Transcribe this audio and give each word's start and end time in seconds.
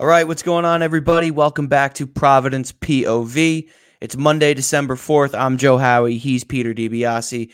All 0.00 0.06
right, 0.06 0.26
what's 0.26 0.42
going 0.42 0.64
on, 0.64 0.80
everybody? 0.80 1.30
Welcome 1.30 1.66
back 1.66 1.92
to 1.96 2.06
Providence 2.06 2.72
POV. 2.72 3.68
It's 4.00 4.16
Monday, 4.16 4.54
December 4.54 4.96
4th. 4.96 5.38
I'm 5.38 5.58
Joe 5.58 5.76
Howie. 5.76 6.16
He's 6.16 6.42
Peter 6.42 6.72
DiBiase. 6.72 7.52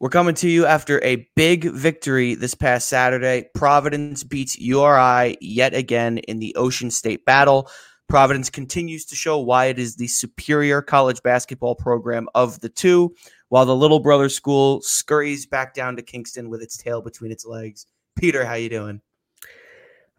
We're 0.00 0.08
coming 0.08 0.34
to 0.34 0.48
you 0.48 0.66
after 0.66 1.00
a 1.04 1.28
big 1.36 1.70
victory 1.70 2.34
this 2.34 2.56
past 2.56 2.88
Saturday. 2.88 3.46
Providence 3.54 4.24
beats 4.24 4.58
URI 4.58 5.36
yet 5.40 5.74
again 5.74 6.18
in 6.18 6.40
the 6.40 6.56
Ocean 6.56 6.90
State 6.90 7.24
Battle. 7.24 7.70
Providence 8.08 8.50
continues 8.50 9.04
to 9.04 9.14
show 9.14 9.38
why 9.38 9.66
it 9.66 9.78
is 9.78 9.94
the 9.94 10.08
superior 10.08 10.82
college 10.82 11.22
basketball 11.22 11.76
program 11.76 12.26
of 12.34 12.58
the 12.62 12.68
two, 12.68 13.14
while 13.50 13.64
the 13.64 13.76
little 13.76 14.00
brother 14.00 14.28
school 14.28 14.80
scurries 14.82 15.46
back 15.46 15.72
down 15.72 15.94
to 15.94 16.02
Kingston 16.02 16.50
with 16.50 16.62
its 16.62 16.76
tail 16.76 17.00
between 17.00 17.30
its 17.30 17.46
legs. 17.46 17.86
Peter, 18.18 18.44
how 18.44 18.54
you 18.54 18.68
doing? 18.68 19.00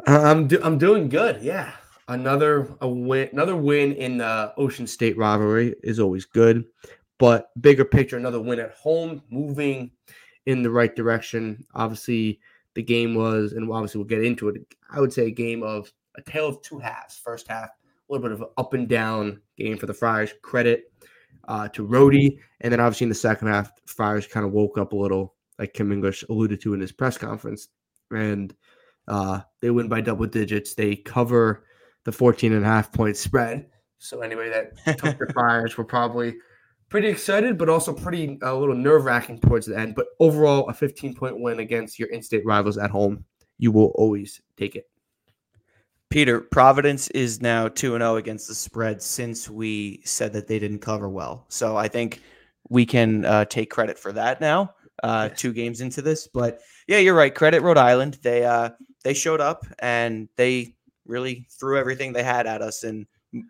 I'm 0.05 0.48
do- 0.48 0.62
I'm 0.64 0.77
doing 0.77 1.09
good. 1.09 1.41
Yeah, 1.41 1.71
another 2.08 2.76
a 2.81 2.88
win, 2.88 3.30
another 3.31 3.55
win 3.55 3.94
in 3.94 4.17
the 4.17 4.53
Ocean 4.58 4.88
State 4.88 5.17
rivalry 5.17 5.76
is 5.84 5.99
always 5.99 6.26
good, 6.26 6.66
but 7.17 7.49
bigger 7.62 7.86
picture, 7.86 8.17
another 8.17 8.41
win 8.41 8.59
at 8.59 8.73
home, 8.73 9.23
moving 9.30 9.91
in 10.45 10.62
the 10.62 10.70
right 10.70 10.95
direction. 10.95 11.66
Obviously, 11.73 12.39
the 12.76 12.84
game 12.84 13.16
was, 13.16 13.53
and 13.53 13.72
obviously 13.72 14.00
we'll 14.00 14.08
get 14.08 14.23
into 14.23 14.50
it. 14.50 14.62
I 14.91 15.00
would 15.00 15.13
say 15.13 15.27
a 15.27 15.31
game 15.31 15.63
of 15.63 15.91
a 16.17 16.22
tale 16.22 16.48
of 16.48 16.62
two 16.62 16.80
halves. 16.80 17.17
First 17.17 17.48
half, 17.48 17.70
a 17.70 18.14
little 18.14 18.27
bit 18.27 18.34
of 18.34 18.41
an 18.41 18.50
up 18.58 18.73
and 18.73 18.88
down 18.88 19.41
game 19.58 19.77
for 19.77 19.86
the 19.86 19.94
Friars. 19.94 20.34
Credit 20.41 20.91
uh, 21.48 21.67
to 21.70 21.86
Rhody, 21.86 22.39
and 22.62 22.72
then 22.72 22.80
obviously 22.80 23.05
in 23.05 23.09
the 23.09 23.16
second 23.16 23.48
half, 23.48 23.72
Friars 23.86 24.27
kind 24.27 24.45
of 24.45 24.52
woke 24.52 24.77
up 24.77 24.94
a 24.94 24.98
little, 24.98 25.36
like 25.58 25.73
Kim 25.73 25.91
English 25.91 26.23
alluded 26.30 26.62
to 26.62 26.73
in 26.73 26.81
his 26.81 26.91
press 26.91 27.17
conference, 27.17 27.70
and 28.12 28.53
uh, 29.08 29.41
they 29.62 29.70
win 29.70 29.88
by 29.88 30.02
double 30.02 30.27
digits. 30.27 30.73
They 30.73 30.95
cover 30.95 31.66
the 32.04 32.12
14 32.12 32.54
and 32.54 32.64
a 32.64 32.68
half 32.68 32.91
point 32.91 33.18
spread. 33.18 33.68
So 33.98 34.22
anyway, 34.22 34.50
that 34.50 34.98
took 34.98 35.17
the 35.17 35.28
Friars 35.34 35.78
were 35.78 35.84
probably 35.84 36.36
pretty 36.89 37.08
excited, 37.08 37.58
but 37.58 37.70
also 37.70 37.94
pretty 37.94 38.38
a 38.42 38.53
little 38.53 38.76
nerve 38.76 39.06
wracking 39.06 39.39
towards 39.39 39.66
the 39.66 39.78
end. 39.78 39.95
But 39.95 40.08
overall, 40.20 40.70
a 40.70 40.73
15 40.73 41.16
point 41.16 41.39
win 41.39 41.59
against 41.59 42.00
your 42.00 42.09
in-state 42.09 42.45
rivals 42.45 42.78
at 42.78 42.92
home, 42.92 43.26
you 43.58 43.72
will 43.72 43.92
always 43.95 44.42
take 44.58 44.76
it. 44.76 44.89
Peter, 46.09 46.39
Providence 46.39 47.09
is 47.09 47.42
now 47.42 47.67
2 47.67 47.92
0 47.98 48.16
against 48.16 48.48
the 48.48 48.56
spread 48.56 49.02
since 49.02 49.50
we 49.50 50.02
said 50.06 50.31
that 50.33 50.48
they 50.48 50.59
didn't 50.59 50.80
cover 50.80 51.09
well. 51.09 51.45
So 51.50 51.76
I 51.76 51.88
think 51.88 52.22
we 52.70 52.86
can 52.86 53.26
uh, 53.26 53.45
take 53.45 53.70
credit 53.70 53.98
for 53.98 54.11
that 54.14 54.39
now, 54.39 54.73
uh, 55.03 55.28
yes. 55.30 55.39
two 55.39 55.52
games 55.52 55.81
into 55.81 56.02
this. 56.02 56.28
But 56.28 56.61
yeah, 56.88 57.00
you're 57.00 57.16
right. 57.16 57.33
Credit 57.33 57.61
Rhode 57.61 57.78
Island. 57.78 58.20
They 58.22 58.45
uh, 58.45 58.70
they 59.06 59.14
showed 59.14 59.39
up 59.39 59.66
and 59.80 60.28
they 60.36 60.73
really 61.06 61.48
threw 61.59 61.78
everything 61.78 62.11
they 62.11 62.23
had 62.23 62.48
at 62.48 62.64
us. 62.64 62.84
And 62.84 63.06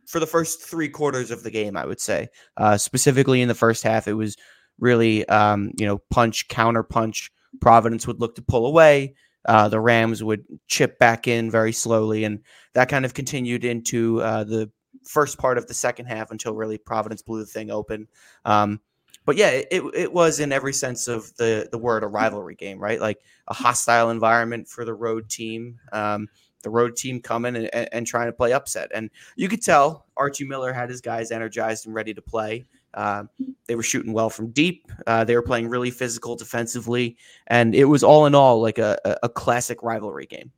for 0.06 0.20
the 0.20 0.28
first 0.28 0.62
three 0.62 0.90
quarters 0.90 1.32
of 1.32 1.44
the 1.44 1.50
game, 1.50 1.78
I 1.78 1.86
would 1.86 2.02
say, 2.02 2.28
uh, 2.58 2.76
specifically 2.78 3.42
in 3.42 3.48
the 3.48 3.56
first 3.56 3.82
half, 3.82 4.06
it 4.10 4.16
was 4.16 4.36
really, 4.80 5.26
um, 5.30 5.72
you 5.78 5.86
know, 5.86 6.00
punch, 6.12 6.50
counter 6.50 6.84
punch. 6.84 7.32
Providence 7.62 8.06
would 8.06 8.20
look 8.20 8.36
to 8.36 8.42
pull 8.42 8.66
away. 8.66 9.16
Uh, 9.46 9.70
the 9.70 9.80
Rams 9.80 10.22
would 10.22 10.44
chip 10.68 11.00
back 11.00 11.26
in 11.26 11.50
very 11.50 11.72
slowly. 11.72 12.26
And 12.26 12.42
that 12.74 12.90
kind 12.90 13.06
of 13.06 13.14
continued 13.14 13.64
into 13.64 14.22
uh, 14.22 14.44
the 14.44 14.70
first 15.08 15.38
part 15.38 15.58
of 15.58 15.68
the 15.68 15.74
second 15.74 16.08
half 16.08 16.32
until 16.32 16.54
really 16.54 16.78
Providence 16.78 17.22
blew 17.22 17.40
the 17.40 17.46
thing 17.46 17.72
open. 17.72 18.10
Um, 18.44 18.82
but 19.26 19.36
yeah, 19.36 19.50
it, 19.50 19.84
it 19.94 20.14
was 20.14 20.40
in 20.40 20.52
every 20.52 20.74
sense 20.74 21.08
of 21.08 21.36
the 21.38 21.68
the 21.72 21.78
word 21.78 22.04
a 22.04 22.08
rivalry 22.08 22.56
game, 22.56 22.80
right? 22.80 23.00
Like 23.00 23.20
a 23.48 23.54
hostile 23.54 24.10
environment 24.10 24.68
for 24.68 24.86
the 24.86 24.94
road 24.94 25.30
team. 25.30 25.80
Um, 25.92 26.30
the 26.62 26.70
road 26.72 26.96
team 26.96 27.22
coming 27.22 27.56
and, 27.56 27.70
and, 27.76 27.88
and, 27.92 28.08
trying 28.08 28.26
to 28.26 28.32
play 28.32 28.52
upset, 28.52 28.90
and 28.94 29.12
you 29.36 29.48
could 29.48 29.62
tell 29.62 30.08
Archie 30.18 30.46
Miller 30.46 30.74
had 30.74 30.90
his 30.90 31.00
guys 31.00 31.30
energized 31.30 31.86
and 31.86 31.94
ready 31.94 32.12
to 32.12 32.24
play. 32.24 32.66
Uh, 32.96 33.26
they 33.68 33.76
were 33.76 33.84
shooting 33.84 34.14
well 34.14 34.32
from 34.32 34.50
deep. 34.50 34.92
Uh, 35.06 35.24
they 35.24 35.36
were 35.36 35.44
playing 35.44 35.68
really 35.70 35.92
physical 35.92 36.36
defensively, 36.36 37.18
and 37.48 37.76
it 37.76 37.86
was 37.86 38.04
all 38.04 38.26
in 38.26 38.34
all 38.34 38.62
like 38.62 38.80
a, 38.80 38.98
a 39.22 39.30
classic 39.30 39.84
rivalry 39.84 40.26
game. 40.26 40.52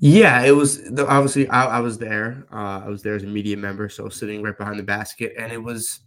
Yeah, 0.00 0.42
it 0.42 0.50
was 0.50 0.82
obviously 0.98 1.48
I, 1.48 1.78
I 1.78 1.80
was 1.80 1.98
there. 1.98 2.44
Uh, 2.52 2.82
I 2.84 2.88
was 2.88 3.02
there 3.02 3.14
as 3.14 3.22
a 3.22 3.26
media 3.26 3.56
member, 3.56 3.88
so 3.88 4.08
sitting 4.08 4.42
right 4.42 4.56
behind 4.56 4.78
the 4.78 4.82
basket, 4.82 5.34
and 5.38 5.52
it 5.52 5.62
was 5.62 6.00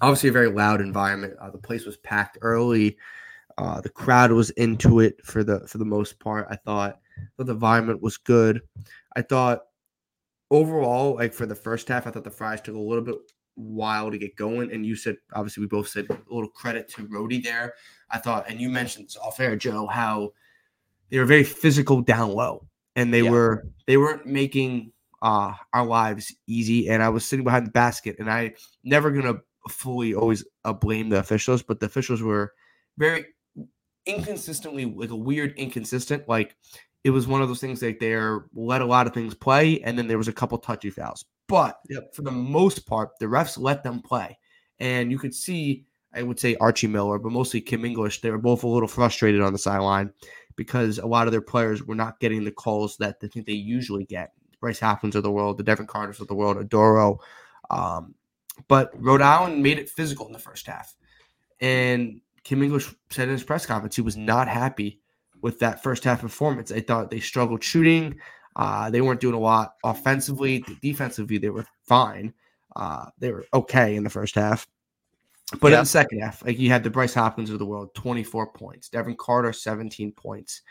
obviously 0.00 0.28
a 0.28 0.32
very 0.32 0.48
loud 0.48 0.80
environment. 0.80 1.34
Uh, 1.40 1.50
the 1.50 1.58
place 1.58 1.84
was 1.84 1.96
packed 1.98 2.38
early. 2.42 2.96
Uh, 3.58 3.80
the 3.80 3.90
crowd 3.90 4.32
was 4.32 4.50
into 4.50 5.00
it 5.00 5.24
for 5.24 5.44
the 5.44 5.66
for 5.66 5.78
the 5.78 5.84
most 5.84 6.18
part. 6.18 6.46
I 6.50 6.56
thought 6.56 6.98
the 7.36 7.52
environment 7.52 8.02
was 8.02 8.16
good. 8.16 8.62
I 9.16 9.22
thought 9.22 9.62
overall, 10.50 11.16
like 11.16 11.34
for 11.34 11.46
the 11.46 11.54
first 11.54 11.88
half, 11.88 12.06
I 12.06 12.10
thought 12.10 12.24
the 12.24 12.30
Friars 12.30 12.60
took 12.60 12.74
a 12.74 12.78
little 12.78 13.04
bit 13.04 13.16
while 13.54 14.10
to 14.10 14.18
get 14.18 14.36
going. 14.36 14.72
And 14.72 14.86
you 14.86 14.96
said 14.96 15.16
obviously 15.34 15.62
we 15.62 15.66
both 15.66 15.88
said 15.88 16.06
a 16.10 16.34
little 16.34 16.48
credit 16.48 16.88
to 16.90 17.06
Rhody 17.06 17.40
there. 17.40 17.74
I 18.10 18.18
thought, 18.18 18.48
and 18.48 18.60
you 18.60 18.68
mentioned 18.68 19.14
off 19.22 19.40
air, 19.40 19.56
Joe, 19.56 19.86
how 19.86 20.32
they 21.10 21.18
were 21.18 21.24
very 21.24 21.44
physical 21.44 22.00
down 22.00 22.32
low, 22.32 22.66
and 22.96 23.12
they 23.12 23.22
yeah. 23.22 23.30
were 23.30 23.66
they 23.86 23.96
weren't 23.96 24.26
making 24.26 24.92
uh, 25.22 25.52
our 25.72 25.84
lives 25.84 26.34
easy. 26.46 26.88
And 26.88 27.02
I 27.02 27.08
was 27.08 27.24
sitting 27.24 27.44
behind 27.44 27.66
the 27.66 27.72
basket, 27.72 28.16
and 28.18 28.30
I 28.30 28.54
never 28.84 29.10
gonna 29.10 29.40
fully 29.68 30.14
always 30.14 30.44
uh, 30.64 30.72
blame 30.72 31.08
the 31.08 31.18
officials, 31.18 31.62
but 31.62 31.80
the 31.80 31.86
officials 31.86 32.22
were 32.22 32.52
very 32.98 33.26
inconsistently, 34.06 34.84
like 34.84 35.10
a 35.10 35.16
weird 35.16 35.52
inconsistent. 35.56 36.28
Like 36.28 36.56
it 37.04 37.10
was 37.10 37.26
one 37.26 37.42
of 37.42 37.48
those 37.48 37.60
things 37.60 37.82
like 37.82 37.98
they're 37.98 38.46
let 38.54 38.82
a 38.82 38.86
lot 38.86 39.06
of 39.06 39.14
things 39.14 39.34
play, 39.34 39.80
and 39.82 39.98
then 39.98 40.06
there 40.06 40.18
was 40.18 40.28
a 40.28 40.32
couple 40.32 40.58
touchy 40.58 40.90
fouls. 40.90 41.24
But 41.48 41.78
yep. 41.88 42.14
for 42.14 42.22
the 42.22 42.30
most 42.30 42.86
part, 42.86 43.10
the 43.18 43.26
refs 43.26 43.58
let 43.58 43.82
them 43.82 44.00
play, 44.00 44.38
and 44.78 45.10
you 45.10 45.18
could 45.18 45.34
see. 45.34 45.84
I 46.12 46.24
would 46.24 46.40
say 46.40 46.56
Archie 46.56 46.88
Miller, 46.88 47.20
but 47.20 47.30
mostly 47.30 47.60
Kim 47.60 47.84
English. 47.84 48.20
They 48.20 48.32
were 48.32 48.38
both 48.38 48.64
a 48.64 48.68
little 48.68 48.88
frustrated 48.88 49.40
on 49.42 49.52
the 49.52 49.60
sideline 49.60 50.12
because 50.56 50.98
a 50.98 51.06
lot 51.06 51.28
of 51.28 51.32
their 51.32 51.40
players 51.40 51.84
were 51.84 51.94
not 51.94 52.18
getting 52.18 52.42
the 52.42 52.50
calls 52.50 52.96
that 52.96 53.20
they 53.20 53.28
think 53.28 53.46
they 53.46 53.52
usually 53.52 54.06
get. 54.06 54.32
Bryce 54.60 54.80
Hopkins 54.80 55.14
of 55.14 55.22
the 55.22 55.30
world, 55.30 55.56
the 55.56 55.62
Devin 55.62 55.86
Carters 55.86 56.20
of 56.20 56.26
the 56.26 56.34
world, 56.34 56.56
Oduro, 56.56 57.18
um, 57.70 58.14
but 58.68 58.90
Rhode 58.94 59.22
Island 59.22 59.62
made 59.62 59.78
it 59.78 59.88
physical 59.88 60.26
in 60.26 60.32
the 60.32 60.38
first 60.38 60.66
half. 60.66 60.94
And 61.60 62.20
Kim 62.44 62.62
English 62.62 62.94
said 63.10 63.28
in 63.28 63.34
his 63.34 63.44
press 63.44 63.66
conference 63.66 63.96
he 63.96 64.02
was 64.02 64.16
not 64.16 64.48
happy 64.48 65.00
with 65.42 65.58
that 65.60 65.82
first 65.82 66.04
half 66.04 66.20
performance. 66.20 66.72
I 66.72 66.80
thought 66.80 67.10
they 67.10 67.20
struggled 67.20 67.62
shooting. 67.62 68.18
Uh, 68.56 68.90
they 68.90 69.00
weren't 69.00 69.20
doing 69.20 69.34
a 69.34 69.40
lot 69.40 69.74
offensively. 69.84 70.64
Defensively, 70.82 71.38
they 71.38 71.50
were 71.50 71.66
fine. 71.86 72.34
Uh, 72.76 73.06
they 73.18 73.32
were 73.32 73.46
okay 73.54 73.96
in 73.96 74.04
the 74.04 74.10
first 74.10 74.34
half. 74.34 74.66
But 75.60 75.72
in 75.72 75.80
the 75.80 75.86
second 75.86 76.20
half, 76.20 76.44
like 76.44 76.58
you 76.58 76.70
had 76.70 76.84
the 76.84 76.90
Bryce 76.90 77.14
Hopkins 77.14 77.50
of 77.50 77.58
the 77.58 77.66
world, 77.66 77.94
24 77.94 78.52
points. 78.52 78.88
Devin 78.88 79.16
Carter, 79.16 79.52
17 79.52 80.12
points. 80.12 80.62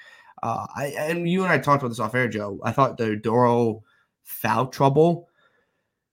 Uh, 0.41 0.65
I, 0.73 0.85
and 0.97 1.29
you 1.29 1.43
and 1.43 1.51
I 1.51 1.57
talked 1.57 1.81
about 1.81 1.89
this 1.89 1.99
off 1.99 2.15
air, 2.15 2.29
Joe. 2.29 2.59
I 2.63 2.71
thought 2.71 2.97
the 2.97 3.17
Doro 3.17 3.83
foul 4.23 4.67
trouble 4.67 5.28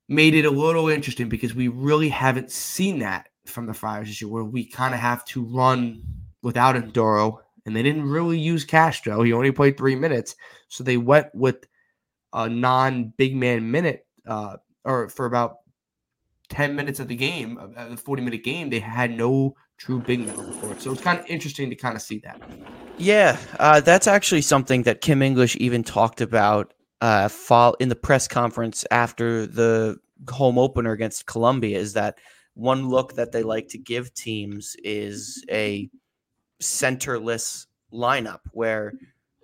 made 0.09 0.35
it 0.35 0.45
a 0.45 0.51
little 0.51 0.89
interesting 0.89 1.29
because 1.29 1.55
we 1.55 1.69
really 1.69 2.09
haven't 2.09 2.51
seen 2.51 3.01
that 3.01 3.29
from 3.45 3.67
the 3.67 3.75
Friars 3.75 4.09
this 4.09 4.21
year, 4.21 4.31
where 4.31 4.45
we 4.45 4.65
kind 4.65 4.95
of 4.95 5.01
have 5.01 5.25
to 5.27 5.43
run 5.43 6.03
without 6.43 6.77
Oduro, 6.77 7.39
and 7.65 7.75
they 7.75 7.83
didn't 7.83 8.09
really 8.09 8.39
use 8.39 8.65
Castro. 8.65 9.23
He 9.23 9.33
only 9.33 9.53
played 9.53 9.77
three 9.77 9.97
minutes, 9.97 10.37
so 10.69 10.85
they 10.85 10.97
went 10.97 11.29
with 11.35 11.67
a 12.33 12.49
non-big 12.49 13.35
man 13.35 13.71
minute, 13.71 14.07
uh, 14.27 14.57
or 14.85 15.09
for 15.09 15.27
about 15.27 15.59
ten 16.49 16.77
minutes 16.77 17.01
of 17.01 17.09
the 17.09 17.17
game, 17.17 17.59
of 17.59 17.91
the 17.91 17.97
forty-minute 17.97 18.45
game, 18.45 18.71
they 18.71 18.81
had 18.81 19.11
no 19.11 19.55
true 19.79 20.01
big 20.01 20.21
man 20.21 20.37
on 20.37 20.47
the 20.47 20.57
court. 20.59 20.81
So 20.81 20.93
it's 20.93 21.03
kind 21.03 21.19
of 21.19 21.27
interesting 21.27 21.69
to 21.71 21.77
kind 21.77 21.97
of 21.97 22.03
see 22.03 22.19
that. 22.21 22.41
Yeah, 22.99 23.39
uh, 23.59 23.81
that's 23.81 24.07
actually 24.07 24.43
something 24.43 24.85
that 24.85 25.01
Kim 25.01 25.21
English 25.21 25.57
even 25.57 25.83
talked 25.83 26.21
about 26.21 26.73
uh, 27.01 27.29
fall 27.29 27.75
in 27.81 27.89
the 27.89 27.97
press 27.97 28.27
conference 28.27 28.85
after 28.91 29.47
the 29.47 29.97
home 30.31 30.59
opener 30.59 30.93
against 30.93 31.27
Columbia 31.27 31.79
is 31.79 31.93
that 31.93 32.19
one 32.55 32.89
look 32.89 33.15
that 33.15 33.33
they 33.33 33.43
like 33.43 33.69
to 33.69 33.79
give 33.79 34.15
teams 34.15 34.77
is 34.83 35.45
a 35.51 35.91
centerless 36.63 37.67
lineup 37.93 38.41
where 38.53 38.95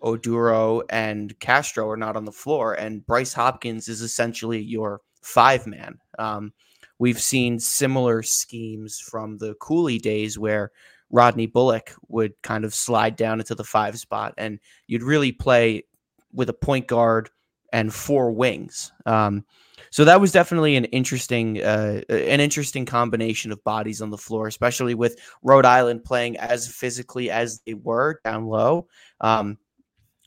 Oduro 0.02 0.82
and 0.90 1.38
Castro 1.38 1.88
are 1.90 1.96
not 1.96 2.16
on 2.16 2.24
the 2.24 2.32
floor, 2.32 2.74
and 2.74 3.06
Bryce 3.06 3.34
Hopkins 3.34 3.88
is 3.88 4.00
essentially 4.00 4.60
your 4.60 5.00
five 5.22 5.66
man. 5.66 5.98
Um, 6.18 6.52
we've 6.98 7.20
seen 7.20 7.60
similar 7.60 8.22
schemes 8.22 8.98
from 8.98 9.38
the 9.38 9.54
Cooley 9.60 9.98
days 9.98 10.38
where 10.38 10.72
Rodney 11.10 11.46
Bullock 11.46 11.94
would 12.08 12.32
kind 12.42 12.64
of 12.64 12.74
slide 12.74 13.16
down 13.16 13.38
into 13.38 13.54
the 13.54 13.62
five 13.62 13.98
spot, 13.98 14.34
and 14.38 14.58
you'd 14.86 15.02
really 15.02 15.32
play 15.32 15.84
with 16.32 16.48
a 16.48 16.54
point 16.54 16.86
guard 16.88 17.28
and 17.72 17.92
four 17.92 18.30
wings. 18.32 18.92
Um, 19.06 19.44
so 19.90 20.04
that 20.04 20.20
was 20.20 20.32
definitely 20.32 20.76
an 20.76 20.86
interesting, 20.86 21.62
uh, 21.62 22.00
an 22.08 22.40
interesting 22.40 22.86
combination 22.86 23.52
of 23.52 23.62
bodies 23.64 24.00
on 24.00 24.10
the 24.10 24.18
floor, 24.18 24.46
especially 24.46 24.94
with 24.94 25.18
Rhode 25.42 25.66
Island 25.66 26.04
playing 26.04 26.38
as 26.38 26.68
physically 26.68 27.30
as 27.30 27.60
they 27.66 27.74
were 27.74 28.20
down 28.24 28.46
low. 28.46 28.88
Um, 29.20 29.58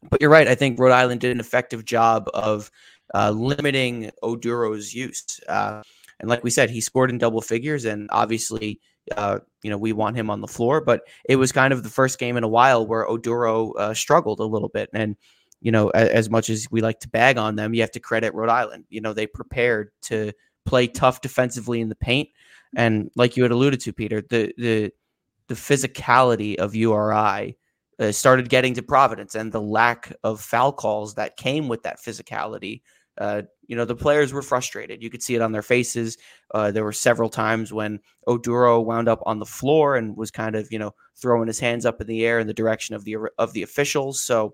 but 0.10 0.22
you're 0.22 0.30
right. 0.30 0.48
I 0.48 0.56
think 0.56 0.80
Rhode 0.80 0.92
Island 0.92 1.22
did 1.22 1.32
an 1.32 1.40
effective 1.40 1.84
job 1.84 2.30
of 2.34 2.70
uh, 3.14 3.32
limiting 3.32 4.12
Oduro's 4.24 4.94
use. 4.94 5.40
Uh, 5.48 5.82
and 6.20 6.30
like 6.30 6.44
we 6.44 6.52
said, 6.52 6.70
he 6.70 6.82
scored 6.82 7.10
in 7.10 7.18
double 7.18 7.42
figures, 7.42 7.86
and 7.86 8.08
obviously, 8.12 8.80
uh, 9.18 9.40
you 9.64 9.70
know, 9.70 9.78
we 9.78 9.94
want 9.94 10.16
him 10.16 10.30
on 10.30 10.42
the 10.42 10.48
floor. 10.48 10.80
But 10.80 11.02
it 11.28 11.36
was 11.36 11.52
kind 11.52 11.74
of 11.74 11.84
the 11.84 11.90
first 11.90 12.20
game 12.20 12.38
in 12.38 12.44
a 12.44 12.48
while 12.48 12.86
where 12.86 13.08
Oduro 13.08 13.74
uh, 13.78 13.94
struggled 13.94 14.40
a 14.40 14.46
little 14.46 14.70
bit, 14.70 14.90
and 14.94 15.16
you 15.66 15.72
know, 15.72 15.90
as, 15.90 16.10
as 16.10 16.30
much 16.30 16.52
as 16.52 16.68
we 16.70 16.82
like 16.82 17.00
to 17.00 17.10
bag 17.10 17.40
on 17.40 17.56
them, 17.56 17.74
you 17.74 17.82
have 17.82 17.90
to 17.90 18.00
credit 18.00 18.36
Rhode 18.36 18.52
Island. 18.52 18.86
You 18.90 19.02
know, 19.02 19.14
they 19.14 19.26
prepared 19.26 19.90
to 20.04 20.32
play 20.64 20.86
tough 20.86 21.22
defensively 21.22 21.82
in 21.82 21.90
the 21.90 21.96
paint, 21.96 22.30
and 22.76 23.10
like 23.16 23.36
you 23.36 23.42
had 23.42 23.52
alluded 23.52 23.80
to, 23.82 23.92
Peter, 23.92 24.22
the 24.22 24.54
the 24.60 24.92
the 25.48 25.56
physicality 25.56 26.56
of 26.58 26.76
URI 26.76 27.58
uh, 28.00 28.12
started 28.12 28.48
getting 28.48 28.76
to 28.76 28.84
Providence 28.84 29.34
and 29.34 29.52
the 29.52 29.62
lack 29.62 30.14
of 30.24 30.40
foul 30.40 30.72
calls 30.72 31.16
that 31.16 31.36
came 31.36 31.68
with 31.68 31.82
that 31.82 31.98
physicality. 32.00 32.82
Uh, 33.18 33.42
you 33.66 33.76
know, 33.76 33.86
the 33.86 33.96
players 33.96 34.34
were 34.34 34.44
frustrated. 34.44 35.02
You 35.02 35.10
could 35.10 35.24
see 35.24 35.34
it 35.34 35.42
on 35.42 35.52
their 35.52 35.64
faces. 35.64 36.18
Uh, 36.54 36.70
there 36.70 36.84
were 36.84 36.92
several 36.92 37.30
times 37.30 37.74
when 37.74 38.02
Oduro 38.28 38.86
wound 38.86 39.08
up 39.08 39.22
on 39.26 39.40
the 39.40 39.46
floor 39.46 39.96
and 39.96 40.16
was 40.16 40.30
kind 40.30 40.56
of, 40.56 40.68
you 40.72 40.78
know, 40.78 40.94
throwing 41.16 41.48
his 41.48 41.60
hands 41.60 41.88
up 41.88 42.02
in 42.02 42.08
the 42.08 42.24
air 42.24 42.38
in 42.38 42.46
the 42.46 42.54
direction 42.54 42.94
of 42.94 43.04
the 43.04 43.18
of 43.40 43.54
the 43.54 43.64
officials. 43.64 44.22
So 44.22 44.54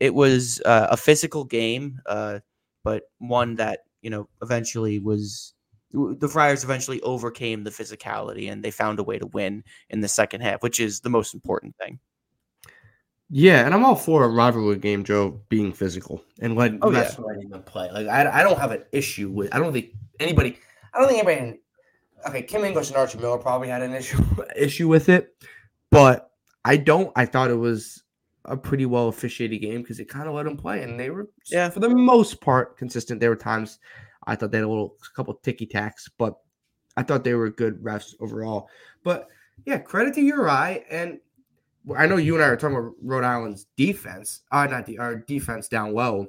it 0.00 0.14
was 0.14 0.60
uh, 0.64 0.88
a 0.90 0.96
physical 0.96 1.44
game, 1.44 2.00
uh, 2.06 2.40
but 2.82 3.04
one 3.18 3.56
that 3.56 3.80
you 4.02 4.10
know 4.10 4.28
eventually 4.42 4.98
was 4.98 5.54
the 5.92 6.28
Friars 6.28 6.64
eventually 6.64 7.00
overcame 7.02 7.64
the 7.64 7.70
physicality 7.70 8.50
and 8.50 8.62
they 8.62 8.70
found 8.70 8.98
a 8.98 9.02
way 9.02 9.18
to 9.18 9.26
win 9.26 9.64
in 9.88 10.00
the 10.00 10.08
second 10.08 10.40
half, 10.40 10.62
which 10.62 10.78
is 10.78 11.00
the 11.00 11.10
most 11.10 11.34
important 11.34 11.76
thing. 11.76 11.98
Yeah, 13.28 13.64
and 13.64 13.74
I'm 13.74 13.84
all 13.84 13.94
for 13.94 14.24
a 14.24 14.28
rivalry 14.28 14.76
game, 14.76 15.04
Joe, 15.04 15.40
being 15.48 15.72
physical 15.72 16.24
and 16.40 16.56
let 16.56 16.72
oh, 16.82 16.90
yeah. 16.90 17.10
letting 17.18 17.48
them 17.50 17.62
play. 17.62 17.90
Like 17.90 18.08
I, 18.08 18.40
I 18.40 18.42
don't 18.42 18.58
have 18.58 18.72
an 18.72 18.84
issue 18.92 19.30
with. 19.30 19.54
I 19.54 19.58
don't 19.58 19.72
think 19.72 19.90
anybody. 20.18 20.58
I 20.92 20.98
don't 20.98 21.08
think 21.08 21.24
anybody. 21.24 21.60
Okay, 22.26 22.42
Kim 22.42 22.64
English 22.64 22.88
and 22.88 22.96
Archie 22.96 23.18
Miller 23.18 23.38
probably 23.38 23.68
had 23.68 23.82
an 23.82 23.94
issue 23.94 24.22
issue 24.56 24.88
with 24.88 25.08
it, 25.08 25.32
but 25.92 26.32
I 26.64 26.76
don't. 26.76 27.12
I 27.14 27.24
thought 27.24 27.50
it 27.50 27.54
was 27.54 28.02
a 28.46 28.56
pretty 28.56 28.86
well 28.86 29.08
officiated 29.08 29.60
game 29.60 29.82
because 29.82 30.00
it 30.00 30.08
kind 30.08 30.28
of 30.28 30.34
let 30.34 30.44
them 30.44 30.56
play, 30.56 30.82
and 30.82 30.98
they 30.98 31.10
were 31.10 31.28
yeah 31.50 31.68
for 31.68 31.80
the 31.80 31.88
most 31.88 32.40
part 32.40 32.76
consistent. 32.76 33.20
There 33.20 33.30
were 33.30 33.36
times 33.36 33.78
I 34.26 34.36
thought 34.36 34.50
they 34.50 34.58
had 34.58 34.64
a 34.64 34.68
little 34.68 34.96
a 35.02 35.16
couple 35.16 35.34
ticky 35.34 35.66
tacks, 35.66 36.08
but 36.18 36.38
I 36.96 37.02
thought 37.02 37.24
they 37.24 37.34
were 37.34 37.50
good 37.50 37.82
refs 37.82 38.14
overall. 38.20 38.68
But 39.04 39.28
yeah, 39.64 39.78
credit 39.78 40.14
to 40.14 40.22
URI 40.22 40.84
and 40.90 41.18
I 41.96 42.06
know 42.06 42.16
you 42.16 42.34
and 42.34 42.44
I 42.44 42.48
are 42.48 42.56
talking 42.56 42.76
about 42.76 42.92
Rhode 43.02 43.24
Island's 43.24 43.66
defense, 43.76 44.42
uh, 44.52 44.66
not 44.66 44.86
the 44.86 44.98
our 44.98 45.16
defense 45.16 45.68
down 45.68 45.94
low, 45.94 46.26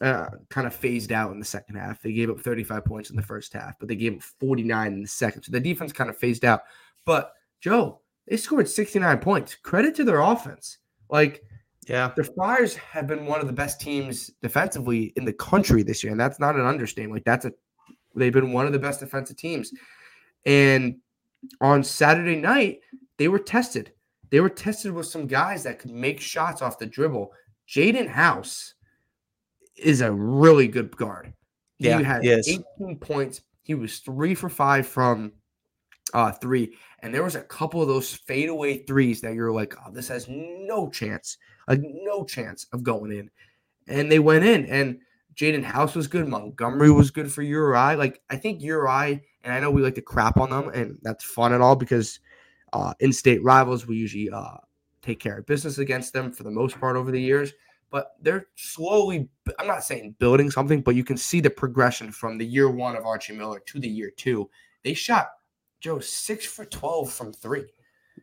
uh, 0.00 0.28
kind 0.48 0.66
of 0.66 0.74
phased 0.74 1.12
out 1.12 1.32
in 1.32 1.38
the 1.38 1.44
second 1.44 1.76
half. 1.76 2.02
They 2.02 2.12
gave 2.12 2.30
up 2.30 2.40
35 2.40 2.84
points 2.84 3.10
in 3.10 3.16
the 3.16 3.22
first 3.22 3.52
half, 3.52 3.78
but 3.78 3.88
they 3.88 3.96
gave 3.96 4.14
up 4.14 4.22
49 4.22 4.92
in 4.92 5.02
the 5.02 5.08
second. 5.08 5.42
So 5.42 5.52
the 5.52 5.60
defense 5.60 5.92
kind 5.92 6.08
of 6.08 6.16
phased 6.16 6.44
out. 6.44 6.62
But 7.04 7.32
Joe, 7.60 8.00
they 8.26 8.36
scored 8.36 8.68
69 8.68 9.18
points. 9.18 9.54
Credit 9.54 9.94
to 9.96 10.04
their 10.04 10.20
offense. 10.20 10.78
Like, 11.08 11.42
yeah, 11.86 12.12
the 12.16 12.24
Friars 12.24 12.74
have 12.76 13.06
been 13.06 13.26
one 13.26 13.40
of 13.40 13.46
the 13.46 13.52
best 13.52 13.80
teams 13.80 14.30
defensively 14.42 15.12
in 15.16 15.24
the 15.24 15.32
country 15.32 15.82
this 15.82 16.02
year, 16.02 16.10
and 16.10 16.20
that's 16.20 16.40
not 16.40 16.56
an 16.56 16.66
understatement. 16.66 17.14
Like, 17.14 17.24
that's 17.24 17.44
a 17.44 17.52
they've 18.14 18.32
been 18.32 18.52
one 18.52 18.66
of 18.66 18.72
the 18.72 18.78
best 18.78 19.00
defensive 19.00 19.36
teams. 19.36 19.72
And 20.44 20.96
on 21.60 21.84
Saturday 21.84 22.36
night, 22.36 22.80
they 23.18 23.28
were 23.28 23.38
tested 23.38 23.92
they 24.30 24.40
were 24.40 24.48
tested 24.48 24.92
with 24.92 25.06
some 25.06 25.26
guys 25.26 25.62
that 25.62 25.78
could 25.78 25.90
make 25.90 26.20
shots 26.20 26.62
off 26.62 26.78
the 26.78 26.86
dribble. 26.86 27.32
Jaden 27.68 28.08
House 28.08 28.74
is 29.76 30.00
a 30.00 30.10
really 30.10 30.68
good 30.68 30.96
guard. 30.96 31.32
Yeah, 31.78 31.98
he 31.98 32.04
had 32.04 32.22
he 32.22 32.30
18 32.80 32.96
points. 32.96 33.42
He 33.62 33.74
was 33.74 33.98
three 33.98 34.34
for 34.34 34.48
five 34.48 34.86
from 34.86 35.32
uh 36.14 36.32
three. 36.32 36.76
And 37.00 37.14
there 37.14 37.24
was 37.24 37.34
a 37.34 37.42
couple 37.42 37.82
of 37.82 37.88
those 37.88 38.14
fadeaway 38.14 38.78
threes 38.78 39.20
that 39.20 39.34
you're 39.34 39.52
like, 39.52 39.74
oh, 39.84 39.92
this 39.92 40.08
has 40.08 40.26
no 40.28 40.88
chance, 40.90 41.36
like 41.68 41.80
no 41.82 42.24
chance 42.24 42.66
of 42.72 42.82
going 42.82 43.12
in. 43.12 43.30
And 43.88 44.10
they 44.10 44.18
went 44.18 44.44
in. 44.44 44.66
And 44.66 44.98
Jaden 45.36 45.62
House 45.62 45.94
was 45.94 46.06
good. 46.06 46.26
Montgomery 46.26 46.90
was 46.90 47.10
good 47.10 47.30
for 47.30 47.42
URI. 47.42 47.96
Like 47.96 48.22
I 48.30 48.36
think 48.36 48.62
URI, 48.62 49.22
and 49.44 49.52
I 49.52 49.60
know 49.60 49.70
we 49.70 49.82
like 49.82 49.94
to 49.96 50.02
crap 50.02 50.38
on 50.38 50.50
them, 50.50 50.70
and 50.70 50.98
that's 51.02 51.24
fun 51.24 51.52
and 51.52 51.62
all 51.62 51.76
because 51.76 52.20
uh, 52.72 52.94
in-state 53.00 53.44
rivals. 53.44 53.86
We 53.86 53.96
usually 53.96 54.30
uh, 54.30 54.56
take 55.02 55.20
care 55.20 55.38
of 55.38 55.46
business 55.46 55.78
against 55.78 56.12
them 56.12 56.32
for 56.32 56.42
the 56.42 56.50
most 56.50 56.80
part 56.80 56.96
over 56.96 57.10
the 57.10 57.20
years. 57.20 57.52
But 57.90 58.16
they're 58.20 58.48
slowly, 58.56 59.28
I'm 59.58 59.68
not 59.68 59.84
saying 59.84 60.16
building 60.18 60.50
something, 60.50 60.80
but 60.80 60.96
you 60.96 61.04
can 61.04 61.16
see 61.16 61.40
the 61.40 61.50
progression 61.50 62.10
from 62.10 62.36
the 62.36 62.44
year 62.44 62.68
one 62.68 62.96
of 62.96 63.06
Archie 63.06 63.36
Miller 63.36 63.60
to 63.60 63.78
the 63.78 63.88
year 63.88 64.10
two. 64.16 64.50
They 64.82 64.92
shot 64.92 65.28
Joe 65.80 66.00
six 66.00 66.46
for 66.46 66.64
12 66.64 67.12
from 67.12 67.32
three. 67.32 67.66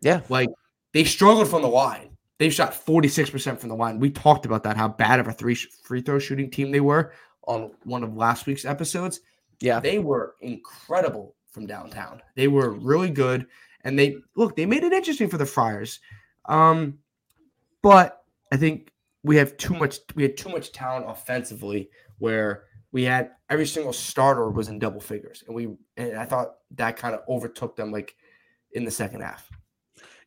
Yeah. 0.01 0.21
Like 0.29 0.49
they 0.93 1.03
struggled 1.03 1.49
from 1.49 1.61
the 1.61 1.67
line. 1.67 2.17
They 2.39 2.49
shot 2.49 2.73
46% 2.73 3.59
from 3.59 3.69
the 3.69 3.75
line. 3.75 3.99
We 3.99 4.09
talked 4.09 4.45
about 4.45 4.63
that, 4.63 4.75
how 4.75 4.87
bad 4.87 5.19
of 5.19 5.27
a 5.27 5.33
three 5.33 5.55
free 5.55 6.01
throw 6.01 6.19
shooting 6.19 6.49
team 6.49 6.71
they 6.71 6.79
were 6.79 7.13
on 7.47 7.71
one 7.83 8.03
of 8.03 8.15
last 8.15 8.45
week's 8.47 8.65
episodes. 8.65 9.21
Yeah. 9.59 9.79
They 9.79 9.99
were 9.99 10.35
incredible 10.41 11.35
from 11.51 11.67
downtown. 11.67 12.21
They 12.35 12.47
were 12.47 12.71
really 12.71 13.09
good 13.09 13.47
and 13.83 13.97
they 13.97 14.17
look 14.35 14.55
they 14.55 14.65
made 14.65 14.83
it 14.83 14.93
interesting 14.93 15.29
for 15.29 15.37
the 15.37 15.45
Friars. 15.45 15.99
Um, 16.45 16.99
but 17.81 18.23
I 18.51 18.57
think 18.57 18.91
we 19.23 19.37
have 19.37 19.55
too 19.57 19.73
much 19.73 19.99
we 20.15 20.23
had 20.23 20.37
too 20.37 20.49
much 20.49 20.71
talent 20.71 21.05
offensively 21.07 21.89
where 22.17 22.65
we 22.93 23.03
had 23.03 23.31
every 23.49 23.65
single 23.67 23.91
starter 23.91 24.49
was 24.49 24.69
in 24.69 24.79
double 24.79 25.01
figures 25.01 25.43
and 25.47 25.55
we 25.55 25.75
and 25.97 26.15
I 26.15 26.23
thought 26.23 26.55
that 26.75 26.95
kind 26.95 27.13
of 27.13 27.21
overtook 27.27 27.75
them 27.75 27.91
like 27.91 28.15
in 28.71 28.85
the 28.85 28.91
second 28.91 29.21
half. 29.21 29.49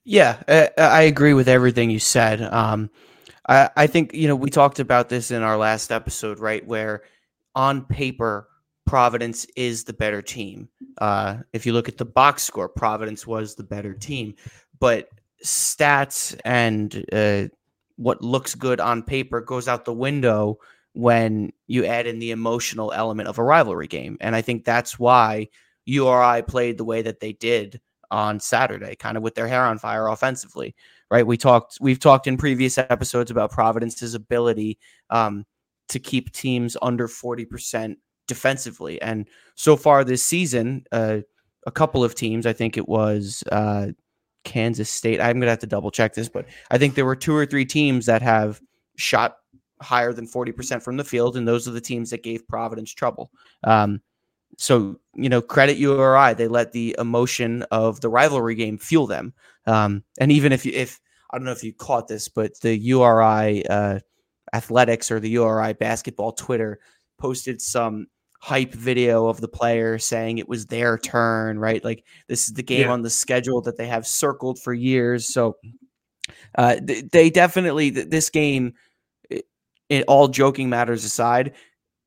Yeah, 0.04 0.70
I 0.78 1.02
agree 1.02 1.34
with 1.34 1.48
everything 1.48 1.90
you 1.90 1.98
said. 1.98 2.40
Um, 2.42 2.90
I, 3.48 3.70
I 3.76 3.86
think 3.86 4.12
you 4.12 4.28
know 4.28 4.36
we 4.36 4.50
talked 4.50 4.78
about 4.78 5.08
this 5.08 5.30
in 5.30 5.42
our 5.42 5.56
last 5.56 5.90
episode, 5.90 6.38
right? 6.38 6.64
Where 6.66 7.02
on 7.54 7.84
paper 7.84 8.48
Providence 8.84 9.46
is 9.56 9.82
the 9.82 9.92
better 9.92 10.22
team. 10.22 10.68
Uh, 10.98 11.38
if 11.52 11.66
you 11.66 11.72
look 11.72 11.88
at 11.88 11.98
the 11.98 12.04
box 12.04 12.44
score, 12.44 12.68
Providence 12.68 13.26
was 13.26 13.56
the 13.56 13.64
better 13.64 13.94
team, 13.94 14.34
but 14.78 15.08
stats 15.44 16.38
and 16.44 17.04
uh, 17.12 17.48
what 17.96 18.22
looks 18.22 18.54
good 18.54 18.78
on 18.78 19.02
paper 19.02 19.40
goes 19.40 19.66
out 19.66 19.84
the 19.84 19.92
window 19.92 20.58
when 20.96 21.52
you 21.66 21.84
add 21.84 22.06
in 22.06 22.18
the 22.18 22.30
emotional 22.30 22.90
element 22.92 23.28
of 23.28 23.38
a 23.38 23.44
rivalry 23.44 23.86
game. 23.86 24.16
And 24.20 24.34
I 24.34 24.40
think 24.40 24.64
that's 24.64 24.98
why 24.98 25.48
URI 25.84 26.42
played 26.42 26.78
the 26.78 26.84
way 26.84 27.02
that 27.02 27.20
they 27.20 27.34
did 27.34 27.80
on 28.10 28.40
Saturday, 28.40 28.96
kind 28.96 29.18
of 29.18 29.22
with 29.22 29.34
their 29.34 29.46
hair 29.46 29.62
on 29.62 29.78
fire 29.78 30.08
offensively. 30.08 30.74
Right? 31.10 31.26
We 31.26 31.36
talked. 31.36 31.78
We've 31.80 32.00
talked 32.00 32.26
in 32.26 32.36
previous 32.36 32.78
episodes 32.78 33.30
about 33.30 33.52
Providence's 33.52 34.14
ability 34.14 34.78
um, 35.10 35.44
to 35.88 35.98
keep 36.00 36.32
teams 36.32 36.76
under 36.82 37.06
forty 37.08 37.44
percent 37.44 37.98
defensively. 38.26 39.00
And 39.02 39.28
so 39.54 39.76
far 39.76 40.02
this 40.02 40.22
season, 40.24 40.84
uh, 40.90 41.18
a 41.66 41.70
couple 41.70 42.02
of 42.02 42.14
teams, 42.14 42.46
I 42.46 42.52
think 42.54 42.76
it 42.76 42.88
was 42.88 43.44
uh, 43.52 43.88
Kansas 44.44 44.90
State. 44.90 45.20
I'm 45.20 45.36
going 45.36 45.42
to 45.42 45.50
have 45.50 45.58
to 45.60 45.66
double 45.66 45.90
check 45.90 46.14
this, 46.14 46.28
but 46.28 46.46
I 46.70 46.78
think 46.78 46.94
there 46.94 47.04
were 47.04 47.14
two 47.14 47.36
or 47.36 47.46
three 47.46 47.66
teams 47.66 48.06
that 48.06 48.22
have 48.22 48.60
shot 48.96 49.36
higher 49.80 50.12
than 50.12 50.26
40% 50.26 50.82
from 50.82 50.96
the 50.96 51.04
field. 51.04 51.36
And 51.36 51.46
those 51.46 51.68
are 51.68 51.72
the 51.72 51.80
teams 51.80 52.10
that 52.10 52.22
gave 52.22 52.46
Providence 52.48 52.92
trouble. 52.92 53.30
Um, 53.64 54.00
so, 54.58 54.98
you 55.14 55.28
know, 55.28 55.42
credit 55.42 55.76
URI. 55.76 56.34
They 56.34 56.48
let 56.48 56.72
the 56.72 56.96
emotion 56.98 57.62
of 57.70 58.00
the 58.00 58.08
rivalry 58.08 58.54
game 58.54 58.78
fuel 58.78 59.06
them. 59.06 59.34
Um, 59.66 60.04
and 60.18 60.32
even 60.32 60.52
if 60.52 60.64
you, 60.64 60.72
if, 60.72 61.00
I 61.30 61.38
don't 61.38 61.44
know 61.44 61.52
if 61.52 61.64
you 61.64 61.74
caught 61.74 62.08
this, 62.08 62.28
but 62.28 62.58
the 62.60 62.76
URI 62.76 63.66
uh, 63.66 64.00
athletics 64.54 65.10
or 65.10 65.20
the 65.20 65.30
URI 65.30 65.74
basketball 65.74 66.32
Twitter 66.32 66.78
posted 67.18 67.60
some 67.60 68.06
hype 68.40 68.72
video 68.72 69.26
of 69.26 69.40
the 69.40 69.48
player 69.48 69.98
saying 69.98 70.38
it 70.38 70.48
was 70.48 70.66
their 70.66 70.98
turn, 70.98 71.58
right? 71.58 71.82
Like 71.82 72.04
this 72.28 72.48
is 72.48 72.54
the 72.54 72.62
game 72.62 72.82
yeah. 72.82 72.92
on 72.92 73.02
the 73.02 73.10
schedule 73.10 73.60
that 73.62 73.76
they 73.76 73.88
have 73.88 74.06
circled 74.06 74.60
for 74.60 74.72
years. 74.72 75.32
So 75.32 75.56
uh, 76.56 76.76
th- 76.76 77.06
they 77.10 77.30
definitely 77.30 77.90
this 77.90 78.30
game, 78.30 78.74
it, 79.88 80.04
all 80.08 80.28
joking 80.28 80.68
matters 80.68 81.04
aside, 81.04 81.54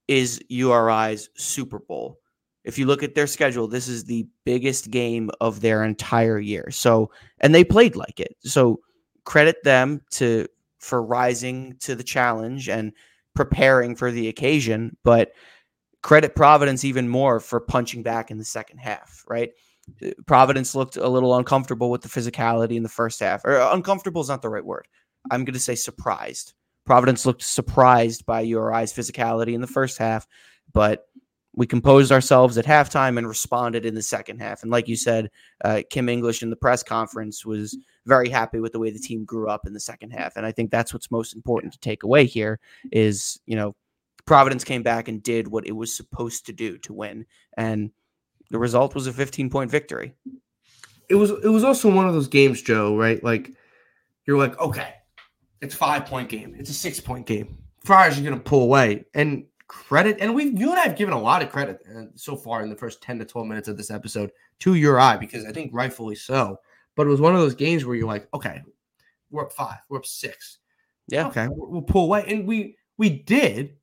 is 0.08 0.42
URI's 0.50 1.30
Super 1.36 1.80
Bowl. 1.80 2.20
If 2.64 2.78
you 2.78 2.86
look 2.86 3.04
at 3.04 3.16
their 3.16 3.28
schedule, 3.28 3.68
this 3.68 3.88
is 3.88 4.04
the 4.04 4.28
biggest 4.46 4.92
game 4.92 5.32
of 5.40 5.62
their 5.62 5.84
entire 5.84 6.40
year. 6.40 6.70
So, 6.72 7.12
and 7.40 7.56
they 7.56 7.64
played 7.64 7.96
like 7.96 8.20
it. 8.20 8.36
So, 8.42 8.80
credit 9.26 9.58
them 9.64 10.02
to 10.12 10.48
for 10.80 11.04
rising 11.04 11.76
to 11.82 11.96
the 11.96 12.04
challenge 12.04 12.70
and 12.70 12.92
preparing 13.36 13.96
for 13.96 14.12
the 14.12 14.28
occasion. 14.28 14.98
But 15.04 15.32
credit 16.02 16.36
Providence 16.36 16.84
even 16.84 17.08
more 17.08 17.40
for 17.40 17.60
punching 17.60 18.04
back 18.04 18.32
in 18.32 18.38
the 18.38 18.46
second 18.46 18.80
half, 18.80 19.24
right? 19.28 19.52
Providence 20.28 20.76
looked 20.76 20.98
a 20.98 21.08
little 21.08 21.36
uncomfortable 21.36 21.90
with 21.90 22.02
the 22.02 22.10
physicality 22.10 22.76
in 22.76 22.84
the 22.84 22.90
first 22.90 23.20
half, 23.20 23.44
or 23.46 23.58
uncomfortable 23.58 24.22
is 24.22 24.30
not 24.30 24.42
the 24.42 24.50
right 24.50 24.66
word. 24.66 24.88
I'm 25.32 25.46
going 25.46 25.54
to 25.54 25.60
say 25.60 25.76
surprised. 25.76 26.54
Providence 26.90 27.24
looked 27.24 27.44
surprised 27.44 28.26
by 28.26 28.42
URI's 28.42 28.92
physicality 28.92 29.54
in 29.54 29.62
the 29.62 29.68
first 29.68 30.00
half, 30.00 30.26
but 30.74 31.08
we 31.54 31.68
composed 31.68 32.12
ourselves 32.12 32.58
at 32.58 32.66
halftime 32.66 33.20
and 33.20 33.28
responded 33.28 33.86
in 33.86 33.94
the 33.94 34.02
second 34.02 34.40
half. 34.40 34.64
And 34.64 34.72
like 34.72 34.88
you 34.88 34.96
said, 34.96 35.30
uh, 35.64 35.84
Kim 35.92 36.10
English 36.10 36.42
in 36.42 36.50
the 36.50 36.56
press 36.56 36.82
conference 36.82 37.46
was 37.46 37.78
very 38.08 38.28
happy 38.28 38.60
with 38.60 38.72
the 38.72 38.80
way 38.80 38.90
the 38.90 38.98
team 38.98 39.24
grew 39.24 39.52
up 39.52 39.68
in 39.68 39.74
the 39.74 39.80
second 39.80 40.10
half. 40.10 40.36
And 40.36 40.48
I 40.48 40.52
think 40.52 40.72
that's 40.72 40.92
what's 40.92 41.12
most 41.12 41.36
important 41.36 41.74
to 41.74 41.80
take 41.80 42.02
away 42.02 42.26
here 42.26 42.60
is, 42.92 43.40
you 43.46 43.56
know, 43.56 43.76
Providence 44.26 44.64
came 44.64 44.82
back 44.82 45.08
and 45.08 45.22
did 45.22 45.48
what 45.48 45.68
it 45.68 45.74
was 45.74 45.96
supposed 45.96 46.48
to 46.48 46.54
do 46.54 46.80
to 46.80 46.92
win. 46.92 47.24
And 47.56 47.92
the 48.50 48.58
result 48.58 48.96
was 48.96 49.06
a 49.06 49.14
15 49.14 49.52
point 49.52 49.70
victory. 49.70 50.16
It 51.08 51.16
was 51.16 51.30
it 51.30 51.50
was 51.50 51.64
also 51.64 51.94
one 51.94 52.08
of 52.08 52.16
those 52.16 52.28
games, 52.28 52.64
Joe, 52.64 52.98
right? 52.98 53.24
Like 53.24 53.52
you're 54.26 54.40
like, 54.40 54.60
okay, 54.60 54.96
it's 55.62 55.76
five 55.76 56.06
point 56.06 56.30
game. 56.30 56.56
It's 56.58 56.70
a 56.70 56.74
six 56.74 57.00
point 57.00 57.26
game. 57.26 57.58
Friars 57.84 58.18
are 58.18 58.22
gonna 58.22 58.40
pull 58.40 58.64
away. 58.64 59.06
And 59.14 59.46
credit, 59.70 60.18
and 60.20 60.36
we've 60.36 60.60
you 60.60 60.70
and 60.72 60.80
I 60.80 60.84
have 60.84 60.98
given 60.98 61.14
a 61.14 61.20
lot 61.20 61.42
of 61.42 61.50
credit 61.50 61.80
uh, 61.96 62.06
so 62.16 62.36
far 62.36 62.62
in 62.64 62.70
the 62.70 62.76
first 62.76 63.02
10 63.02 63.20
to 63.20 63.26
12 63.26 63.48
minutes 63.48 63.68
of 63.68 63.78
this 63.78 63.92
episode 63.92 64.32
to 64.60 64.74
your 64.74 65.00
eye 65.00 65.16
because 65.16 65.46
I 65.46 65.54
think 65.54 65.72
rightfully 65.74 66.16
so. 66.16 66.60
But 66.96 67.08
it 67.08 67.10
was 67.12 67.22
one 67.22 67.34
of 67.34 67.40
those 67.40 67.56
games 67.56 67.86
where 67.86 67.96
you're 67.96 68.08
like, 68.08 68.28
okay, 68.34 68.62
we're 69.32 69.46
up 69.46 69.54
five, 69.54 69.78
we're 69.88 70.00
up 70.00 70.06
six. 70.06 70.58
Yeah. 71.08 71.28
Okay, 71.28 71.48
we'll 71.50 71.82
pull 71.82 72.06
away. 72.06 72.26
And 72.28 72.46
we 72.46 72.76
we 72.98 73.10
did, 73.10 73.78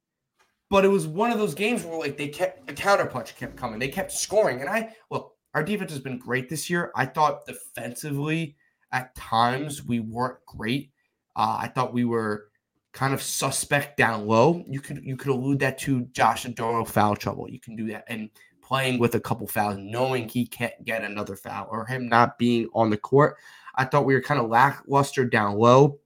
but 0.68 0.84
it 0.84 0.88
was 0.88 1.06
one 1.06 1.32
of 1.32 1.38
those 1.38 1.54
games 1.54 1.84
where 1.84 1.98
like 1.98 2.18
they 2.18 2.28
kept 2.28 2.66
counterpunch 2.74 3.36
kept 3.36 3.56
coming. 3.56 3.78
They 3.78 3.88
kept 3.88 4.12
scoring. 4.12 4.60
And 4.60 4.68
I 4.68 4.94
look, 5.10 5.34
our 5.54 5.62
defense 5.62 5.92
has 5.92 6.00
been 6.00 6.18
great 6.18 6.48
this 6.48 6.68
year. 6.68 6.92
I 6.94 7.06
thought 7.06 7.46
defensively 7.46 8.56
at 8.92 9.14
times 9.14 9.84
we 9.84 10.00
weren't 10.00 10.44
great. 10.46 10.92
Uh, 11.36 11.58
I 11.60 11.68
thought 11.68 11.92
we 11.92 12.04
were 12.04 12.48
kind 12.92 13.12
of 13.12 13.22
suspect 13.22 13.98
down 13.98 14.26
low. 14.26 14.64
You 14.66 14.80
could 14.80 15.04
you 15.04 15.16
could 15.16 15.30
allude 15.30 15.58
that 15.60 15.78
to 15.80 16.06
Josh 16.06 16.46
Oduro 16.46 16.88
foul 16.88 17.14
trouble. 17.14 17.48
You 17.48 17.60
can 17.60 17.76
do 17.76 17.88
that 17.88 18.04
and 18.08 18.30
playing 18.62 18.98
with 18.98 19.14
a 19.14 19.20
couple 19.20 19.46
fouls, 19.46 19.76
knowing 19.78 20.28
he 20.28 20.46
can't 20.46 20.82
get 20.84 21.04
another 21.04 21.36
foul 21.36 21.68
or 21.70 21.84
him 21.84 22.08
not 22.08 22.38
being 22.38 22.68
on 22.74 22.90
the 22.90 22.96
court. 22.96 23.36
I 23.74 23.84
thought 23.84 24.06
we 24.06 24.14
were 24.14 24.22
kind 24.22 24.40
of 24.40 24.48
lackluster 24.48 25.26
down 25.26 25.58
low. 25.58 26.00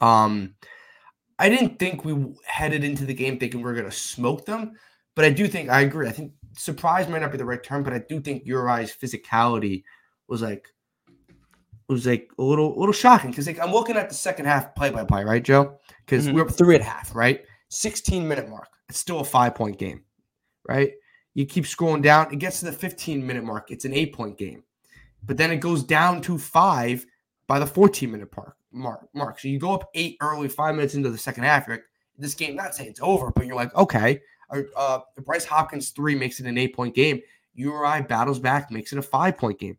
Um, 0.00 0.54
I 1.38 1.48
didn't 1.48 1.78
think 1.78 2.04
we 2.04 2.34
headed 2.44 2.84
into 2.84 3.04
the 3.04 3.14
game 3.14 3.38
thinking 3.38 3.60
we 3.60 3.70
are 3.70 3.74
going 3.74 3.90
to 3.90 3.92
smoke 3.92 4.46
them, 4.46 4.72
but 5.16 5.24
I 5.24 5.30
do 5.30 5.48
think 5.48 5.68
I 5.68 5.80
agree. 5.80 6.08
I 6.08 6.12
think 6.12 6.32
surprise 6.56 7.08
might 7.08 7.22
not 7.22 7.32
be 7.32 7.38
the 7.38 7.44
right 7.44 7.62
term, 7.62 7.82
but 7.82 7.92
I 7.92 7.98
do 8.08 8.20
think 8.20 8.46
Uri's 8.46 8.94
physicality 8.94 9.82
was 10.28 10.42
like 10.42 10.68
was 11.92 12.06
like 12.06 12.30
a 12.38 12.42
little 12.42 12.76
a 12.76 12.78
little 12.78 12.92
shocking 12.92 13.30
because 13.30 13.46
like 13.46 13.60
I'm 13.60 13.72
looking 13.72 13.96
at 13.96 14.08
the 14.08 14.14
second 14.14 14.46
half 14.46 14.74
play 14.74 14.90
by 14.90 15.04
play, 15.04 15.24
right, 15.24 15.42
Joe? 15.42 15.78
Because 16.04 16.26
mm-hmm. 16.26 16.36
we're 16.36 16.42
up 16.42 16.50
three 16.50 16.74
at 16.74 16.82
half, 16.82 17.14
right? 17.14 17.44
16 17.70 18.26
minute 18.26 18.48
mark. 18.48 18.68
It's 18.88 18.98
still 18.98 19.20
a 19.20 19.24
five 19.24 19.54
point 19.54 19.78
game, 19.78 20.02
right? 20.68 20.92
You 21.34 21.46
keep 21.46 21.64
scrolling 21.64 22.02
down, 22.02 22.32
it 22.32 22.38
gets 22.38 22.60
to 22.60 22.66
the 22.66 22.72
15 22.72 23.26
minute 23.26 23.44
mark. 23.44 23.70
It's 23.70 23.84
an 23.84 23.94
eight 23.94 24.14
point 24.14 24.38
game, 24.38 24.62
but 25.24 25.36
then 25.36 25.50
it 25.50 25.58
goes 25.58 25.82
down 25.82 26.20
to 26.22 26.38
five 26.38 27.06
by 27.46 27.58
the 27.58 27.66
14 27.66 28.10
minute 28.10 28.28
mark 28.36 28.58
mark. 28.72 29.08
Mark. 29.14 29.40
So 29.40 29.48
you 29.48 29.58
go 29.58 29.72
up 29.72 29.88
eight 29.94 30.16
early, 30.20 30.48
five 30.48 30.74
minutes 30.74 30.94
into 30.94 31.10
the 31.10 31.18
second 31.18 31.44
half. 31.44 31.68
Like, 31.68 31.84
this 32.16 32.34
game, 32.34 32.56
not 32.56 32.74
saying 32.74 32.90
it's 32.90 33.00
over, 33.00 33.30
but 33.30 33.46
you're 33.46 33.56
like, 33.56 33.74
okay, 33.76 34.20
uh, 34.50 34.62
uh 34.76 35.00
Bryce 35.24 35.44
Hopkins 35.44 35.90
three 35.90 36.14
makes 36.14 36.40
it 36.40 36.46
an 36.46 36.58
eight 36.58 36.74
point 36.74 36.94
game. 36.94 37.20
URI 37.54 38.02
battles 38.02 38.38
back, 38.38 38.70
makes 38.70 38.92
it 38.92 38.98
a 38.98 39.02
five 39.02 39.36
point 39.36 39.58
game. 39.58 39.78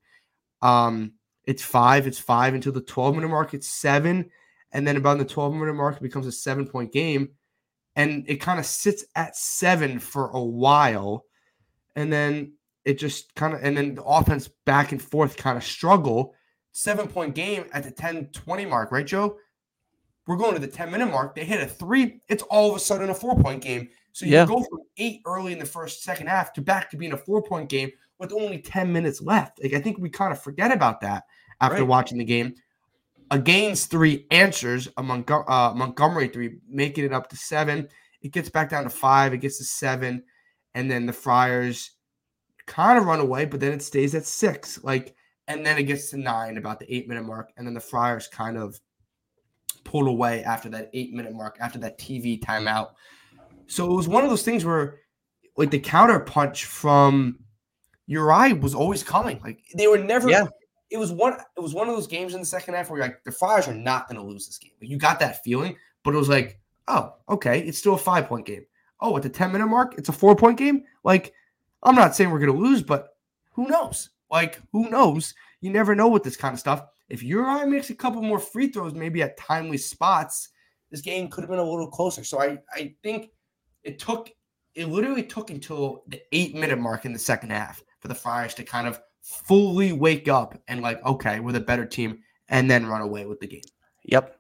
Um, 0.62 1.14
it's 1.50 1.64
five, 1.64 2.06
it's 2.06 2.20
five 2.20 2.54
until 2.54 2.72
the 2.72 2.80
12 2.80 3.16
minute 3.16 3.28
mark, 3.28 3.56
it's 3.56 3.68
seven. 3.68 4.30
And 4.72 4.88
then 4.88 4.98
about 4.98 5.18
the 5.18 5.26
12 5.26 5.56
minute 5.56 5.74
mark, 5.74 5.98
it 5.98 6.04
becomes 6.04 6.28
a 6.28 6.32
seven 6.32 6.68
point 6.68 6.92
game. 6.92 7.30
And 7.96 8.24
it 8.28 8.36
kind 8.36 8.60
of 8.60 8.68
sits 8.68 9.04
at 9.16 9.36
seven 9.36 9.98
for 9.98 10.30
a 10.30 10.40
while. 10.40 11.26
And 11.96 12.14
then 12.14 12.54
it 12.86 13.00
just 13.00 13.34
kind 13.34 13.56
of, 13.56 13.62
and 13.64 13.76
then 13.76 13.96
the 13.96 14.04
offense 14.04 14.48
back 14.66 14.92
and 14.92 15.02
forth 15.02 15.38
kind 15.38 15.58
of 15.58 15.64
struggle 15.64 16.36
seven 16.72 17.08
point 17.08 17.34
game 17.34 17.66
at 17.74 17.84
the 17.84 17.90
10 17.90 18.28
20 18.28 18.66
mark, 18.68 18.92
right, 18.92 19.08
Joe? 19.08 19.38
We're 20.28 20.38
going 20.38 20.54
to 20.54 20.60
the 20.60 20.68
10 20.68 20.92
minute 20.92 21.08
mark. 21.08 21.34
They 21.34 21.46
hit 21.46 21.64
a 21.64 21.66
three. 21.66 22.22
It's 22.30 22.44
all 22.44 22.70
of 22.70 22.76
a 22.76 22.80
sudden 22.80 23.10
a 23.10 23.16
four 23.16 23.36
point 23.36 23.64
game. 23.64 23.90
So 24.12 24.28
you 24.28 24.34
yeah. 24.34 24.46
go 24.46 24.64
from 24.70 24.82
eight 24.98 25.22
early 25.26 25.52
in 25.52 25.58
the 25.58 25.66
first 25.66 26.04
second 26.04 26.28
half 26.28 26.54
to 26.54 26.62
back 26.62 26.92
to 26.92 26.98
being 26.98 27.14
a 27.14 27.18
four 27.18 27.42
point 27.42 27.70
game 27.70 27.90
with 28.20 28.34
only 28.34 28.60
10 28.60 28.94
minutes 28.94 29.20
left. 29.20 29.60
Like 29.64 29.74
I 29.74 29.80
think 29.80 29.98
we 29.98 30.12
kind 30.12 30.32
of 30.32 30.40
forget 30.40 30.72
about 30.72 31.02
that 31.02 31.24
after 31.62 31.80
right. 31.80 31.88
watching 31.88 32.18
the 32.18 32.26
game. 32.26 32.56
Against 33.32 33.92
three 33.92 34.26
answers, 34.32 34.88
among 34.98 35.24
uh, 35.30 35.74
Montgomery 35.76 36.30
three, 36.30 36.58
making 36.68 37.06
it 37.06 37.14
up 37.14 37.30
to 37.30 37.36
seven. 37.36 37.88
It 38.22 38.32
gets 38.32 38.50
back 38.50 38.70
down 38.70 38.84
to 38.84 38.90
five. 38.90 39.34
It 39.34 39.38
gets 39.38 39.60
to 39.60 39.64
seven, 39.64 40.24
and 40.74 40.90
then 40.90 41.06
the 41.06 41.14
Friars 41.14 41.92
kind 42.66 42.98
of 42.98 43.06
run 43.06 43.20
away, 43.20 43.46
but 43.46 43.60
then 43.60 43.72
it 43.72 43.84
stays 43.84 44.16
at 44.16 44.26
six. 44.26 44.84
Like 44.84 45.16
and 45.50 45.66
then 45.66 45.78
it 45.78 45.84
gets 45.84 46.12
to 46.12 46.18
nine 46.18 46.58
about 46.58 46.80
the 46.80 46.96
eight 46.96 47.08
minute 47.08 47.26
mark, 47.26 47.52
and 47.58 47.66
then 47.66 47.74
the 47.74 47.80
Friars 47.80 48.28
kind 48.28 48.56
of 48.56 48.80
pulled 49.84 50.08
away 50.08 50.44
after 50.44 50.70
that 50.70 50.92
eight 50.94 51.12
minute 51.12 51.34
mark, 51.34 51.58
after 51.60 51.80
that 51.80 51.98
TV 51.98 52.40
timeout. 52.40 52.92
So 53.66 53.92
it 53.92 53.96
was 53.96 54.08
one 54.08 54.24
of 54.24 54.30
those 54.30 54.44
things 54.44 54.64
where, 54.64 55.00
like, 55.58 55.72
the 55.72 55.80
counter 55.80 56.20
punch 56.20 56.66
from 56.66 57.40
Uri 58.06 58.54
was 58.54 58.76
always 58.76 59.04
coming. 59.04 59.40
Like 59.44 59.60
they 59.76 59.88
were 59.88 59.98
never. 59.98 60.30
Yeah. 60.30 60.48
It 60.90 60.98
was 60.98 61.12
one. 61.12 61.34
It 61.34 61.60
was 61.60 61.74
one 61.74 61.88
of 61.88 61.96
those 61.96 62.08
games 62.08 62.34
in 62.34 62.40
the 62.40 62.46
second 62.46 62.74
half 62.74 62.90
where 62.90 63.02
like 63.02 63.24
the 63.24 63.32
Friars 63.32 63.68
are 63.68 63.74
not 63.74 64.08
going 64.08 64.20
to 64.20 64.26
lose 64.26 64.48
this 64.48 64.58
game. 64.58 64.72
You 64.80 64.98
got 64.98 65.20
that 65.20 65.44
feeling, 65.44 65.76
but 66.04 66.14
it 66.14 66.18
was 66.18 66.30
like, 66.30 66.60
oh, 66.88 67.14
okay, 67.30 67.60
it's 67.60 67.78
still 67.78 67.94
a 67.94 67.98
five 67.98 68.28
point 68.28 68.46
game. 68.46 68.66
Oh, 69.02 69.16
at 69.16 69.24
the 69.24 69.30
ten 69.30 69.52
minute 69.52 69.68
mark, 69.68 69.96
it's 69.98 70.10
a 70.10 70.14
four 70.14 70.36
point 70.36 70.58
game. 70.58 70.84
Like, 71.04 71.34
I'm 71.84 71.96
not 71.96 72.16
saying 72.16 72.32
we're 72.32 72.40
going 72.40 72.52
to 72.52 72.58
lose, 72.58 72.82
but 72.82 73.16
who 73.52 73.68
knows? 73.68 74.10
Like, 74.32 74.62
who 74.72 74.90
knows? 74.90 75.34
You 75.62 75.72
never 75.72 75.96
know 75.96 76.08
with 76.08 76.24
this 76.24 76.38
kind 76.38 76.54
of 76.54 76.60
stuff. 76.60 76.84
If 77.10 77.24
Uri 77.24 77.68
makes 77.68 77.90
a 77.90 77.96
couple 77.96 78.22
more 78.22 78.40
free 78.40 78.68
throws, 78.68 78.94
maybe 78.94 79.24
at 79.24 79.38
timely 79.38 79.78
spots, 79.78 80.50
this 80.92 81.02
game 81.02 81.28
could 81.28 81.42
have 81.42 81.50
been 81.50 81.60
a 81.60 81.64
little 81.64 81.90
closer. 81.90 82.24
So 82.24 82.42
I, 82.42 82.60
I 82.74 82.94
think 83.04 83.32
it 83.84 84.00
took 84.00 84.30
it 84.76 84.88
literally 84.88 85.24
took 85.24 85.50
until 85.50 86.04
the 86.08 86.22
eight 86.32 86.56
minute 86.56 86.80
mark 86.80 87.06
in 87.06 87.14
the 87.14 87.20
second 87.20 87.50
half 87.50 87.84
for 88.00 88.08
the 88.08 88.16
Friars 88.16 88.54
to 88.56 88.64
kind 88.64 88.88
of 88.88 89.02
fully 89.22 89.94
wake 89.94 90.28
up 90.28 90.58
and 90.68 90.82
like, 90.82 91.04
okay, 91.06 91.40
we're 91.40 91.52
the 91.52 91.60
better 91.60 91.86
team, 91.86 92.20
and 92.48 92.70
then 92.70 92.86
run 92.86 93.02
away 93.02 93.26
with 93.26 93.40
the 93.40 93.48
game. 93.48 93.62
Yep. 94.06 94.36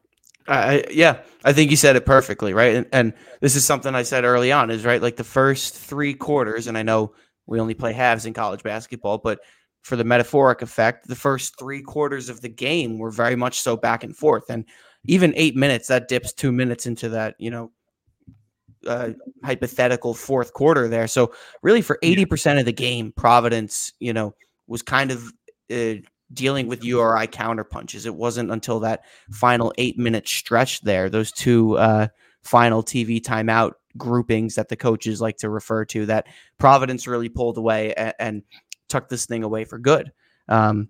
I, 0.48 0.83
yeah, 0.89 1.19
I 1.45 1.53
think 1.53 1.69
you 1.69 1.77
said 1.77 1.95
it 1.95 2.07
perfectly, 2.07 2.53
right? 2.55 2.75
And, 2.75 2.88
and 2.91 3.13
this 3.39 3.55
is 3.55 3.63
something 3.63 3.93
I 3.93 4.01
said 4.01 4.24
early 4.24 4.51
on 4.51 4.71
is 4.71 4.83
right, 4.83 5.01
like 5.01 5.15
the 5.15 5.24
first 5.24 5.75
three 5.75 6.13
quarters, 6.15 6.65
and 6.65 6.75
I 6.75 6.81
know 6.81 7.13
we 7.45 7.59
only 7.59 7.75
play 7.75 7.93
halves 7.93 8.25
in 8.25 8.33
college 8.33 8.63
basketball, 8.63 9.19
but 9.19 9.39
for 9.81 9.95
the 9.95 10.03
metaphoric 10.03 10.62
effect, 10.62 11.07
the 11.07 11.15
first 11.15 11.57
three 11.59 11.81
quarters 11.81 12.29
of 12.29 12.41
the 12.41 12.50
game 12.50 12.98
were 12.98 13.12
very 13.12 13.36
much 13.36 13.62
so 13.62 13.77
back 13.77 14.03
and 14.03 14.15
forth. 14.17 14.50
And 14.50 14.65
even 15.05 15.33
eight 15.36 15.55
minutes, 15.55 15.88
that 15.88 16.07
dips 16.07 16.33
two 16.33 16.51
minutes 16.51 16.86
into 16.86 17.09
that, 17.09 17.36
you 17.38 17.50
know, 17.51 17.71
uh, 18.88 19.12
hypothetical 19.43 20.13
fourth 20.13 20.53
quarter 20.53 20.88
there. 20.88 21.07
So 21.07 21.31
really, 21.62 21.81
for 21.81 21.98
eighty 22.01 22.25
percent 22.25 22.59
of 22.59 22.65
the 22.65 22.74
game, 22.74 23.13
Providence, 23.13 23.93
you 24.00 24.13
know, 24.13 24.36
was 24.69 24.81
kind 24.81 25.11
of 25.11 25.33
uh, 25.71 25.95
dealing 26.31 26.67
with 26.67 26.83
URI 26.83 27.27
counter 27.27 27.63
punches. 27.63 28.05
It 28.05 28.15
wasn't 28.15 28.51
until 28.51 28.81
that 28.81 29.01
final 29.31 29.73
eight 29.77 29.97
minute 29.97 30.27
stretch 30.27 30.81
there, 30.81 31.09
those 31.09 31.31
two 31.31 31.77
uh, 31.77 32.07
final 32.43 32.83
TV 32.83 33.19
timeout 33.19 33.73
groupings 33.97 34.55
that 34.55 34.69
the 34.69 34.75
coaches 34.75 35.19
like 35.19 35.38
to 35.38 35.49
refer 35.49 35.85
to, 35.85 36.05
that 36.05 36.27
Providence 36.57 37.07
really 37.07 37.29
pulled 37.29 37.57
away 37.57 37.93
and, 37.95 38.13
and 38.19 38.43
tuck 38.88 39.09
this 39.09 39.25
thing 39.25 39.43
away 39.43 39.65
for 39.65 39.79
good. 39.79 40.11
Um, 40.47 40.89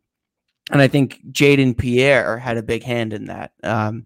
and 0.71 0.81
I 0.81 0.87
think 0.87 1.19
Jayden 1.31 1.77
Pierre 1.77 2.37
had 2.37 2.57
a 2.57 2.63
big 2.63 2.83
hand 2.83 3.13
in 3.13 3.25
that. 3.25 3.51
Um, 3.63 4.05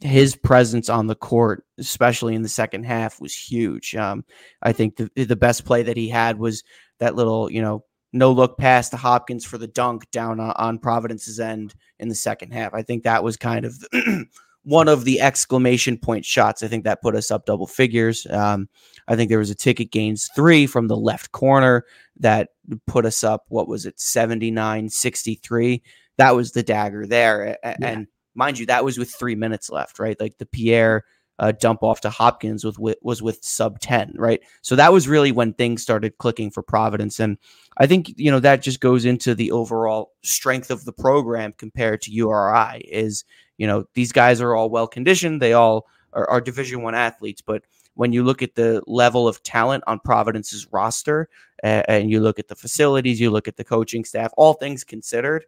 his 0.00 0.36
presence 0.36 0.88
on 0.88 1.08
the 1.08 1.16
court, 1.16 1.64
especially 1.78 2.34
in 2.34 2.42
the 2.42 2.48
second 2.48 2.84
half, 2.84 3.20
was 3.20 3.34
huge. 3.34 3.94
Um, 3.94 4.24
I 4.62 4.72
think 4.72 4.96
the 4.96 5.24
the 5.24 5.36
best 5.36 5.64
play 5.64 5.82
that 5.82 5.96
he 5.96 6.08
had 6.08 6.38
was 6.38 6.62
that 7.00 7.16
little, 7.16 7.50
you 7.50 7.60
know, 7.60 7.84
no 8.14 8.30
look 8.30 8.56
pass 8.56 8.88
to 8.90 8.96
Hopkins 8.96 9.44
for 9.44 9.58
the 9.58 9.66
dunk 9.66 10.10
down 10.12 10.38
on, 10.38 10.52
on 10.52 10.78
Providence's 10.78 11.40
end 11.40 11.74
in 11.98 12.08
the 12.08 12.14
second 12.14 12.52
half. 12.52 12.72
I 12.72 12.82
think 12.82 13.02
that 13.02 13.24
was 13.24 13.36
kind 13.36 13.64
of 13.64 13.84
one 14.62 14.88
of 14.88 15.04
the 15.04 15.20
exclamation 15.20 15.98
point 15.98 16.24
shots. 16.24 16.62
I 16.62 16.68
think 16.68 16.84
that 16.84 17.02
put 17.02 17.16
us 17.16 17.32
up 17.32 17.44
double 17.44 17.66
figures. 17.66 18.24
Um, 18.30 18.68
I 19.08 19.16
think 19.16 19.28
there 19.28 19.40
was 19.40 19.50
a 19.50 19.54
Ticket 19.54 19.90
Gaines 19.90 20.30
three 20.34 20.66
from 20.66 20.86
the 20.86 20.96
left 20.96 21.32
corner 21.32 21.84
that 22.20 22.50
put 22.86 23.04
us 23.04 23.24
up. 23.24 23.46
What 23.48 23.66
was 23.66 23.84
it, 23.84 23.98
79 23.98 24.88
63? 24.88 25.82
That 26.16 26.36
was 26.36 26.52
the 26.52 26.62
dagger 26.62 27.06
there. 27.06 27.58
Yeah. 27.64 27.76
And 27.82 28.06
mind 28.36 28.60
you, 28.60 28.66
that 28.66 28.84
was 28.84 28.96
with 28.96 29.10
three 29.10 29.34
minutes 29.34 29.70
left, 29.70 29.98
right? 29.98 30.18
Like 30.20 30.38
the 30.38 30.46
Pierre 30.46 31.04
uh, 31.38 31.52
dump 31.52 31.82
off 31.82 32.00
to 32.02 32.10
Hopkins 32.10 32.64
with, 32.64 32.78
was 33.02 33.22
with 33.22 33.44
sub 33.44 33.80
10, 33.80 34.14
right? 34.16 34.40
So 34.62 34.76
that 34.76 34.92
was 34.92 35.08
really 35.08 35.32
when 35.32 35.52
things 35.52 35.82
started 35.82 36.18
clicking 36.18 36.50
for 36.50 36.62
Providence. 36.62 37.18
And 37.18 37.38
I 37.76 37.86
think, 37.86 38.12
you 38.16 38.30
know, 38.30 38.40
that 38.40 38.62
just 38.62 38.80
goes 38.80 39.04
into 39.04 39.34
the 39.34 39.50
overall 39.50 40.12
strength 40.22 40.70
of 40.70 40.84
the 40.84 40.92
program 40.92 41.52
compared 41.56 42.02
to 42.02 42.12
URI 42.12 42.78
is, 42.88 43.24
you 43.58 43.66
know, 43.66 43.84
these 43.94 44.12
guys 44.12 44.40
are 44.40 44.54
all 44.54 44.70
well 44.70 44.86
conditioned. 44.86 45.42
They 45.42 45.54
all 45.54 45.86
are, 46.12 46.28
are 46.30 46.40
Division 46.40 46.82
One 46.82 46.94
athletes, 46.94 47.42
but 47.42 47.64
when 47.94 48.12
you 48.12 48.24
look 48.24 48.42
at 48.42 48.54
the 48.54 48.82
level 48.86 49.28
of 49.28 49.42
talent 49.42 49.84
on 49.86 50.00
Providence's 50.00 50.66
roster, 50.72 51.28
uh, 51.62 51.82
and 51.88 52.10
you 52.10 52.20
look 52.20 52.38
at 52.38 52.48
the 52.48 52.54
facilities, 52.54 53.20
you 53.20 53.30
look 53.30 53.48
at 53.48 53.56
the 53.56 53.64
coaching 53.64 54.04
staff, 54.04 54.32
all 54.36 54.52
things 54.54 54.84
considered, 54.84 55.46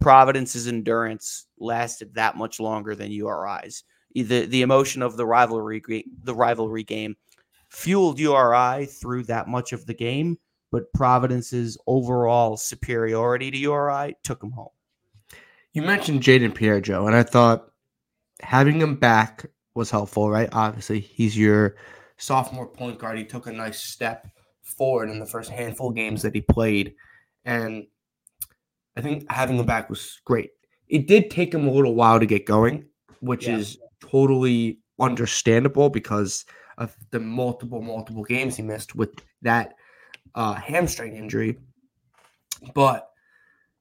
Providence's 0.00 0.66
endurance 0.66 1.46
lasted 1.58 2.14
that 2.14 2.36
much 2.36 2.60
longer 2.60 2.94
than 2.94 3.10
URI's. 3.10 3.84
The 4.22 4.46
the 4.46 4.62
emotion 4.62 5.02
of 5.02 5.16
the 5.16 5.26
rivalry 5.26 5.82
the 6.22 6.34
rivalry 6.34 6.84
game 6.84 7.16
fueled 7.68 8.18
URI 8.18 8.86
through 8.86 9.24
that 9.24 9.48
much 9.48 9.72
of 9.72 9.86
the 9.86 9.94
game, 9.94 10.38
but 10.70 10.92
Providence's 10.92 11.76
overall 11.86 12.56
superiority 12.56 13.50
to 13.50 13.58
URI 13.58 14.16
took 14.22 14.40
them 14.40 14.52
home. 14.52 14.68
You 15.72 15.82
mentioned 15.82 16.22
Jayden 16.22 16.54
Pierre, 16.54 16.80
Joe, 16.80 17.06
and 17.06 17.14
I 17.14 17.22
thought 17.22 17.70
having 18.40 18.80
him 18.80 18.96
back 18.96 19.46
was 19.74 19.90
helpful, 19.90 20.30
right? 20.30 20.48
Obviously, 20.52 21.00
he's 21.00 21.36
your 21.36 21.76
sophomore 22.16 22.66
point 22.66 22.98
guard. 22.98 23.18
He 23.18 23.24
took 23.24 23.46
a 23.46 23.52
nice 23.52 23.80
step 23.80 24.26
forward 24.62 25.10
in 25.10 25.18
the 25.18 25.26
first 25.26 25.50
handful 25.50 25.90
of 25.90 25.94
games 25.94 26.22
that 26.22 26.34
he 26.34 26.40
played. 26.40 26.94
And 27.44 27.86
I 28.96 29.00
think 29.00 29.30
having 29.30 29.58
him 29.58 29.66
back 29.66 29.90
was 29.90 30.20
great. 30.24 30.50
It 30.88 31.06
did 31.06 31.30
take 31.30 31.52
him 31.52 31.66
a 31.66 31.72
little 31.72 31.94
while 31.94 32.18
to 32.20 32.26
get 32.26 32.46
going, 32.46 32.86
which 33.20 33.46
yeah. 33.46 33.56
is 33.56 33.78
totally 34.00 34.78
understandable 35.00 35.90
because 35.90 36.44
of 36.78 36.94
the 37.10 37.20
multiple, 37.20 37.80
multiple 37.82 38.24
games 38.24 38.56
he 38.56 38.62
missed 38.62 38.94
with 38.94 39.10
that 39.42 39.74
uh, 40.34 40.54
hamstring 40.54 41.16
injury. 41.16 41.58
But 42.74 43.10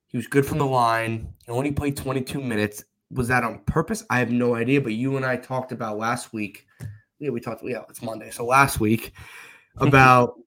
he 0.07 0.17
was 0.17 0.27
good 0.27 0.45
from 0.45 0.59
the 0.59 0.65
line. 0.65 1.33
He 1.45 1.51
only 1.51 1.71
played 1.71 1.97
22 1.97 2.41
minutes. 2.41 2.83
Was 3.11 3.27
that 3.27 3.43
on 3.43 3.59
purpose? 3.65 4.03
I 4.09 4.19
have 4.19 4.31
no 4.31 4.55
idea. 4.55 4.81
But 4.81 4.93
you 4.93 5.17
and 5.17 5.25
I 5.25 5.35
talked 5.35 5.71
about 5.71 5.97
last 5.97 6.33
week. 6.33 6.65
Yeah, 7.19 7.29
we 7.29 7.39
talked. 7.39 7.63
Yeah, 7.63 7.83
it's 7.89 8.01
Monday. 8.01 8.31
So 8.31 8.45
last 8.45 8.79
week 8.79 9.13
about 9.77 10.39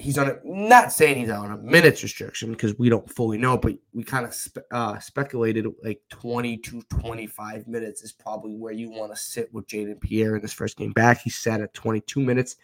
he's 0.00 0.18
on 0.18 0.28
a 0.28 0.38
not 0.44 0.92
saying 0.92 1.18
he's 1.18 1.30
on 1.30 1.50
a 1.50 1.56
minutes 1.58 2.02
restriction 2.02 2.50
because 2.50 2.78
we 2.78 2.88
don't 2.88 3.08
fully 3.10 3.38
know, 3.38 3.56
but 3.56 3.74
we 3.92 4.02
kind 4.02 4.24
of 4.24 4.34
spe- 4.34 4.58
uh, 4.72 4.98
speculated 4.98 5.66
like 5.84 6.00
20 6.10 6.56
to 6.58 6.82
25 6.82 7.68
minutes 7.68 8.02
is 8.02 8.12
probably 8.12 8.54
where 8.54 8.72
you 8.72 8.90
want 8.90 9.12
to 9.12 9.20
sit 9.20 9.52
with 9.52 9.66
Jayden 9.66 10.00
Pierre 10.00 10.36
in 10.36 10.42
this 10.42 10.52
first 10.52 10.76
game 10.76 10.92
back. 10.92 11.20
He 11.20 11.30
sat 11.30 11.60
at 11.60 11.74
22 11.74 12.20
minutes. 12.20 12.56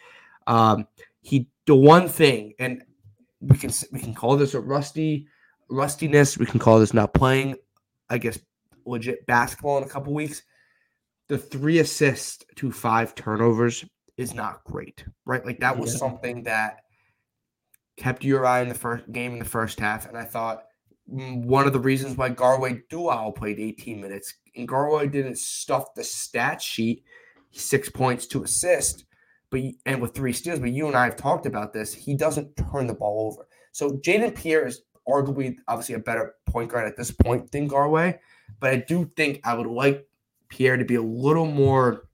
Um, 0.46 0.86
he 1.20 1.48
the 1.66 1.74
one 1.74 2.08
thing, 2.08 2.54
and 2.58 2.82
we 3.40 3.56
can 3.56 3.70
we 3.92 4.00
can 4.00 4.14
call 4.14 4.36
this 4.36 4.54
a 4.54 4.60
rusty 4.60 5.26
rustiness. 5.68 6.38
We 6.38 6.46
can 6.46 6.60
call 6.60 6.78
this 6.78 6.94
not 6.94 7.14
playing. 7.14 7.56
I 8.08 8.18
guess 8.18 8.38
legit 8.84 9.26
basketball 9.26 9.78
in 9.78 9.84
a 9.84 9.88
couple 9.88 10.14
weeks. 10.14 10.42
The 11.28 11.38
three 11.38 11.80
assists 11.80 12.44
to 12.56 12.70
five 12.70 13.14
turnovers 13.16 13.84
is 14.16 14.32
not 14.32 14.62
great, 14.64 15.04
right? 15.24 15.44
Like 15.44 15.58
that 15.60 15.76
was 15.76 15.92
yeah. 15.92 15.98
something 15.98 16.44
that 16.44 16.82
kept 17.96 18.24
URI 18.24 18.62
in 18.62 18.68
the 18.68 18.74
first 18.74 19.10
game 19.12 19.32
in 19.32 19.38
the 19.38 19.44
first 19.44 19.80
half, 19.80 20.06
and 20.08 20.16
I 20.16 20.24
thought 20.24 20.64
mm, 21.12 21.44
one 21.44 21.66
of 21.66 21.72
the 21.72 21.80
reasons 21.80 22.16
why 22.16 22.30
Garwe 22.30 22.82
Dual 22.88 23.32
played 23.32 23.58
18 23.58 24.00
minutes 24.00 24.34
and 24.56 24.68
Garwe 24.68 25.10
didn't 25.10 25.38
stuff 25.38 25.94
the 25.94 26.04
stat 26.04 26.60
sheet, 26.60 27.04
six 27.52 27.88
points 27.88 28.26
to 28.28 28.42
assist, 28.42 29.04
but 29.50 29.60
and 29.84 30.00
with 30.00 30.14
three 30.14 30.32
steals. 30.32 30.60
But 30.60 30.72
you 30.72 30.86
and 30.86 30.96
I 30.96 31.04
have 31.04 31.16
talked 31.16 31.46
about 31.46 31.72
this. 31.72 31.94
He 31.94 32.14
doesn't 32.14 32.56
turn 32.56 32.86
the 32.86 32.94
ball 32.94 33.32
over. 33.32 33.46
So 33.72 33.90
Jayden 33.98 34.34
Pierre 34.34 34.66
is 34.66 34.82
arguably 35.08 35.56
obviously 35.68 35.94
a 35.94 36.00
better 36.00 36.34
point 36.46 36.70
guard 36.70 36.88
at 36.88 36.96
this 36.96 37.10
point 37.10 37.50
than 37.52 37.68
Garwe, 37.68 38.18
but 38.60 38.70
I 38.70 38.76
do 38.76 39.10
think 39.16 39.40
I 39.44 39.54
would 39.54 39.66
like 39.66 40.06
Pierre 40.48 40.76
to 40.76 40.84
be 40.84 40.96
a 40.96 41.02
little 41.02 41.46
more 41.46 42.08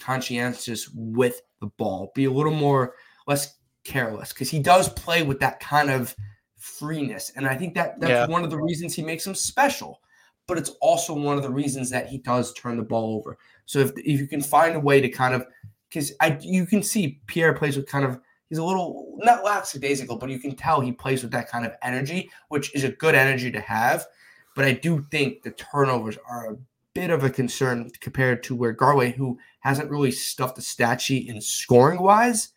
conscientious 0.00 0.88
with 0.94 1.40
the 1.60 1.66
ball, 1.78 2.12
be 2.14 2.26
a 2.26 2.30
little 2.30 2.54
more 2.54 2.94
less 3.26 3.56
careless 3.84 4.32
because 4.32 4.50
he 4.50 4.58
does 4.58 4.88
play 4.88 5.22
with 5.22 5.40
that 5.40 5.60
kind 5.60 5.90
of 5.90 6.14
freeness. 6.56 7.32
And 7.36 7.46
I 7.46 7.56
think 7.56 7.74
that 7.74 8.00
that's 8.00 8.10
yeah. 8.10 8.26
one 8.26 8.44
of 8.44 8.50
the 8.50 8.60
reasons 8.60 8.94
he 8.94 9.02
makes 9.02 9.26
him 9.26 9.34
special. 9.34 10.00
But 10.48 10.58
it's 10.58 10.70
also 10.80 11.14
one 11.14 11.36
of 11.36 11.42
the 11.42 11.50
reasons 11.50 11.88
that 11.90 12.08
he 12.08 12.18
does 12.18 12.52
turn 12.54 12.76
the 12.76 12.82
ball 12.82 13.16
over. 13.16 13.38
So 13.64 13.78
if, 13.78 13.92
if 13.96 14.20
you 14.20 14.26
can 14.26 14.42
find 14.42 14.74
a 14.74 14.80
way 14.80 15.00
to 15.00 15.08
kind 15.08 15.34
of 15.34 15.46
because 15.88 16.12
I 16.20 16.38
you 16.40 16.66
can 16.66 16.82
see 16.82 17.20
Pierre 17.26 17.52
plays 17.52 17.76
with 17.76 17.86
kind 17.86 18.04
of 18.04 18.18
he's 18.48 18.58
a 18.58 18.64
little 18.64 19.14
not 19.18 19.44
lackadaisical, 19.44 20.16
but 20.16 20.30
you 20.30 20.38
can 20.38 20.54
tell 20.54 20.80
he 20.80 20.92
plays 20.92 21.22
with 21.22 21.32
that 21.32 21.48
kind 21.48 21.64
of 21.64 21.72
energy, 21.82 22.30
which 22.48 22.74
is 22.74 22.84
a 22.84 22.90
good 22.92 23.14
energy 23.14 23.50
to 23.52 23.60
have. 23.60 24.06
But 24.54 24.64
I 24.64 24.72
do 24.72 25.06
think 25.10 25.42
the 25.42 25.52
turnovers 25.52 26.18
are 26.28 26.52
a 26.52 26.56
bit 26.94 27.10
of 27.10 27.24
a 27.24 27.30
concern 27.30 27.90
compared 28.00 28.42
to 28.44 28.54
where 28.54 28.74
Garwe, 28.74 29.14
who 29.14 29.38
hasn't 29.60 29.90
really 29.90 30.10
stuffed 30.10 30.56
the 30.56 30.62
stat 30.62 31.00
sheet 31.00 31.28
in 31.28 31.40
scoring 31.40 32.02
wise, 32.02 32.51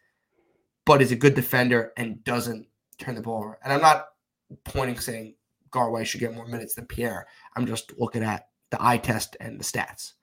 but 0.86 1.02
is 1.02 1.12
a 1.12 1.16
good 1.16 1.36
defender 1.36 1.92
and 1.98 2.24
doesn't 2.24 2.68
turn 3.00 3.16
the 3.16 3.22
ball 3.22 3.44
over. 3.44 3.60
And 3.64 3.74
I'm 3.74 3.82
not 3.82 4.06
pointing 4.64 5.00
saying 5.00 5.36
Garwe 5.72 6.06
should 6.06 6.20
get 6.20 6.34
more 6.34 6.48
minutes 6.48 6.76
than 6.76 6.86
Pierre. 6.86 7.28
I'm 7.56 7.66
just 7.66 7.94
looking 7.98 8.24
at 8.24 8.48
the 8.72 8.78
eye 8.80 8.98
test 8.98 9.36
and 9.40 9.60
the 9.60 9.64
stats. 9.64 10.14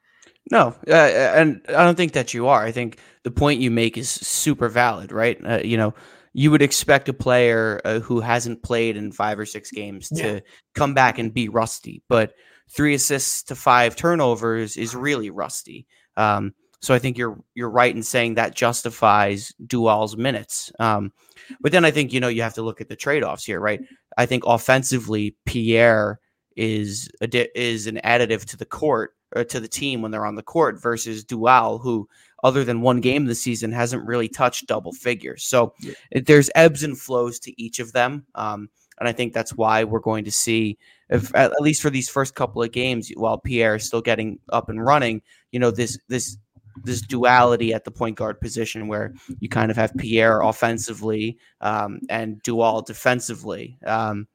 No, 0.51 0.75
uh, 0.89 0.93
and 0.93 1.61
I 1.69 1.85
don't 1.85 1.97
think 1.97 2.13
that 2.13 2.35
you 2.35 2.49
are. 2.49 2.65
I 2.65 2.73
think 2.73 2.99
the 3.23 3.31
point 3.31 3.61
you 3.61 3.71
make 3.71 3.97
is 3.97 4.11
super 4.11 4.69
valid, 4.69 5.13
right? 5.13 5.39
Uh, 5.45 5.61
you 5.63 5.77
know, 5.77 5.95
you 6.33 6.51
would 6.51 6.63
expect 6.63 7.09
a 7.09 7.13
player 7.13 7.81
uh, 7.85 8.01
who 8.01 8.21
hasn't 8.21 8.63
played 8.63 8.97
in 8.97 9.13
five 9.13 9.39
or 9.39 9.47
six 9.47 9.71
games 9.71 10.09
yeah. 10.11 10.23
to 10.25 10.43
come 10.75 10.95
back 10.95 11.19
and 11.19 11.33
be 11.33 11.49
rusty, 11.49 12.03
but 12.09 12.33
three 12.71 12.95
assists 12.95 13.43
to 13.45 13.55
five 13.55 13.95
turnovers 13.95 14.77
is 14.77 14.97
really 14.97 15.31
rusty. 15.31 15.87
Um, 16.17 16.55
so 16.83 16.93
I 16.93 16.99
think 16.99 17.17
you're 17.17 17.39
you're 17.55 17.71
right 17.71 17.95
in 17.95 18.03
saying 18.03 18.35
that 18.35 18.55
justifies 18.55 19.53
Dual's 19.67 20.17
minutes. 20.17 20.73
Um, 20.81 21.13
but 21.61 21.73
then 21.73 21.85
I 21.85 21.91
think 21.91 22.13
you 22.13 22.21
know 22.21 22.29
you 22.29 22.43
have 22.43 22.55
to 22.55 22.63
look 22.63 22.81
at 22.81 22.89
the 22.89 22.97
trade 22.97 23.23
offs 23.23 23.45
here, 23.45 23.61
right? 23.61 23.81
I 24.19 24.27
think 24.27 24.45
offensively, 24.47 25.37
Pierre 25.47 26.19
is 26.57 27.09
a 27.21 27.27
di- 27.27 27.49
is 27.55 27.87
an 27.87 28.01
additive 28.05 28.45
to 28.47 28.57
the 28.57 28.67
court 28.67 29.15
or 29.35 29.45
to 29.45 29.61
the 29.61 29.69
team 29.69 30.03
when 30.03 30.11
they're 30.11 30.27
on 30.27 30.35
the 30.35 30.43
court 30.43 30.83
versus 30.83 31.25
Dual, 31.25 31.79
who 31.79 32.09
other 32.43 32.65
than 32.65 32.83
one 32.83 33.01
game 33.01 33.25
this 33.25 33.41
season 33.41 33.73
hasn't 33.73 34.05
really 34.05 34.29
touched 34.29 34.67
double 34.67 34.93
figures. 34.93 35.45
So 35.45 35.75
yeah. 35.81 36.21
there's 36.27 36.51
ebbs 36.55 36.83
and 36.83 36.99
flows 36.99 37.39
to 37.41 37.63
each 37.63 37.79
of 37.79 37.93
them. 37.93 38.27
Um, 38.35 38.69
and 38.99 39.09
I 39.09 39.13
think 39.13 39.33
that's 39.33 39.55
why 39.55 39.85
we're 39.85 40.01
going 40.01 40.25
to 40.25 40.33
see, 40.33 40.77
if 41.09 41.35
at 41.35 41.53
least 41.61 41.81
for 41.81 41.91
these 41.91 42.09
first 42.09 42.35
couple 42.35 42.63
of 42.63 42.73
games, 42.73 43.11
while 43.17 43.39
Pierre 43.39 43.77
is 43.77 43.85
still 43.85 44.03
getting 44.03 44.39
up 44.51 44.69
and 44.69 44.85
running, 44.85 45.23
you 45.51 45.59
know, 45.61 45.71
this 45.71 45.99
this 46.09 46.37
this 46.85 47.01
duality 47.01 47.75
at 47.75 47.85
the 47.85 47.91
point 47.91 48.17
guard 48.17 48.41
position 48.41 48.89
where 48.89 49.15
you 49.41 49.49
kind 49.49 49.71
of 49.71 49.77
have 49.77 49.93
Pierre 49.97 50.41
offensively 50.41 51.39
um, 51.61 52.01
and 52.09 52.43
Dual 52.43 52.83
defensively. 52.83 53.79
Um, 53.87 54.27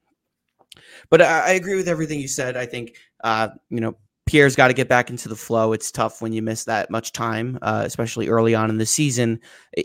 but 1.09 1.21
I, 1.21 1.47
I, 1.47 1.49
agree 1.51 1.75
with 1.75 1.87
everything 1.87 2.19
you 2.19 2.27
said. 2.27 2.55
I 2.55 2.65
think 2.65 2.97
uh, 3.23 3.49
you 3.69 3.79
know 3.79 3.97
Pierre's 4.27 4.55
got 4.55 4.67
to 4.67 4.73
get 4.73 4.89
back 4.89 5.09
into 5.09 5.29
the 5.29 5.35
flow. 5.35 5.73
It's 5.73 5.91
tough 5.91 6.21
when 6.21 6.33
you 6.33 6.41
miss 6.41 6.65
that 6.65 6.91
much 6.91 7.13
time, 7.13 7.57
uh, 7.61 7.83
especially 7.85 8.27
early 8.27 8.53
on 8.53 8.69
in 8.69 8.77
the 8.77 8.85
season. 8.85 9.39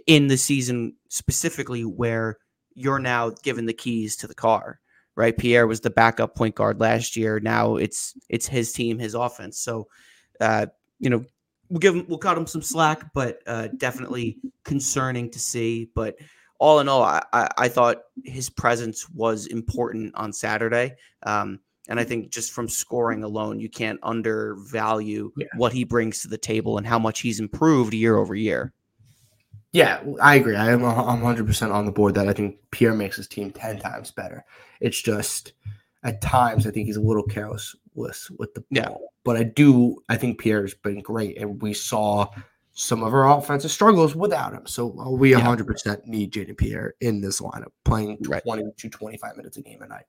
In 0.06 0.26
the 0.26 0.36
season 0.36 0.94
specifically, 1.08 1.84
where 1.84 2.38
you're 2.74 2.98
now 2.98 3.30
given 3.42 3.66
the 3.66 3.72
keys 3.72 4.16
to 4.16 4.26
the 4.26 4.34
car, 4.34 4.80
right? 5.16 5.36
Pierre 5.36 5.66
was 5.66 5.80
the 5.80 5.90
backup 5.90 6.34
point 6.34 6.54
guard 6.54 6.80
last 6.80 7.16
year. 7.16 7.40
Now 7.40 7.76
it's 7.76 8.14
it's 8.28 8.46
his 8.46 8.72
team, 8.72 8.98
his 8.98 9.14
offense. 9.14 9.58
So, 9.58 9.88
uh, 10.40 10.66
you 10.98 11.10
know, 11.10 11.24
we'll 11.72 11.80
give 11.80 11.94
him, 11.94 12.04
we'll 12.06 12.18
cut 12.18 12.36
him 12.36 12.46
some 12.46 12.60
slack, 12.60 13.12
but 13.14 13.38
uh, 13.46 13.68
definitely 13.78 14.36
concerning 14.62 15.30
to 15.30 15.38
see. 15.38 15.90
But 15.94 16.16
all 16.58 16.80
in 16.80 16.88
all, 16.88 17.02
I, 17.02 17.22
I, 17.32 17.48
I 17.56 17.68
thought 17.68 18.02
his 18.24 18.50
presence 18.50 19.08
was 19.08 19.46
important 19.46 20.14
on 20.14 20.34
Saturday. 20.34 20.96
Um, 21.22 21.60
and 21.88 21.98
I 21.98 22.04
think 22.04 22.30
just 22.30 22.52
from 22.52 22.68
scoring 22.68 23.24
alone, 23.24 23.58
you 23.58 23.70
can't 23.70 23.98
undervalue 24.02 25.32
yeah. 25.36 25.46
what 25.56 25.72
he 25.72 25.84
brings 25.84 26.20
to 26.22 26.28
the 26.28 26.38
table 26.38 26.76
and 26.76 26.86
how 26.86 26.98
much 26.98 27.20
he's 27.20 27.40
improved 27.40 27.94
year 27.94 28.18
over 28.18 28.34
year. 28.34 28.74
Yeah, 29.72 30.02
I 30.20 30.34
agree. 30.34 30.54
I 30.54 30.70
am 30.70 30.80
100% 30.80 31.72
on 31.72 31.86
the 31.86 31.92
board 31.92 32.14
that 32.14 32.28
I 32.28 32.34
think 32.34 32.58
Pierre 32.70 32.94
makes 32.94 33.16
his 33.16 33.26
team 33.26 33.50
10 33.50 33.78
times 33.78 34.10
better. 34.10 34.44
It's 34.80 35.00
just 35.00 35.54
at 36.04 36.20
times 36.20 36.66
I 36.66 36.70
think 36.70 36.86
he's 36.86 36.96
a 36.96 37.00
little 37.00 37.22
careless 37.22 37.74
with, 37.94 38.26
with 38.38 38.54
the 38.54 38.60
ball. 38.60 38.66
Yeah. 38.70 39.06
But 39.24 39.36
I 39.36 39.44
do, 39.44 39.98
I 40.08 40.16
think 40.16 40.38
Pierre's 40.38 40.74
been 40.74 41.00
great. 41.00 41.38
And 41.38 41.60
we 41.60 41.74
saw 41.74 42.28
some 42.74 43.02
of 43.02 43.12
our 43.12 43.30
offensive 43.38 43.70
struggles 43.70 44.16
without 44.16 44.52
him. 44.52 44.66
So 44.66 44.98
uh, 44.98 45.10
we 45.10 45.32
100% 45.32 46.06
need 46.06 46.32
Jayden 46.32 46.56
Pierre 46.56 46.94
in 47.00 47.20
this 47.20 47.40
lineup, 47.40 47.72
playing 47.84 48.18
20 48.18 48.62
right. 48.62 48.78
to 48.78 48.88
25 48.88 49.36
minutes 49.36 49.56
a 49.58 49.62
game 49.62 49.82
a 49.82 49.88
night. 49.88 50.06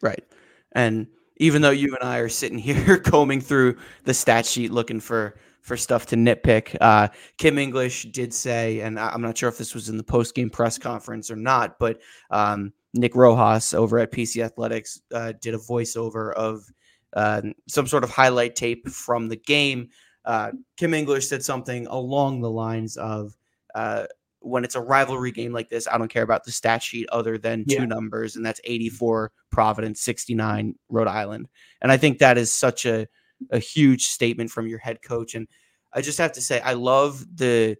Right. 0.00 0.24
And 0.72 1.08
even 1.38 1.62
though 1.62 1.70
you 1.70 1.96
and 2.00 2.08
I 2.08 2.18
are 2.18 2.28
sitting 2.28 2.58
here 2.60 2.98
combing 2.98 3.40
through 3.40 3.76
the 4.04 4.14
stat 4.14 4.46
sheet 4.46 4.70
looking 4.70 5.00
for 5.00 5.36
for 5.60 5.78
stuff 5.78 6.04
to 6.04 6.14
nitpick, 6.14 6.76
uh, 6.82 7.08
Kim 7.38 7.56
English 7.56 8.04
did 8.12 8.34
say, 8.34 8.80
and 8.80 9.00
I'm 9.00 9.22
not 9.22 9.38
sure 9.38 9.48
if 9.48 9.56
this 9.56 9.74
was 9.74 9.88
in 9.88 9.96
the 9.96 10.04
post 10.04 10.34
game 10.34 10.50
press 10.50 10.76
conference 10.76 11.30
or 11.30 11.36
not, 11.36 11.78
but 11.78 12.02
um, 12.30 12.74
Nick 12.92 13.16
Rojas 13.16 13.72
over 13.72 13.98
at 13.98 14.12
PC 14.12 14.44
Athletics 14.44 15.00
uh, 15.14 15.32
did 15.40 15.54
a 15.54 15.58
voiceover 15.58 16.34
of 16.34 16.70
uh, 17.14 17.42
some 17.68 17.86
sort 17.86 18.04
of 18.04 18.10
highlight 18.10 18.56
tape 18.56 18.88
from 18.88 19.28
the 19.28 19.36
game 19.36 19.88
uh, 20.24 20.52
Kim 20.76 20.94
English 20.94 21.28
said 21.28 21.44
something 21.44 21.86
along 21.88 22.40
the 22.40 22.50
lines 22.50 22.96
of, 22.96 23.36
uh, 23.74 24.06
"When 24.40 24.64
it's 24.64 24.74
a 24.74 24.80
rivalry 24.80 25.30
game 25.32 25.52
like 25.52 25.68
this, 25.68 25.86
I 25.86 25.98
don't 25.98 26.08
care 26.10 26.22
about 26.22 26.44
the 26.44 26.52
stat 26.52 26.82
sheet 26.82 27.08
other 27.10 27.36
than 27.36 27.64
two 27.66 27.74
Yeah. 27.74 27.84
numbers, 27.84 28.36
and 28.36 28.44
that's 28.44 28.60
84 28.64 29.32
Providence, 29.50 30.00
69 30.00 30.76
Rhode 30.88 31.08
Island." 31.08 31.48
And 31.82 31.92
I 31.92 31.96
think 31.98 32.18
that 32.18 32.38
is 32.38 32.52
such 32.52 32.86
a 32.86 33.06
a 33.50 33.58
huge 33.58 34.06
statement 34.06 34.50
from 34.50 34.66
your 34.66 34.78
head 34.78 35.02
coach. 35.02 35.34
And 35.34 35.46
I 35.92 36.00
just 36.00 36.16
have 36.18 36.32
to 36.32 36.40
say, 36.40 36.60
I 36.60 36.72
love 36.72 37.26
the 37.36 37.76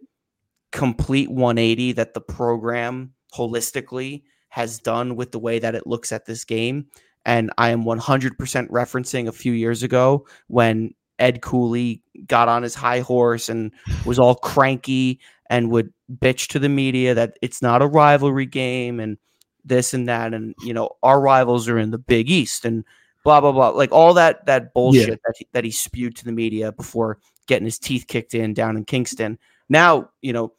complete 0.71 1.31
180 1.31 1.93
that 1.93 2.13
the 2.13 2.21
program 2.21 3.13
holistically 3.33 4.23
has 4.49 4.77
done 4.79 5.15
with 5.15 5.31
the 5.31 5.39
way 5.39 5.57
that 5.59 5.73
it 5.73 5.87
looks 5.87 6.11
at 6.11 6.25
this 6.25 6.43
game. 6.43 6.87
And 7.25 7.51
I 7.57 7.69
am 7.69 7.83
100% 7.83 8.37
referencing 8.69 9.27
a 9.27 9.31
few 9.31 9.53
years 9.53 9.83
ago 9.83 10.27
when 10.47 10.93
Ed 11.19 11.41
Cooley 11.41 12.01
got 12.27 12.47
on 12.47 12.63
his 12.63 12.75
high 12.75 12.99
horse 12.99 13.49
and 13.49 13.71
was 14.05 14.19
all 14.19 14.35
cranky 14.35 15.19
and 15.49 15.71
would 15.71 15.91
bitch 16.19 16.47
to 16.47 16.59
the 16.59 16.69
media 16.69 17.13
that 17.13 17.37
it's 17.41 17.61
not 17.61 17.81
a 17.81 17.87
rivalry 17.87 18.45
game 18.45 18.99
and 18.99 19.17
this 19.63 19.93
and 19.93 20.07
that. 20.07 20.33
And, 20.33 20.53
you 20.63 20.73
know, 20.73 20.91
our 21.03 21.19
rivals 21.19 21.67
are 21.67 21.79
in 21.79 21.91
the 21.91 21.97
Big 21.97 22.29
East 22.29 22.65
and 22.65 22.83
blah, 23.23 23.41
blah, 23.41 23.51
blah. 23.51 23.69
Like 23.69 23.91
all 23.91 24.13
that, 24.13 24.45
that 24.45 24.73
bullshit 24.73 25.19
that, 25.25 25.33
he, 25.37 25.47
that 25.53 25.63
he 25.63 25.71
spewed 25.71 26.15
to 26.17 26.25
the 26.25 26.31
media 26.31 26.71
before 26.71 27.19
getting 27.47 27.65
his 27.65 27.79
teeth 27.79 28.05
kicked 28.07 28.33
in 28.33 28.53
down 28.53 28.77
in 28.77 28.85
Kingston. 28.85 29.39
Now, 29.69 30.09
you 30.21 30.33
know, 30.33 30.53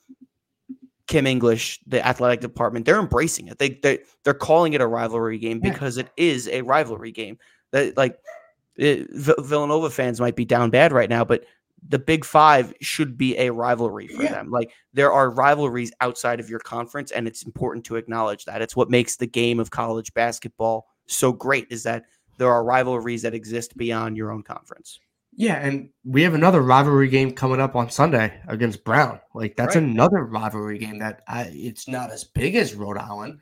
Kim 1.07 1.27
English, 1.27 1.81
the 1.87 2.05
athletic 2.07 2.41
department, 2.41 2.85
they're 2.85 2.99
embracing 2.99 3.49
it. 3.49 3.59
They 3.59 3.71
they 3.83 4.01
they're 4.25 4.35
calling 4.35 4.73
it 4.73 4.81
a 4.81 4.87
rivalry 4.87 5.39
game 5.39 5.61
Yeah. 5.63 5.73
because 5.73 5.97
it 5.99 6.09
is 6.17 6.49
a 6.49 6.63
rivalry 6.63 7.13
game. 7.13 7.39
That 7.73 7.97
like 7.97 8.19
eh, 8.79 8.85
it, 9.05 9.11
V- 9.13 9.35
Villanova 9.39 9.91
fans 9.91 10.21
might 10.21 10.37
be 10.37 10.45
down 10.45 10.71
bad 10.71 10.93
right 10.93 11.09
now, 11.11 11.25
but 11.25 11.45
the 11.89 11.99
Big 11.99 12.25
Five 12.25 12.75
should 12.81 13.17
be 13.17 13.37
a 13.39 13.53
rivalry 13.53 14.09
for 14.09 14.23
Yeah. 14.25 14.33
them. 14.33 14.51
Like 14.51 14.73
there 14.95 15.13
are 15.13 15.31
rivalries 15.31 15.93
outside 16.01 16.41
of 16.41 16.51
your 16.51 16.59
conference, 16.61 17.13
and 17.13 17.29
it's 17.29 17.45
important 17.45 17.85
to 17.87 17.97
acknowledge 17.97 18.45
that. 18.47 18.63
It's 18.63 18.75
what 18.75 18.91
makes 18.91 19.17
the 19.17 19.27
game 19.27 19.61
of 19.61 19.71
college 19.71 20.13
basketball 20.15 20.87
so 21.07 21.33
great. 21.33 21.67
Is 21.71 21.85
that 21.85 22.05
there 22.39 22.51
are 22.53 22.65
rivalries 22.65 23.23
that 23.23 23.35
exist 23.35 23.77
beyond 23.77 24.17
your 24.17 24.33
own 24.33 24.43
conference. 24.43 24.99
Yeah, 25.39 25.57
and 25.57 25.91
we 26.03 26.23
have 26.23 26.33
another 26.33 26.63
rivalry 26.63 27.09
game 27.09 27.31
coming 27.33 27.61
up 27.61 27.77
on 27.77 27.91
Sunday 27.91 28.41
against 28.49 28.85
Brown. 28.85 29.21
Like 29.35 29.55
that's 29.57 29.75
Right. 29.77 29.85
another 29.85 30.25
rivalry 30.25 30.79
game 30.79 30.99
that 31.01 31.23
I, 31.29 31.51
it's 31.53 31.87
not 31.87 32.11
as 32.11 32.25
big 32.25 32.55
as 32.55 32.75
Rhode 32.75 32.97
Island 32.97 33.41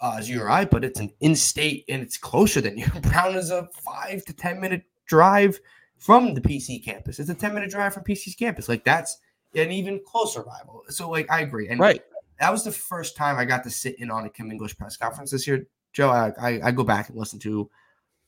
uh, 0.00 0.16
as 0.18 0.28
URI, 0.28 0.64
but 0.66 0.84
it's 0.84 0.98
an 0.98 1.10
in-state 1.20 1.84
and 1.88 2.02
it's 2.02 2.18
closer 2.18 2.60
than 2.60 2.76
you. 2.76 2.86
Brown 3.02 3.36
is 3.36 3.50
a 3.52 3.68
five 3.84 4.24
to 4.24 4.32
ten 4.32 4.60
minute 4.60 4.82
drive 5.06 5.60
from 5.98 6.34
the 6.34 6.40
PC 6.40 6.84
campus. 6.84 7.20
It's 7.20 7.30
a 7.30 7.34
ten 7.34 7.54
minute 7.54 7.70
drive 7.70 7.94
from 7.94 8.02
PC's 8.02 8.34
campus. 8.34 8.68
Like 8.68 8.84
that's 8.84 9.16
an 9.54 9.70
even 9.70 10.00
closer 10.04 10.42
rival. 10.42 10.82
So 10.88 11.08
like 11.08 11.30
I 11.30 11.42
agree, 11.42 11.68
and 11.68 11.78
Right. 11.78 12.02
that 12.40 12.50
was 12.50 12.64
the 12.64 12.72
first 12.72 13.16
time 13.16 13.36
I 13.38 13.44
got 13.44 13.62
to 13.64 13.70
sit 13.70 14.00
in 14.00 14.10
on 14.10 14.26
a 14.26 14.30
Kim 14.30 14.50
English 14.50 14.76
press 14.76 14.96
conference 14.96 15.30
this 15.30 15.46
year. 15.46 15.68
Joe, 15.92 16.10
I, 16.10 16.32
I, 16.40 16.60
I 16.64 16.70
go 16.72 16.82
back 16.82 17.08
and 17.08 17.16
listen 17.16 17.38
to 17.38 17.70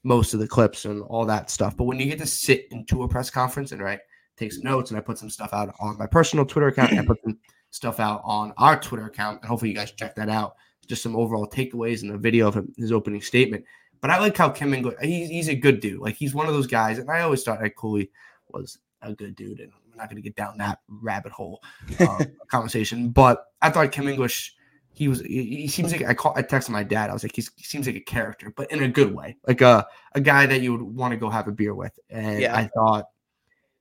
most 0.09 0.33
of 0.33 0.41
the 0.41 0.49
clips 0.49 0.87
and 0.87 1.03
all 1.03 1.27
that 1.27 1.51
stuff. 1.51 1.77
But 1.77 1.85
when 1.85 2.01
you 2.01 2.07
get 2.07 2.19
to 2.19 2.27
sit 2.27 2.67
into 2.71 3.03
a 3.03 3.09
press 3.09 3.29
conference 3.31 3.73
and 3.73 3.83
right, 3.83 4.01
take 4.37 4.53
some 4.53 4.65
notes, 4.65 4.91
and 4.91 4.99
I 4.99 5.03
put 5.03 5.19
some 5.19 5.31
stuff 5.31 5.53
out 5.53 5.75
on 5.79 5.99
my 5.99 6.07
personal 6.07 6.47
Twitter 6.47 6.69
account, 6.69 6.91
and 6.93 7.01
I 7.01 7.05
put 7.05 7.23
some 7.23 7.39
stuff 7.71 8.01
out 8.01 8.23
on 8.25 8.55
our 8.57 8.81
Twitter 8.81 9.07
account, 9.07 9.41
and 9.43 9.49
hopefully 9.49 9.71
you 9.71 9.77
guys 9.77 9.93
check 9.93 10.17
that 10.17 10.31
out. 10.31 10.57
Just 10.87 11.03
some 11.03 11.15
overall 11.15 11.47
takeaways 11.47 12.03
and 12.03 12.13
a 12.13 12.19
video 12.19 12.49
of 12.49 12.67
his 12.79 12.91
opening 12.91 13.21
statement. 13.21 13.65
But 14.01 14.11
I 14.11 14.19
like 14.19 14.37
how 14.37 14.49
Kim 14.49 14.73
English, 14.73 14.95
he's, 15.03 15.29
he's 15.29 15.49
a 15.49 15.55
good 15.55 15.81
dude. 15.81 16.01
Like 16.01 16.15
he's 16.15 16.35
one 16.35 16.47
of 16.47 16.55
those 16.55 16.67
guys, 16.67 16.99
and 16.99 17.11
I 17.11 17.21
always 17.21 17.43
thought 17.43 17.63
Ed 17.63 17.77
Cooley 17.77 18.11
was 18.49 18.79
a 19.03 19.13
good 19.13 19.37
dude, 19.37 19.61
and 19.61 19.73
we're 19.91 19.97
not 19.97 20.09
going 20.09 20.17
to 20.17 20.23
get 20.23 20.37
down 20.37 20.57
that 20.59 20.79
rabbit 20.89 21.33
hole 21.33 21.63
uh, 22.01 22.25
conversation. 22.51 23.11
But 23.11 23.45
I 23.61 23.69
thought 23.69 23.93
Kim 23.93 24.09
English, 24.09 24.55
he 24.93 25.09
was 25.09 25.21
he, 25.21 25.45
he 25.45 25.69
seems 25.69 25.93
like 25.93 26.05
I 26.05 26.15
call 26.15 26.33
I 26.37 26.43
texted 26.43 26.71
my 26.71 26.83
dad. 26.83 27.11
I 27.11 27.13
was 27.13 27.23
like, 27.23 27.35
he's, 27.35 27.51
he 27.57 27.65
seems 27.65 27.87
like 27.87 27.97
a 27.97 28.01
character, 28.01 28.53
but 28.57 28.71
in 28.73 28.83
a 28.83 28.89
good 28.89 29.15
way, 29.15 29.37
like 29.47 29.61
a 29.61 29.87
a 30.15 30.21
guy 30.21 30.47
that 30.47 30.61
you 30.61 30.73
would 30.73 30.83
want 30.83 31.13
to 31.13 31.17
go 31.17 31.31
have 31.31 31.47
a 31.49 31.53
beer 31.53 31.75
with. 31.75 31.99
And 32.11 32.41
Yeah. 32.41 32.57
I 32.57 32.69
thought 32.75 33.07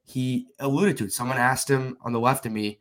he 0.04 0.48
alluded 0.60 0.98
to 0.98 1.06
it. 1.06 1.14
Someone 1.14 1.38
asked 1.38 1.70
him 1.70 1.98
on 2.02 2.14
the 2.14 2.20
left 2.20 2.46
of 2.46 2.52
me, 2.52 2.80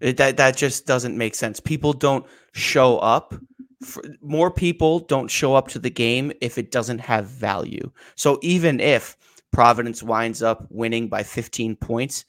It, 0.00 0.16
that 0.16 0.36
that 0.36 0.56
just 0.56 0.86
doesn't 0.86 1.16
make 1.16 1.34
sense. 1.34 1.60
People 1.60 1.92
don't 1.92 2.26
show 2.52 2.98
up. 2.98 3.34
For, 3.82 4.02
more 4.20 4.50
people 4.50 5.00
don't 5.00 5.30
show 5.30 5.54
up 5.54 5.68
to 5.68 5.78
the 5.78 5.90
game 5.90 6.32
if 6.40 6.58
it 6.58 6.70
doesn't 6.70 6.98
have 6.98 7.26
value. 7.26 7.90
So 8.16 8.38
even 8.42 8.80
if 8.80 9.16
Providence 9.52 10.02
winds 10.02 10.42
up 10.42 10.66
winning 10.70 11.08
by 11.08 11.22
15 11.22 11.76
points, 11.76 12.24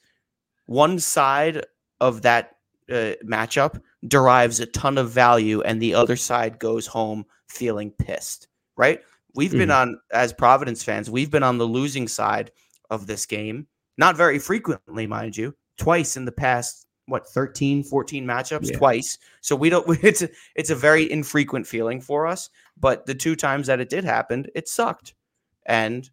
one 0.66 0.98
side 0.98 1.64
of 2.00 2.22
that 2.22 2.56
uh, 2.90 3.12
matchup 3.24 3.80
derives 4.06 4.60
a 4.60 4.66
ton 4.66 4.96
of 4.96 5.10
value, 5.10 5.60
and 5.62 5.80
the 5.82 5.94
other 5.94 6.16
side 6.16 6.58
goes 6.58 6.86
home 6.86 7.24
feeling 7.48 7.90
pissed. 7.90 8.48
Right? 8.76 9.00
We've 9.34 9.52
been 9.52 9.70
on 9.70 10.00
as 10.12 10.32
Providence 10.32 10.82
fans. 10.82 11.10
We've 11.10 11.30
been 11.30 11.42
on 11.42 11.58
the 11.58 11.66
losing 11.66 12.08
side 12.08 12.52
of 12.90 13.06
this 13.06 13.26
game, 13.26 13.66
not 13.98 14.16
very 14.16 14.38
frequently, 14.38 15.06
mind 15.06 15.36
you, 15.36 15.54
twice 15.78 16.16
in 16.16 16.24
the 16.24 16.32
past 16.32 16.86
what 17.08 17.28
13 17.28 17.84
14 17.84 18.26
matchups? 18.26 18.70
Yeah. 18.70 18.78
twice. 18.78 19.18
So 19.40 19.54
we 19.54 19.70
don't 19.70 19.86
it's 20.04 20.22
a, 20.22 20.28
it's 20.56 20.70
a 20.70 20.74
very 20.74 21.10
infrequent 21.10 21.66
feeling 21.66 22.00
for 22.00 22.26
us 22.26 22.50
but 22.78 23.06
the 23.06 23.14
two 23.14 23.36
times 23.36 23.68
that 23.68 23.78
it 23.80 23.88
did 23.88 24.02
happen 24.04 24.46
it 24.56 24.68
sucked. 24.68 25.14
And 25.66 26.08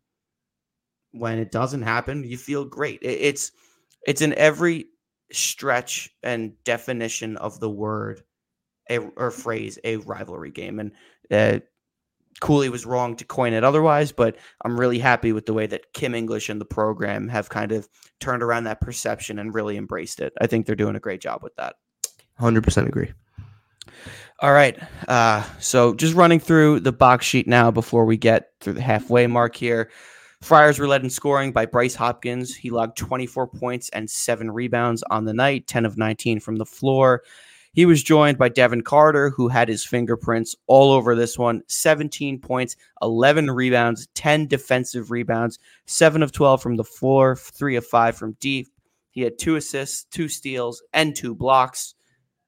when 1.12 1.40
it 1.40 1.52
doesn't 1.52 1.82
happen 1.82 2.24
you 2.24 2.38
feel 2.38 2.64
great. 2.66 3.02
It- 3.02 3.22
it's 3.22 3.52
it's 4.06 4.22
in 4.22 4.34
every 4.36 4.86
stretch 5.32 6.12
and 6.22 6.54
definition 6.64 7.38
of 7.38 7.60
the 7.60 7.70
word 7.70 8.22
a, 8.90 9.00
or 9.00 9.32
phrase 9.32 9.80
a 9.84 9.98
rivalry 9.98 10.52
game. 10.52 10.80
And 10.80 10.92
uh, 11.32 11.60
Cooley 12.41 12.69
was 12.69 12.86
wrong 12.86 13.15
to 13.17 13.26
coin 13.26 13.54
it 13.54 13.63
otherwise, 13.63 14.12
but 14.12 14.38
I'm 14.63 14.80
really 14.80 15.00
happy 15.00 15.32
with 15.32 15.46
the 15.46 15.54
way 15.54 15.67
that 15.67 15.93
Kim 15.93 16.15
English 16.15 16.50
and 16.50 16.60
the 16.60 16.65
program 16.65 17.28
have 17.30 17.50
kind 17.50 17.72
of 17.72 17.88
turned 18.19 18.43
around 18.43 18.65
that 18.65 18.82
perception 18.82 19.39
and 19.39 19.54
really 19.54 19.78
embraced 19.78 20.19
it. 20.19 20.34
I 20.41 20.48
think 20.48 20.65
they're 20.65 20.76
doing 20.76 20.96
a 20.96 21.00
great 21.00 21.22
job 21.22 21.43
with 21.43 21.56
that. 21.56 21.76
100% 22.39 22.88
agree. 22.88 23.12
All 24.39 24.54
right. 24.54 24.78
Uh, 25.08 25.43
so 25.60 25.93
just 25.93 26.15
running 26.15 26.39
through 26.39 26.82
the 26.82 26.91
box 26.91 27.26
sheet 27.26 27.48
now 27.48 27.72
before 27.72 28.06
we 28.06 28.17
get 28.17 28.50
through 28.60 28.74
the 28.74 28.82
halfway 28.82 29.28
mark 29.28 29.56
here. 29.56 29.89
Friars 30.41 30.78
were 30.78 30.88
led 30.88 31.04
in 31.04 31.10
scoring 31.10 31.54
by 31.54 31.65
Bryce 31.65 31.96
Hopkins. 31.96 32.54
He 32.54 32.69
logged 32.69 32.98
24 32.98 33.48
points 33.48 33.89
and 33.89 34.10
seven 34.10 34.52
rebounds 34.52 35.02
on 35.04 35.24
the 35.24 35.34
night, 35.34 35.67
10 35.67 35.86
of 35.86 35.98
19 35.98 36.41
from 36.41 36.58
the 36.58 36.65
floor. 36.65 37.24
He 37.74 37.88
was 37.88 38.04
joined 38.04 38.38
by 38.38 38.50
Devin 38.50 38.84
Carter, 38.84 39.32
who 39.32 39.48
had 39.48 39.68
his 39.68 39.84
fingerprints 39.84 40.56
all 40.68 40.92
over 40.92 41.16
this 41.16 41.38
one 41.38 41.64
17 41.68 42.40
points, 42.40 42.76
11 43.02 43.50
rebounds, 43.50 44.08
10 44.14 44.48
defensive 44.48 45.10
rebounds, 45.10 45.58
7 45.88 46.22
of 46.22 46.32
12 46.32 46.62
from 46.62 46.76
the 46.76 46.84
floor, 46.84 47.36
3 47.36 47.76
of 47.76 47.86
5 47.86 48.16
from 48.16 48.38
deep. 48.40 48.68
He 49.10 49.22
had 49.22 49.38
two 49.38 49.56
assists, 49.56 50.06
two 50.06 50.28
steals, 50.28 50.84
and 50.94 51.16
two 51.16 51.36
blocks. 51.36 51.96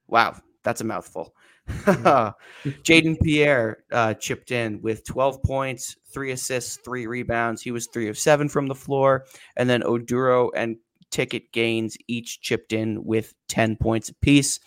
Wow, 0.08 0.36
that's 0.64 0.82
a 0.82 0.86
mouthful. 0.86 1.34
Jayden 1.68 3.20
Pierre 3.24 3.84
uh, 3.92 4.14
chipped 4.14 4.52
in 4.52 4.82
with 4.82 5.04
12 5.06 5.42
points, 5.42 5.96
three 6.12 6.32
assists, 6.32 6.78
three 6.78 7.08
rebounds. 7.08 7.62
He 7.62 7.72
was 7.72 7.88
three 7.88 8.08
of 8.08 8.18
seven 8.18 8.48
from 8.50 8.68
the 8.68 8.76
floor. 8.76 9.26
And 9.58 9.68
then 9.70 9.82
Oduro 9.82 10.52
and 10.56 10.78
Ticket 11.10 11.52
Gaines 11.52 11.98
each 12.08 12.42
chipped 12.42 12.74
in 12.74 13.04
with 13.04 13.34
10 13.48 13.78
points 13.78 14.10
apiece. 14.10 14.60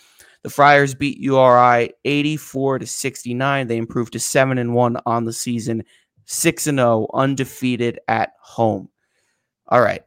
The 0.42 0.50
Friars 0.50 0.94
beat 0.94 1.18
URI 1.18 1.92
84 2.04 2.78
to 2.80 2.86
69. 2.86 3.66
They 3.66 3.76
improved 3.76 4.12
to 4.12 4.20
7 4.20 4.58
and 4.58 4.74
1 4.74 4.96
on 5.04 5.24
the 5.24 5.32
season, 5.32 5.82
6 6.26 6.66
and 6.68 6.78
0, 6.78 7.08
undefeated 7.12 7.98
at 8.08 8.32
home. 8.40 8.88
All 9.66 9.80
right. 9.80 10.02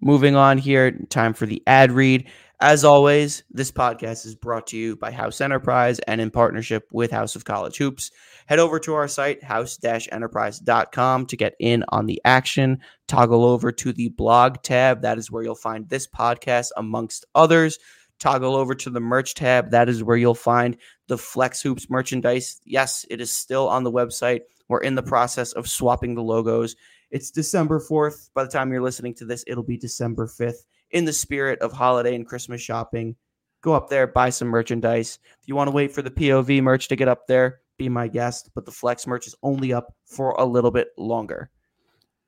Moving 0.00 0.36
on 0.36 0.58
here, 0.58 0.92
time 1.08 1.34
for 1.34 1.46
the 1.46 1.62
ad 1.66 1.90
read. 1.90 2.28
As 2.60 2.84
always, 2.84 3.44
this 3.50 3.70
podcast 3.70 4.26
is 4.26 4.34
brought 4.34 4.66
to 4.68 4.76
you 4.76 4.96
by 4.96 5.12
House 5.12 5.40
Enterprise 5.40 6.00
and 6.00 6.20
in 6.20 6.30
partnership 6.30 6.88
with 6.92 7.10
House 7.10 7.36
of 7.36 7.44
College 7.44 7.76
Hoops. 7.78 8.10
Head 8.46 8.58
over 8.58 8.80
to 8.80 8.94
our 8.94 9.06
site, 9.06 9.44
house-enterprise.com, 9.44 11.26
to 11.26 11.36
get 11.36 11.54
in 11.60 11.84
on 11.90 12.06
the 12.06 12.20
action. 12.24 12.80
Toggle 13.06 13.44
over 13.44 13.70
to 13.72 13.92
the 13.92 14.08
blog 14.08 14.62
tab. 14.62 15.02
That 15.02 15.18
is 15.18 15.30
where 15.30 15.42
you'll 15.44 15.54
find 15.54 15.88
this 15.88 16.06
podcast, 16.08 16.70
amongst 16.76 17.26
others. 17.34 17.78
Toggle 18.18 18.56
over 18.56 18.74
to 18.74 18.90
the 18.90 19.00
merch 19.00 19.34
tab. 19.34 19.70
That 19.70 19.88
is 19.88 20.02
where 20.02 20.16
you'll 20.16 20.34
find 20.34 20.76
the 21.06 21.18
Flex 21.18 21.62
Hoops 21.62 21.88
merchandise. 21.88 22.60
Yes, 22.64 23.06
it 23.10 23.20
is 23.20 23.30
still 23.30 23.68
on 23.68 23.84
the 23.84 23.92
website. 23.92 24.40
We're 24.68 24.80
in 24.80 24.94
the 24.94 25.02
process 25.02 25.52
of 25.52 25.68
swapping 25.68 26.14
the 26.14 26.22
logos. 26.22 26.76
It's 27.10 27.30
December 27.30 27.80
4th. 27.80 28.30
By 28.34 28.44
the 28.44 28.50
time 28.50 28.70
you're 28.70 28.82
listening 28.82 29.14
to 29.14 29.24
this, 29.24 29.44
it'll 29.46 29.62
be 29.62 29.78
December 29.78 30.26
5th 30.26 30.64
in 30.90 31.04
the 31.04 31.12
spirit 31.12 31.58
of 31.60 31.72
holiday 31.72 32.14
and 32.14 32.26
Christmas 32.26 32.60
shopping, 32.60 33.16
go 33.60 33.74
up 33.74 33.88
there, 33.88 34.06
buy 34.06 34.30
some 34.30 34.48
merchandise. 34.48 35.18
If 35.40 35.48
you 35.48 35.54
want 35.54 35.68
to 35.68 35.72
wait 35.72 35.92
for 35.92 36.02
the 36.02 36.10
POV 36.10 36.62
merch 36.62 36.88
to 36.88 36.96
get 36.96 37.08
up 37.08 37.26
there, 37.26 37.60
be 37.76 37.88
my 37.88 38.08
guest. 38.08 38.50
But 38.54 38.64
the 38.64 38.72
Flex 38.72 39.06
merch 39.06 39.26
is 39.26 39.34
only 39.42 39.72
up 39.72 39.94
for 40.06 40.32
a 40.32 40.44
little 40.44 40.70
bit 40.70 40.88
longer. 40.96 41.50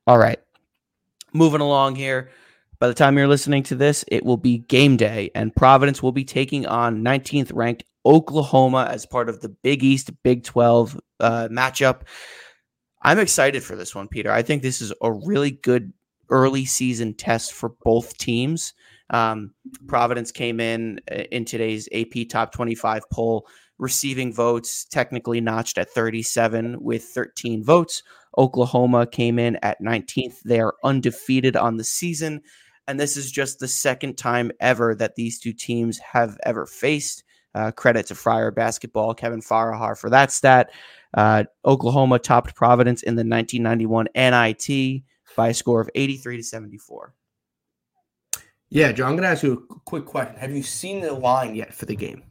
All 0.06 0.18
right. 0.18 0.38
Moving 1.32 1.60
along 1.60 1.96
here. 1.96 2.30
By 2.80 2.88
the 2.88 2.94
time 2.94 3.18
you're 3.18 3.28
listening 3.28 3.62
to 3.64 3.74
this, 3.74 4.06
it 4.08 4.24
will 4.24 4.38
be 4.38 4.58
game 4.58 4.96
day, 4.96 5.30
and 5.34 5.54
Providence 5.54 6.02
will 6.02 6.12
be 6.12 6.24
taking 6.24 6.64
on 6.64 7.04
19th 7.04 7.52
ranked 7.54 7.84
Oklahoma 8.06 8.88
as 8.90 9.04
part 9.04 9.28
of 9.28 9.42
the 9.42 9.50
Big 9.50 9.84
East 9.84 10.10
Big 10.22 10.44
12 10.44 10.98
uh, 11.20 11.48
matchup. 11.52 12.02
I'm 13.02 13.18
excited 13.18 13.62
for 13.62 13.76
this 13.76 13.94
one, 13.94 14.08
Peter. 14.08 14.32
I 14.32 14.40
think 14.40 14.62
this 14.62 14.80
is 14.80 14.94
a 15.02 15.12
really 15.12 15.50
good 15.50 15.92
early 16.30 16.64
season 16.64 17.12
test 17.12 17.52
for 17.52 17.74
both 17.84 18.16
teams. 18.16 18.72
Um, 19.10 19.52
Providence 19.86 20.32
came 20.32 20.58
in 20.58 21.00
uh, 21.12 21.24
in 21.30 21.44
today's 21.44 21.86
AP 21.92 22.28
Top 22.30 22.50
25 22.50 23.02
poll, 23.12 23.46
receiving 23.78 24.32
votes 24.32 24.86
technically 24.86 25.42
notched 25.42 25.76
at 25.76 25.90
37 25.90 26.78
with 26.80 27.04
13 27.04 27.62
votes. 27.62 28.02
Oklahoma 28.38 29.06
came 29.06 29.38
in 29.38 29.58
at 29.62 29.82
19th. 29.82 30.40
They 30.44 30.60
are 30.60 30.76
undefeated 30.82 31.56
on 31.56 31.76
the 31.76 31.84
season. 31.84 32.40
And 32.86 32.98
this 32.98 33.16
is 33.16 33.30
just 33.30 33.58
the 33.58 33.68
second 33.68 34.16
time 34.16 34.50
ever 34.60 34.94
that 34.96 35.14
these 35.14 35.38
two 35.38 35.52
teams 35.52 35.98
have 35.98 36.38
ever 36.44 36.66
faced. 36.66 37.24
Uh, 37.52 37.72
credit 37.72 38.06
to 38.06 38.14
Friar 38.14 38.52
basketball, 38.52 39.12
Kevin 39.12 39.40
Farrahar 39.40 39.98
for 39.98 40.08
that 40.10 40.30
stat. 40.30 40.70
Uh, 41.14 41.44
Oklahoma 41.64 42.20
topped 42.20 42.54
Providence 42.54 43.02
in 43.02 43.16
the 43.16 43.24
1991 43.24 44.06
NIT 44.14 45.02
by 45.36 45.48
a 45.48 45.54
score 45.54 45.80
of 45.80 45.90
83 45.94 46.36
to 46.36 46.42
74. 46.44 47.12
Yeah, 48.68 48.92
John, 48.92 49.08
I'm 49.08 49.16
going 49.16 49.24
to 49.24 49.30
ask 49.30 49.42
you 49.42 49.66
a 49.68 49.74
quick 49.80 50.06
question. 50.06 50.36
Have 50.36 50.52
you 50.52 50.62
seen 50.62 51.00
the 51.00 51.12
line 51.12 51.56
yet 51.56 51.74
for 51.74 51.86
the 51.86 51.96
game? 51.96 52.22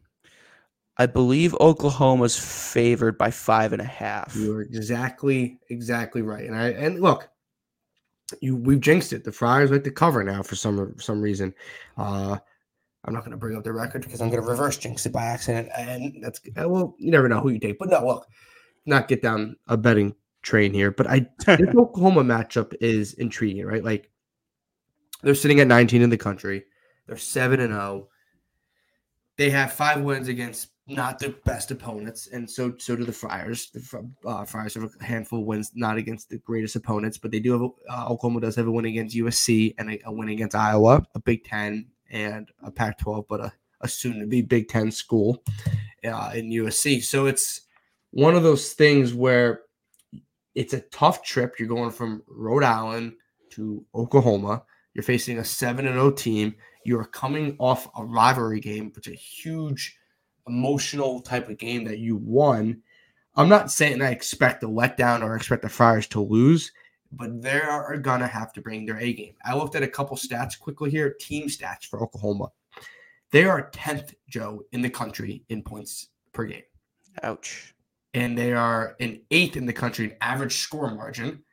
I 0.97 1.05
believe 1.05 1.55
Oklahoma's 1.55 2.38
favored 2.38 3.17
by 3.17 3.31
five 3.31 3.73
and 3.73 3.81
a 3.81 3.85
half. 3.85 4.35
You're 4.35 4.62
exactly, 4.62 5.59
exactly 5.69 6.21
right. 6.21 6.45
And 6.45 6.55
I 6.55 6.69
and 6.69 6.99
look, 7.01 7.29
you 8.41 8.55
we've 8.55 8.79
jinxed 8.79 9.13
it. 9.13 9.23
The 9.23 9.31
Friars 9.31 9.71
like 9.71 9.83
to 9.83 9.91
cover 9.91 10.23
now 10.23 10.43
for 10.43 10.55
some 10.55 10.95
some 10.99 11.21
reason. 11.21 11.53
Uh 11.97 12.37
I'm 13.05 13.13
not 13.13 13.21
going 13.21 13.31
to 13.31 13.37
bring 13.37 13.55
up 13.55 13.63
the 13.63 13.71
record 13.71 14.01
because 14.01 14.21
I'm 14.21 14.29
going 14.29 14.41
to 14.41 14.47
reverse 14.47 14.77
jinx 14.77 15.05
it 15.05 15.13
by 15.13 15.23
accident, 15.23 15.69
and 15.77 16.21
that's 16.21 16.41
well, 16.55 16.95
you 16.97 17.11
never 17.11 17.29
know 17.29 17.39
who 17.39 17.49
you 17.49 17.59
take. 17.59 17.79
But 17.79 17.89
no, 17.89 18.05
look, 18.05 18.27
not 18.85 19.07
get 19.07 19.21
down 19.21 19.55
a 19.67 19.77
betting 19.77 20.15
train 20.41 20.73
here, 20.73 20.91
but 20.91 21.07
I 21.07 21.25
this 21.45 21.69
Oklahoma 21.77 22.23
matchup 22.23 22.73
is 22.81 23.13
intriguing, 23.13 23.65
right? 23.65 23.83
Like 23.83 24.11
they're 25.23 25.35
sitting 25.35 25.59
at 25.59 25.67
19 25.67 26.01
in 26.01 26.09
the 26.09 26.17
country. 26.17 26.65
They're 27.07 27.17
7 27.17 27.59
and 27.59 27.73
0. 27.73 28.09
They 29.37 29.49
have 29.49 29.73
five 29.73 30.01
wins 30.01 30.27
against 30.27 30.69
not 30.89 31.19
the 31.19 31.36
best 31.45 31.71
opponents, 31.71 32.28
and 32.28 32.49
so 32.49 32.73
so 32.78 32.95
do 32.95 33.06
the 33.06 33.13
Friars. 33.13 33.69
The 33.69 34.10
uh, 34.25 34.43
Friars 34.45 34.73
have 34.73 34.89
a 34.99 35.04
handful 35.04 35.39
of 35.39 35.45
wins, 35.45 35.71
not 35.75 35.97
against 35.97 36.30
the 36.30 36.38
greatest 36.39 36.75
opponents, 36.75 37.17
but 37.17 37.32
they 37.32 37.39
do 37.39 37.52
have. 37.54 37.62
A, 37.62 37.93
uh, 37.93 38.08
Oklahoma 38.10 38.41
does 38.41 38.56
have 38.56 38.67
a 38.67 38.71
win 38.71 38.86
against 38.86 39.15
USC 39.15 39.75
and 39.78 39.91
a, 39.91 39.99
a, 40.06 40.12
win 40.12 40.30
against 40.30 40.56
Iowa, 40.56 41.06
a 41.13 41.19
Big 41.19 41.43
Ten 41.43 41.88
and 42.10 42.49
a 42.63 42.71
Pac-12, 42.71 43.25
but 43.30 43.39
a, 43.39 43.54
a 43.82 43.88
soon-to-be 43.88 44.41
Big 44.41 44.67
Ten 44.67 44.91
school 44.91 45.43
uh, 46.04 46.32
in 46.34 46.49
USC. 46.49 47.04
So 47.04 47.28
it's 47.28 47.62
one 48.12 48.36
of 48.36 48.43
those 48.43 48.73
things 48.73 49.13
where 49.13 49.62
it's 50.56 50.73
a 50.73 50.82
tough 50.82 51.23
trip. 51.23 51.60
You're 51.60 51.67
going 51.67 51.91
from 51.91 52.23
Rhode 52.28 52.63
Island 52.63 53.13
to 53.52 53.86
Oklahoma. 53.93 54.63
You're 54.93 55.04
facing 55.04 55.38
a 55.38 55.45
7 55.45 55.86
and 55.86 55.95
0 55.95 56.12
team. 56.12 56.56
You 56.84 56.99
are 56.99 57.06
coming 57.06 57.56
off 57.60 57.88
a 57.95 58.04
rivalry 58.04 58.60
game, 58.60 58.91
which 58.95 59.08
is 59.08 59.13
a 59.13 59.17
huge 59.17 59.98
emotional 60.49 61.21
type 61.21 61.49
of 61.49 61.57
game 61.57 61.83
that 61.85 61.99
you 61.99 62.17
won. 62.17 62.81
I'm 63.35 63.49
not 63.49 63.71
saying 63.71 64.01
I 64.01 64.12
expect 64.12 64.63
a 64.63 64.67
letdown 64.67 65.23
or 65.23 65.35
expect 65.35 65.62
the 65.62 65.69
Friars 65.69 66.07
to 66.07 66.19
lose, 66.19 66.71
but 67.12 67.41
they 67.41 67.62
are 67.62 67.97
going 67.97 68.19
to 68.19 68.27
have 68.27 68.51
to 68.53 68.62
bring 68.62 68.85
their 68.85 68.99
A 68.99 69.13
game. 69.13 69.35
I 69.45 69.55
looked 69.55 69.75
at 69.75 69.83
a 69.83 69.88
couple 69.88 70.17
stats 70.17 70.59
quickly 70.59 70.89
here 70.89 71.15
team 71.19 71.47
stats 71.47 71.85
for 71.85 72.03
Oklahoma. 72.03 72.49
They 73.31 73.45
are 73.45 73.69
10th, 73.71 74.15
Joe, 74.27 74.63
in 74.71 74.81
the 74.81 74.89
country 74.89 75.43
in 75.49 75.62
points 75.62 76.09
per 76.33 76.45
game. 76.45 76.63
Ouch 77.23 77.73
and 78.13 78.38
they 78.38 78.53
are 78.53 78.95
an 78.99 79.21
eighth 79.31 79.55
in 79.55 79.65
the 79.65 79.73
country 79.73 80.05
in 80.05 80.15
average 80.21 80.57
score 80.57 80.93
margin. 80.93 81.43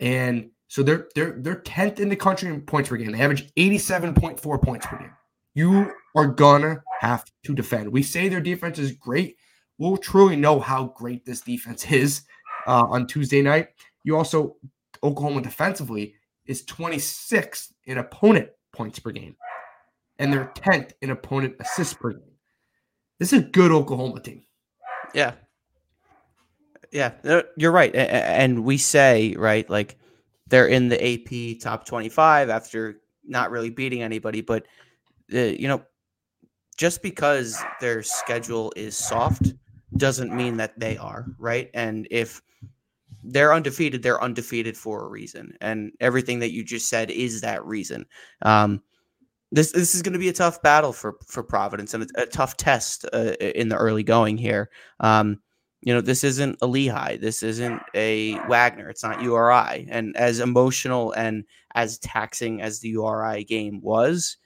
And 0.00 0.50
so 0.68 0.82
they're 0.82 1.08
they're 1.14 1.36
they're 1.38 1.56
10th 1.56 2.00
in 2.00 2.08
the 2.08 2.16
country 2.16 2.48
in 2.48 2.62
points 2.62 2.88
per 2.88 2.96
game. 2.96 3.12
They 3.12 3.20
average 3.20 3.52
87.4 3.54 4.62
points 4.62 4.86
per 4.86 4.98
game. 4.98 5.12
You 5.54 5.92
are 6.16 6.26
gonna 6.26 6.82
have 7.00 7.24
to 7.44 7.54
defend. 7.54 7.92
We 7.92 8.02
say 8.02 8.28
their 8.28 8.40
defense 8.40 8.78
is 8.78 8.92
great. 8.92 9.36
We'll 9.78 9.96
truly 9.96 10.36
know 10.36 10.60
how 10.60 10.94
great 10.96 11.24
this 11.24 11.40
defense 11.40 11.84
is 11.90 12.22
uh, 12.66 12.84
on 12.84 13.06
Tuesday 13.06 13.42
night. 13.42 13.68
You 14.04 14.16
also 14.16 14.56
Oklahoma 15.02 15.42
defensively 15.42 16.14
is 16.46 16.64
26th 16.64 17.72
in 17.84 17.98
opponent 17.98 18.50
points 18.72 18.98
per 18.98 19.10
game, 19.10 19.36
and 20.18 20.32
they're 20.32 20.52
10th 20.56 20.92
in 21.02 21.10
opponent 21.10 21.56
assists 21.60 21.94
per 21.94 22.12
game. 22.12 22.36
This 23.18 23.32
is 23.32 23.40
a 23.40 23.44
good 23.44 23.70
Oklahoma 23.70 24.20
team. 24.20 24.44
Yeah, 25.14 25.34
yeah, 26.92 27.12
you're 27.56 27.72
right. 27.72 27.94
And 27.94 28.64
we 28.64 28.76
say, 28.76 29.34
right, 29.36 29.68
like 29.68 29.96
they're 30.46 30.66
in 30.66 30.88
the 30.88 31.02
AP 31.02 31.60
top 31.60 31.86
25 31.86 32.50
after 32.50 33.00
not 33.24 33.50
really 33.50 33.70
beating 33.70 34.02
anybody. 34.02 34.42
But, 34.42 34.66
uh, 35.32 35.38
you 35.38 35.68
know, 35.68 35.82
just 36.76 37.02
because 37.02 37.62
their 37.80 38.02
schedule 38.02 38.72
is 38.76 38.96
soft 38.96 39.52
doesn't 39.96 40.34
mean 40.34 40.56
that 40.56 40.78
they 40.78 40.96
are, 40.96 41.26
right? 41.38 41.70
And 41.74 42.08
if 42.10 42.40
they're 43.24 43.54
undefeated, 43.54 44.02
they're 44.02 44.22
undefeated 44.22 44.76
for 44.76 45.04
a 45.04 45.08
reason. 45.08 45.56
And 45.60 45.92
everything 46.00 46.38
that 46.40 46.52
you 46.52 46.64
just 46.64 46.88
said 46.88 47.10
is 47.10 47.40
that 47.40 47.64
reason. 47.64 48.06
Um, 48.42 48.82
this 49.52 49.72
this 49.72 49.94
is 49.94 50.00
going 50.00 50.14
to 50.14 50.18
be 50.18 50.30
a 50.30 50.32
tough 50.32 50.62
battle 50.62 50.92
for 50.92 51.16
for 51.26 51.42
Providence 51.42 51.92
and 51.92 52.04
a, 52.16 52.22
a 52.22 52.26
tough 52.26 52.56
test 52.56 53.04
uh, 53.12 53.34
in 53.38 53.68
the 53.68 53.76
early 53.76 54.02
going 54.02 54.38
here. 54.38 54.70
Um, 55.00 55.40
you 55.82 55.92
know, 55.92 56.00
this 56.00 56.24
isn't 56.24 56.58
a 56.62 56.66
Lehigh. 56.66 57.16
This 57.16 57.42
isn't 57.42 57.82
a 57.94 58.38
Wagner. 58.48 58.88
It's 58.88 59.02
not 59.02 59.20
URI. 59.20 59.88
And 59.90 60.16
as 60.16 60.38
emotional 60.40 61.12
and 61.12 61.44
as 61.74 61.98
taxing 61.98 62.62
as 62.62 62.80
the 62.80 62.90
URI 62.90 63.44
game 63.44 63.80
was, 63.82 64.36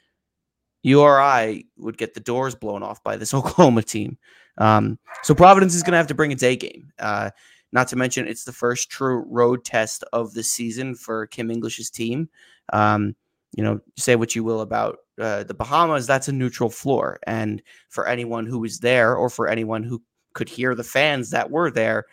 URI 0.87 1.67
would 1.79 1.99
get 1.99 2.15
the 2.15 2.21
doors 2.21 2.55
blown 2.55 2.83
off 2.83 3.03
by 3.03 3.17
this 3.17 3.35
Oklahoma 3.35 3.83
team. 3.83 4.17
Um, 4.59 4.99
so 5.23 5.35
Providence 5.35 5.75
is 5.75 5.83
going 5.83 5.93
to 5.93 5.99
have 5.99 6.07
to 6.07 6.15
bring 6.15 6.33
A 6.33 6.57
game. 6.57 6.93
Uh, 6.99 7.31
not 7.73 7.89
to 7.89 7.97
mention, 7.97 8.29
it's 8.29 8.45
the 8.45 8.53
first 8.53 8.89
true 8.91 9.25
road 9.29 9.65
test 9.65 10.05
of 10.13 10.33
the 10.33 10.43
season 10.43 10.95
for 10.95 11.27
Kim 11.27 11.51
English's 11.51 11.91
team. 11.91 12.29
Um, 12.73 13.17
you 13.57 13.65
know, 13.65 13.81
say 13.97 14.17
what 14.17 14.35
you 14.35 14.45
will 14.45 14.61
about 14.61 14.99
uh, 15.21 15.43
the 15.45 15.55
Bahamas, 15.55 16.07
that's 16.07 16.29
a 16.29 16.33
neutral 16.33 16.71
floor. 16.71 17.19
And 17.27 17.63
for 17.89 18.07
anyone 18.07 18.47
who 18.47 18.61
was 18.61 18.81
there 18.81 19.17
or 19.17 19.29
for 19.29 19.49
anyone 19.49 19.83
who 19.83 20.03
could 20.35 20.49
hear 20.49 20.75
the 20.75 20.85
fans 20.85 21.31
that 21.31 21.51
were 21.51 21.71
there, 21.71 22.05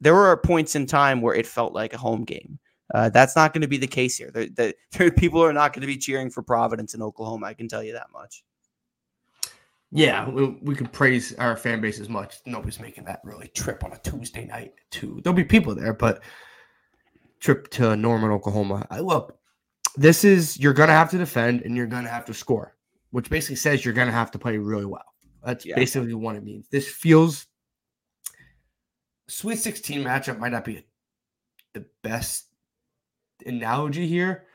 there 0.00 0.14
were 0.14 0.36
points 0.36 0.74
in 0.74 0.86
time 0.86 1.20
where 1.20 1.34
it 1.34 1.46
felt 1.46 1.72
like 1.72 1.92
a 1.92 1.98
home 1.98 2.24
game. 2.24 2.58
Uh, 2.92 3.08
that's 3.08 3.34
not 3.34 3.52
going 3.52 3.62
to 3.62 3.68
be 3.68 3.78
the 3.78 3.86
case 3.86 4.16
here. 4.16 4.30
The, 4.30 4.74
the, 4.92 5.10
people 5.16 5.42
are 5.42 5.52
not 5.52 5.72
going 5.72 5.80
to 5.80 5.86
be 5.86 5.96
cheering 5.96 6.30
for 6.30 6.42
Providence 6.42 6.94
in 6.94 7.02
Oklahoma. 7.02 7.46
I 7.46 7.54
can 7.54 7.68
tell 7.68 7.82
you 7.82 7.92
that 7.94 8.08
much. 8.12 8.44
Yeah, 9.90 10.28
we, 10.28 10.48
we 10.62 10.74
could 10.74 10.92
praise 10.92 11.34
our 11.34 11.56
fan 11.56 11.80
base 11.80 12.00
as 12.00 12.08
much. 12.08 12.36
Nobody's 12.46 12.80
making 12.80 13.04
that 13.04 13.20
really 13.24 13.48
trip 13.48 13.84
on 13.84 13.92
a 13.92 13.98
Tuesday 13.98 14.46
night. 14.46 14.72
To 14.92 15.20
there'll 15.22 15.36
be 15.36 15.44
people 15.44 15.74
there, 15.74 15.92
but 15.92 16.22
trip 17.40 17.68
to 17.72 17.94
Norman, 17.96 18.30
Oklahoma. 18.30 18.86
I, 18.90 19.00
look, 19.00 19.38
this 19.96 20.24
is 20.24 20.58
you're 20.58 20.72
going 20.72 20.88
to 20.88 20.94
have 20.94 21.10
to 21.10 21.18
defend 21.18 21.62
and 21.62 21.76
you're 21.76 21.86
going 21.86 22.04
to 22.04 22.10
have 22.10 22.24
to 22.26 22.34
score, 22.34 22.74
which 23.10 23.28
basically 23.28 23.56
says 23.56 23.84
you're 23.84 23.92
going 23.92 24.06
to 24.06 24.12
have 24.12 24.30
to 24.30 24.38
play 24.38 24.56
really 24.56 24.86
well. 24.86 25.04
That's 25.44 25.66
yeah. 25.66 25.74
basically 25.74 26.14
what 26.14 26.36
it 26.36 26.44
means. 26.44 26.68
This 26.68 26.88
feels 26.88 27.46
Sweet 29.28 29.58
16 29.58 30.02
matchup 30.04 30.38
might 30.38 30.52
not 30.52 30.64
be 30.64 30.84
the 31.72 31.86
best 32.02 32.46
analogy 33.46 34.06
here, 34.06 34.46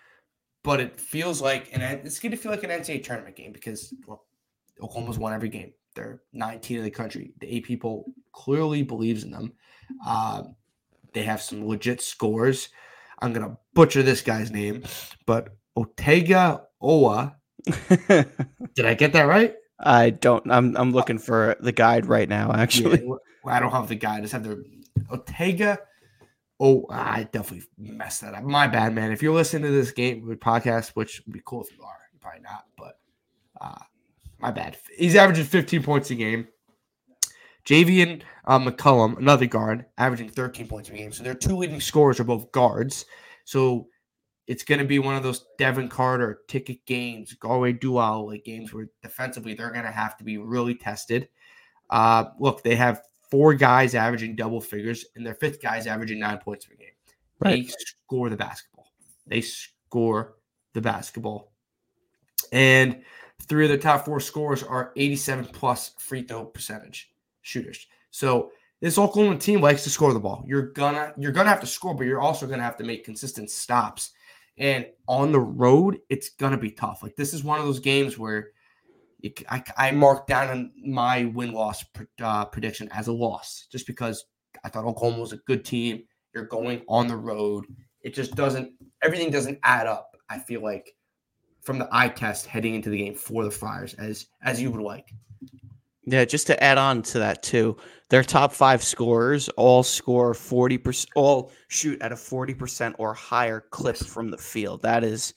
but 0.64 0.80
it 0.80 1.00
feels 1.00 1.42
like, 1.42 1.70
and 1.74 1.82
it's 1.82 2.20
going 2.20 2.32
to 2.32 2.38
feel 2.38 2.52
like 2.52 2.64
an 2.64 2.70
NCAA 2.70 3.04
tournament 3.04 3.36
game 3.36 3.52
because 3.52 3.94
well, 4.06 4.26
Oklahoma's 4.82 5.20
won 5.20 5.34
every 5.34 5.50
game. 5.50 5.74
They're 5.96 6.22
19 6.34 6.78
in 6.78 6.84
the 6.84 6.92
country. 6.92 7.34
The 7.40 7.48
A 7.56 7.62
people 7.62 8.06
clearly 8.32 8.84
believes 8.84 9.24
in 9.24 9.32
them. 9.32 9.54
Uh, 10.06 10.44
they 11.14 11.24
have 11.24 11.42
some 11.42 11.68
legit 11.68 12.02
scores. 12.02 12.70
I'm 13.20 13.34
gonna 13.34 13.58
butcher 13.74 14.04
this 14.04 14.22
guy's 14.22 14.52
name, 14.52 14.84
but 15.26 15.50
Otega 15.76 16.62
Oweh. 16.82 17.34
Did 18.76 18.86
I 18.86 18.94
get 18.94 19.14
that 19.14 19.24
right? 19.24 19.56
I 19.80 20.12
don't. 20.12 20.50
I'm 20.52 20.78
I'm 20.78 20.92
looking 20.92 21.18
for 21.18 21.56
the 21.60 21.72
guide 21.72 22.06
right 22.06 22.30
now. 22.30 22.52
Actually, 22.54 23.04
yeah, 23.04 23.52
I 23.52 23.60
don't 23.60 23.72
have 23.72 23.88
the 23.88 23.96
guide. 23.96 24.20
I 24.20 24.22
just 24.22 24.34
have 24.34 24.44
the 24.44 24.64
Otega. 25.10 25.78
Oh, 26.60 26.86
I 26.90 27.24
definitely 27.32 27.68
messed 27.78 28.22
that 28.22 28.34
up. 28.34 28.44
My 28.44 28.68
bad, 28.68 28.94
man. 28.94 29.12
If 29.12 29.22
you're 29.22 29.34
listening 29.34 29.64
to 29.64 29.72
this 29.72 29.92
game 29.92 30.24
podcast, 30.42 30.90
which 30.90 31.22
would 31.26 31.34
be 31.34 31.42
cool 31.46 31.64
if 31.64 31.72
you 31.72 31.84
are, 31.84 31.98
you're 32.12 32.20
probably 32.20 32.42
not, 32.42 32.66
but 32.78 33.00
uh, 33.62 33.84
my 34.40 34.50
bad. 34.52 34.78
He's 34.98 35.16
averaging 35.16 35.46
15 35.46 35.84
points 35.84 36.10
a 36.10 36.16
game. 36.16 36.48
Javian 37.66 38.22
uh, 38.46 38.60
McCollum, 38.60 39.18
another 39.18 39.46
guard, 39.46 39.86
averaging 39.98 40.30
13 40.30 40.68
points 40.68 40.90
a 40.90 40.94
game. 40.94 41.12
So 41.12 41.24
their 41.24 41.36
two 41.36 41.58
leading 41.58 41.82
scorers 41.82 42.20
are 42.20 42.24
both 42.24 42.52
guards. 42.52 43.06
So 43.44 43.90
it's 44.48 44.64
going 44.64 44.80
to 44.80 44.86
be 44.86 45.00
one 45.00 45.16
of 45.16 45.24
those 45.24 45.46
Devin 45.58 45.90
Carter 45.90 46.40
Ticket 46.48 46.86
Gaines, 46.86 47.34
Galway 47.34 47.74
Dual 47.74 48.28
like 48.28 48.46
games 48.46 48.74
where 48.74 48.88
defensively 49.04 49.54
they're 49.54 49.72
going 49.72 49.86
to 49.86 49.92
have 49.92 50.18
to 50.18 50.24
be 50.24 50.38
really 50.38 50.76
tested. 50.76 51.28
Uh, 51.90 52.26
look, 52.40 52.64
they 52.64 52.76
have 52.76 53.02
four 53.30 53.54
guys 53.54 53.96
averaging 53.96 54.36
double 54.36 54.62
figures, 54.62 55.06
and 55.16 55.26
their 55.26 55.36
fifth 55.36 55.62
guy 55.62 55.78
is 55.78 55.88
averaging 55.88 56.20
nine 56.20 56.38
points 56.38 56.66
per 56.66 56.76
game. 56.76 56.88
Right. 57.40 57.68
They 57.68 57.74
score 57.78 58.30
the 58.30 58.38
basketball. 58.38 58.88
They 59.28 59.42
score 59.42 60.36
the 60.74 60.82
basketball. 60.82 61.52
And 62.52 63.02
three 63.44 63.66
of 63.66 63.72
the 63.72 63.78
top 63.78 64.06
four 64.06 64.20
scores 64.20 64.64
are 64.64 64.92
87 64.96 65.46
plus 65.46 65.92
free 66.00 66.24
throw 66.24 66.46
percentage 66.46 67.12
shooters. 67.42 67.88
So 68.12 68.52
this 68.82 68.98
Oklahoma 68.98 69.38
team 69.38 69.62
likes 69.62 69.84
to 69.84 69.90
score 69.90 70.14
the 70.14 70.20
ball. 70.20 70.44
You're 70.48 70.72
gonna 70.72 71.14
you're 71.18 71.32
gonna 71.32 71.50
have 71.50 71.62
to 71.62 71.68
score, 71.68 71.96
but 71.96 72.06
you're 72.06 72.22
also 72.22 72.48
gonna 72.48 72.64
have 72.64 72.78
to 72.78 72.84
make 72.84 73.04
consistent 73.04 73.50
stops. 73.50 74.12
And 74.58 74.88
on 75.08 75.32
the 75.32 75.40
road, 75.40 76.00
it's 76.10 76.30
gonna 76.30 76.58
be 76.58 76.72
tough. 76.72 77.04
Like 77.04 77.16
this 77.16 77.34
is 77.34 77.44
one 77.44 77.60
of 77.60 77.66
those 77.66 77.80
games 77.80 78.18
where 78.18 78.52
I, 79.50 79.64
I 79.78 79.92
marked 79.92 80.28
down 80.28 80.72
my 80.86 81.26
win 81.26 81.52
loss 81.52 81.84
uh, 82.22 82.46
prediction 82.46 82.88
as 82.92 83.08
a 83.08 83.14
loss, 83.14 83.68
just 83.72 83.88
because 83.88 84.26
I 84.64 84.70
thought 84.70 84.86
Oklahoma 84.86 85.22
was 85.22 85.34
a 85.34 85.38
good 85.48 85.66
team. 85.66 86.04
You're 86.34 86.46
going 86.46 86.84
on 86.88 87.08
the 87.08 87.18
road. 87.18 87.66
It 88.02 88.14
just 88.14 88.36
doesn't. 88.36 88.72
Everything 89.04 89.32
doesn't 89.32 89.60
add 89.64 89.88
up. 89.88 90.16
I 90.30 90.40
feel 90.40 90.62
like 90.62 90.94
from 91.62 91.80
the 91.80 91.90
eye 91.92 92.10
test 92.10 92.46
heading 92.46 92.76
into 92.76 92.90
the 92.90 92.98
game 92.98 93.16
for 93.16 93.44
the 93.44 93.52
Friars 93.52 93.94
as 93.96 94.28
as 94.44 94.62
you 94.62 94.72
would 94.72 94.82
like. 94.82 95.08
Yeah, 96.10 96.24
just 96.24 96.48
to 96.48 96.64
add 96.64 96.78
on 96.78 97.02
to 97.04 97.20
that 97.20 97.44
too, 97.44 97.76
their 98.10 98.24
top 98.24 98.54
five 98.54 98.82
scorers 98.82 99.50
all 99.50 99.84
score 99.84 100.34
forty 100.34 100.78
percent, 100.78 101.10
all 101.16 101.52
shoot 101.68 102.02
at 102.02 102.14
a 102.14 102.16
forty 102.16 102.54
percent 102.54 102.96
or 102.98 103.14
higher 103.14 103.66
clip 103.72 103.98
from 103.98 104.32
the 104.32 104.38
field. 104.38 104.82
That 104.84 105.04
is, 105.04 105.34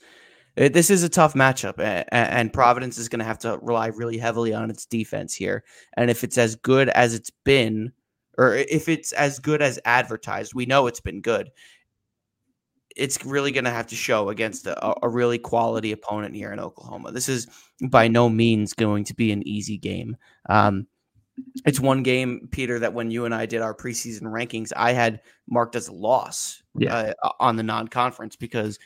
eh, 0.56 0.68
this 0.68 0.90
is 0.90 1.02
a 1.02 1.08
tough 1.08 1.34
matchup, 1.34 1.74
and 2.10 2.52
Providence 2.52 2.98
is 2.98 3.08
going 3.08 3.20
to 3.20 3.24
have 3.24 3.38
to 3.40 3.58
rely 3.62 3.88
really 3.88 4.18
heavily 4.18 4.52
on 4.52 4.70
its 4.70 4.86
defense 4.86 5.34
here. 5.34 5.64
And 5.96 6.10
if 6.10 6.24
it's 6.24 6.38
as 6.38 6.56
good 6.56 6.88
as 6.90 7.14
it's 7.14 7.30
been, 7.44 7.92
or 8.38 8.54
if 8.54 8.88
it's 8.88 9.12
as 9.12 9.38
good 9.38 9.62
as 9.62 9.78
advertised, 9.84 10.54
we 10.54 10.66
know 10.66 10.86
it's 10.86 11.00
been 11.00 11.20
good 11.20 11.50
it's 12.96 13.24
really 13.24 13.52
going 13.52 13.64
to 13.64 13.70
have 13.70 13.86
to 13.86 13.94
show 13.94 14.28
against 14.30 14.66
a, 14.66 14.94
a, 15.04 15.08
really 15.08 15.38
quality 15.38 15.92
opponent 15.92 16.34
here 16.34 16.52
in 16.52 16.58
Oklahoma. 16.58 17.12
This 17.12 17.28
is 17.28 17.46
by 17.88 18.08
no 18.08 18.28
means 18.28 18.74
going 18.74 19.04
to 19.04 19.14
be 19.14 19.32
an 19.32 19.46
easy 19.46 19.78
game. 19.78 20.16
Um, 20.48 20.86
it's 21.64 21.80
one 21.80 22.02
game, 22.02 22.48
Peter, 22.50 22.78
that 22.78 22.92
when 22.92 23.10
you 23.10 23.24
and 23.24 23.34
I 23.34 23.46
did 23.46 23.62
our 23.62 23.74
preseason 23.74 24.22
rankings, 24.22 24.72
I 24.76 24.92
had 24.92 25.20
marked 25.48 25.76
as 25.76 25.88
a 25.88 25.92
loss 25.92 26.62
yeah. 26.76 27.12
uh, 27.22 27.30
on 27.38 27.56
the 27.56 27.62
non-conference 27.62 28.36
because 28.36 28.78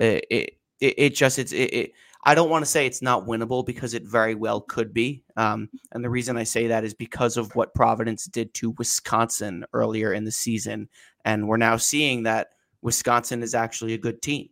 it 0.00 0.24
it, 0.30 0.50
it 0.80 0.94
it 0.96 1.14
just 1.14 1.38
it's 1.38 1.52
it, 1.52 1.74
it 1.74 1.92
I 2.24 2.34
don't 2.34 2.50
want 2.50 2.64
to 2.64 2.70
say 2.70 2.86
it's 2.86 3.00
not 3.00 3.26
winnable 3.26 3.64
because 3.64 3.94
it 3.94 4.02
very 4.02 4.34
well 4.34 4.60
could 4.60 4.92
be. 4.92 5.22
Um, 5.36 5.70
and 5.92 6.04
the 6.04 6.10
reason 6.10 6.36
I 6.36 6.42
say 6.42 6.66
that 6.66 6.84
is 6.84 6.92
because 6.92 7.38
of 7.38 7.54
what 7.56 7.74
Providence 7.74 8.26
did 8.26 8.52
to 8.54 8.72
Wisconsin 8.72 9.64
earlier 9.72 10.12
in 10.12 10.24
the 10.24 10.32
season, 10.32 10.88
and 11.24 11.48
we're 11.48 11.56
now 11.56 11.78
seeing 11.78 12.24
that 12.24 12.48
Wisconsin 12.82 13.42
is 13.42 13.54
actually 13.54 13.94
a 13.94 13.98
good 13.98 14.20
team. 14.20 14.48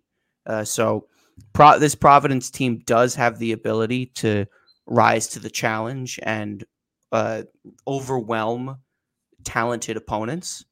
Uh, 0.47 0.64
so 0.64 1.07
Pro- 1.53 1.79
this 1.79 1.95
Providence 1.95 2.51
team 2.51 2.83
does 2.87 3.14
have 3.14 3.38
the 3.38 3.53
ability 3.53 4.07
to 4.07 4.47
rise 4.87 5.29
to 5.29 5.38
the 5.38 5.51
challenge 5.51 6.19
and 6.23 6.64
uh, 7.12 7.43
overwhelm 7.87 8.79
talented 9.45 9.97
opponents, 9.97 10.64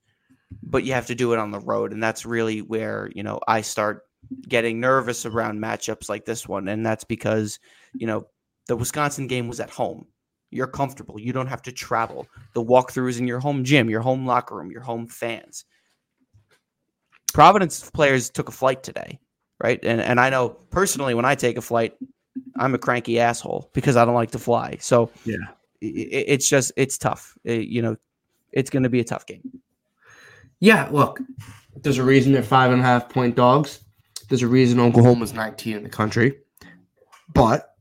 but 0.63 0.85
you 0.85 0.93
have 0.93 1.07
to 1.07 1.15
do 1.15 1.33
it 1.33 1.39
on 1.39 1.51
the 1.51 1.61
road, 1.61 1.93
and 1.93 2.03
that's 2.03 2.27
really 2.27 2.63
where 2.63 3.11
you 3.15 3.23
know 3.23 3.41
I 3.47 3.61
start 3.61 4.06
getting 4.49 4.81
nervous 4.81 5.27
around 5.27 5.61
matchups 5.61 6.09
like 6.09 6.25
this 6.25 6.49
one, 6.49 6.69
and 6.69 6.85
that's 6.85 7.05
because 7.05 7.59
you 7.95 8.07
know 8.07 8.27
the 8.67 8.77
Wisconsin 8.77 9.27
game 9.27 9.49
was 9.49 9.61
at 9.61 9.71
home. 9.71 10.07
You're 10.51 10.67
comfortable. 10.67 11.21
You 11.21 11.33
don't 11.33 11.49
have 11.49 11.63
to 11.63 11.73
travel. 11.73 12.27
The 12.55 12.65
walkthroughs 12.65 13.19
in 13.19 13.27
your 13.27 13.41
home 13.41 13.65
gym, 13.65 13.91
your 13.91 14.01
home 14.01 14.27
locker 14.27 14.57
room, 14.57 14.71
your 14.71 14.81
home 14.81 15.07
fans. 15.07 15.65
Providence 17.35 17.91
players 17.91 18.31
took 18.31 18.49
a 18.49 18.53
flight 18.53 18.83
today, 18.83 19.19
right? 19.63 19.79
And 19.85 20.01
and 20.01 20.21
I 20.21 20.31
know 20.31 20.51
personally 20.71 21.15
when 21.15 21.25
I 21.25 21.35
take 21.35 21.57
a 21.57 21.63
flight, 21.63 21.95
I'm 22.57 22.75
a 22.75 22.79
cranky 22.79 23.21
asshole 23.21 23.71
because 23.75 23.97
I 23.97 24.05
don't 24.05 24.15
like 24.15 24.31
to 24.33 24.39
fly. 24.39 24.77
So 24.81 25.11
yeah, 25.25 25.37
it, 25.81 26.25
it's 26.29 26.49
just 26.49 26.73
it's 26.77 26.97
tough. 26.97 27.37
It, 27.45 27.69
you 27.69 27.83
know, 27.83 27.97
it's 28.53 28.71
going 28.71 28.85
to 28.85 28.89
be 28.89 29.01
a 29.01 29.05
tough 29.05 29.27
game. 29.27 29.61
Yeah, 30.61 30.89
look, 30.91 31.21
there's 31.83 31.99
a 31.99 32.03
reason 32.03 32.33
they're 32.33 32.43
five 32.43 32.73
and 32.73 32.81
a 32.81 32.85
half 32.85 33.09
point 33.09 33.37
dogs. 33.37 33.81
There's 34.29 34.43
a 34.43 34.49
reason 34.49 34.81
Oklahoma's 34.81 35.33
19 35.33 35.77
in 35.77 35.83
the 35.83 35.89
country, 35.89 36.39
but 37.33 37.75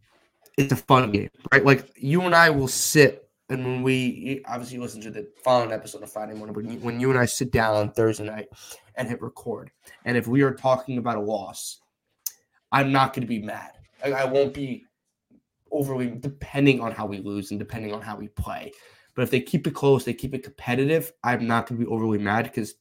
it's 0.58 0.72
a 0.72 0.76
fun 0.76 1.12
game, 1.12 1.30
right? 1.52 1.66
Like 1.66 1.92
you 1.96 2.22
and 2.22 2.36
I 2.36 2.50
will 2.50 2.68
sit 2.68 3.26
and 3.50 3.64
when 3.64 3.84
we 3.84 4.44
obviously 4.48 4.80
listen 4.80 5.02
to 5.02 5.12
the 5.12 5.28
following 5.44 5.72
episode 5.72 6.02
of 6.02 6.12
Friday 6.12 6.34
morning, 6.34 6.56
when 6.56 6.72
you, 6.72 6.80
when 6.80 7.00
you 7.00 7.12
and 7.12 7.20
I 7.20 7.26
sit 7.26 7.52
down 7.52 7.76
on 7.76 7.92
Thursday 7.92 8.26
night 8.26 8.48
and 8.96 9.08
hit 9.08 9.22
record, 9.22 9.70
and 10.04 10.18
if 10.18 10.28
we 10.28 10.42
are 10.42 10.54
talking 10.54 10.98
about 10.98 11.18
a 11.18 11.22
loss, 11.22 11.80
I'm 12.72 12.92
not 12.92 13.14
going 13.14 13.22
to 13.22 13.28
be 13.28 13.42
mad. 13.42 13.72
I 14.04 14.26
won't 14.26 14.54
be 14.54 14.86
overly 15.72 16.10
depending 16.10 16.80
on 16.80 16.92
how 16.92 17.06
we 17.06 17.20
lose 17.20 17.52
and 17.52 17.60
depending 17.60 17.94
on 17.94 18.02
how 18.02 18.16
we 18.16 18.30
play. 18.30 18.72
But 19.16 19.22
if 19.24 19.32
they 19.32 19.42
keep 19.42 19.68
it 19.68 19.76
close, 19.76 20.04
they 20.04 20.14
keep 20.14 20.34
it 20.34 20.44
competitive, 20.44 21.14
I'm 21.24 21.48
not 21.48 21.68
going 21.68 21.80
to 21.80 21.86
be 21.86 21.92
overly 21.92 22.18
mad 22.18 22.44
because 22.44 22.76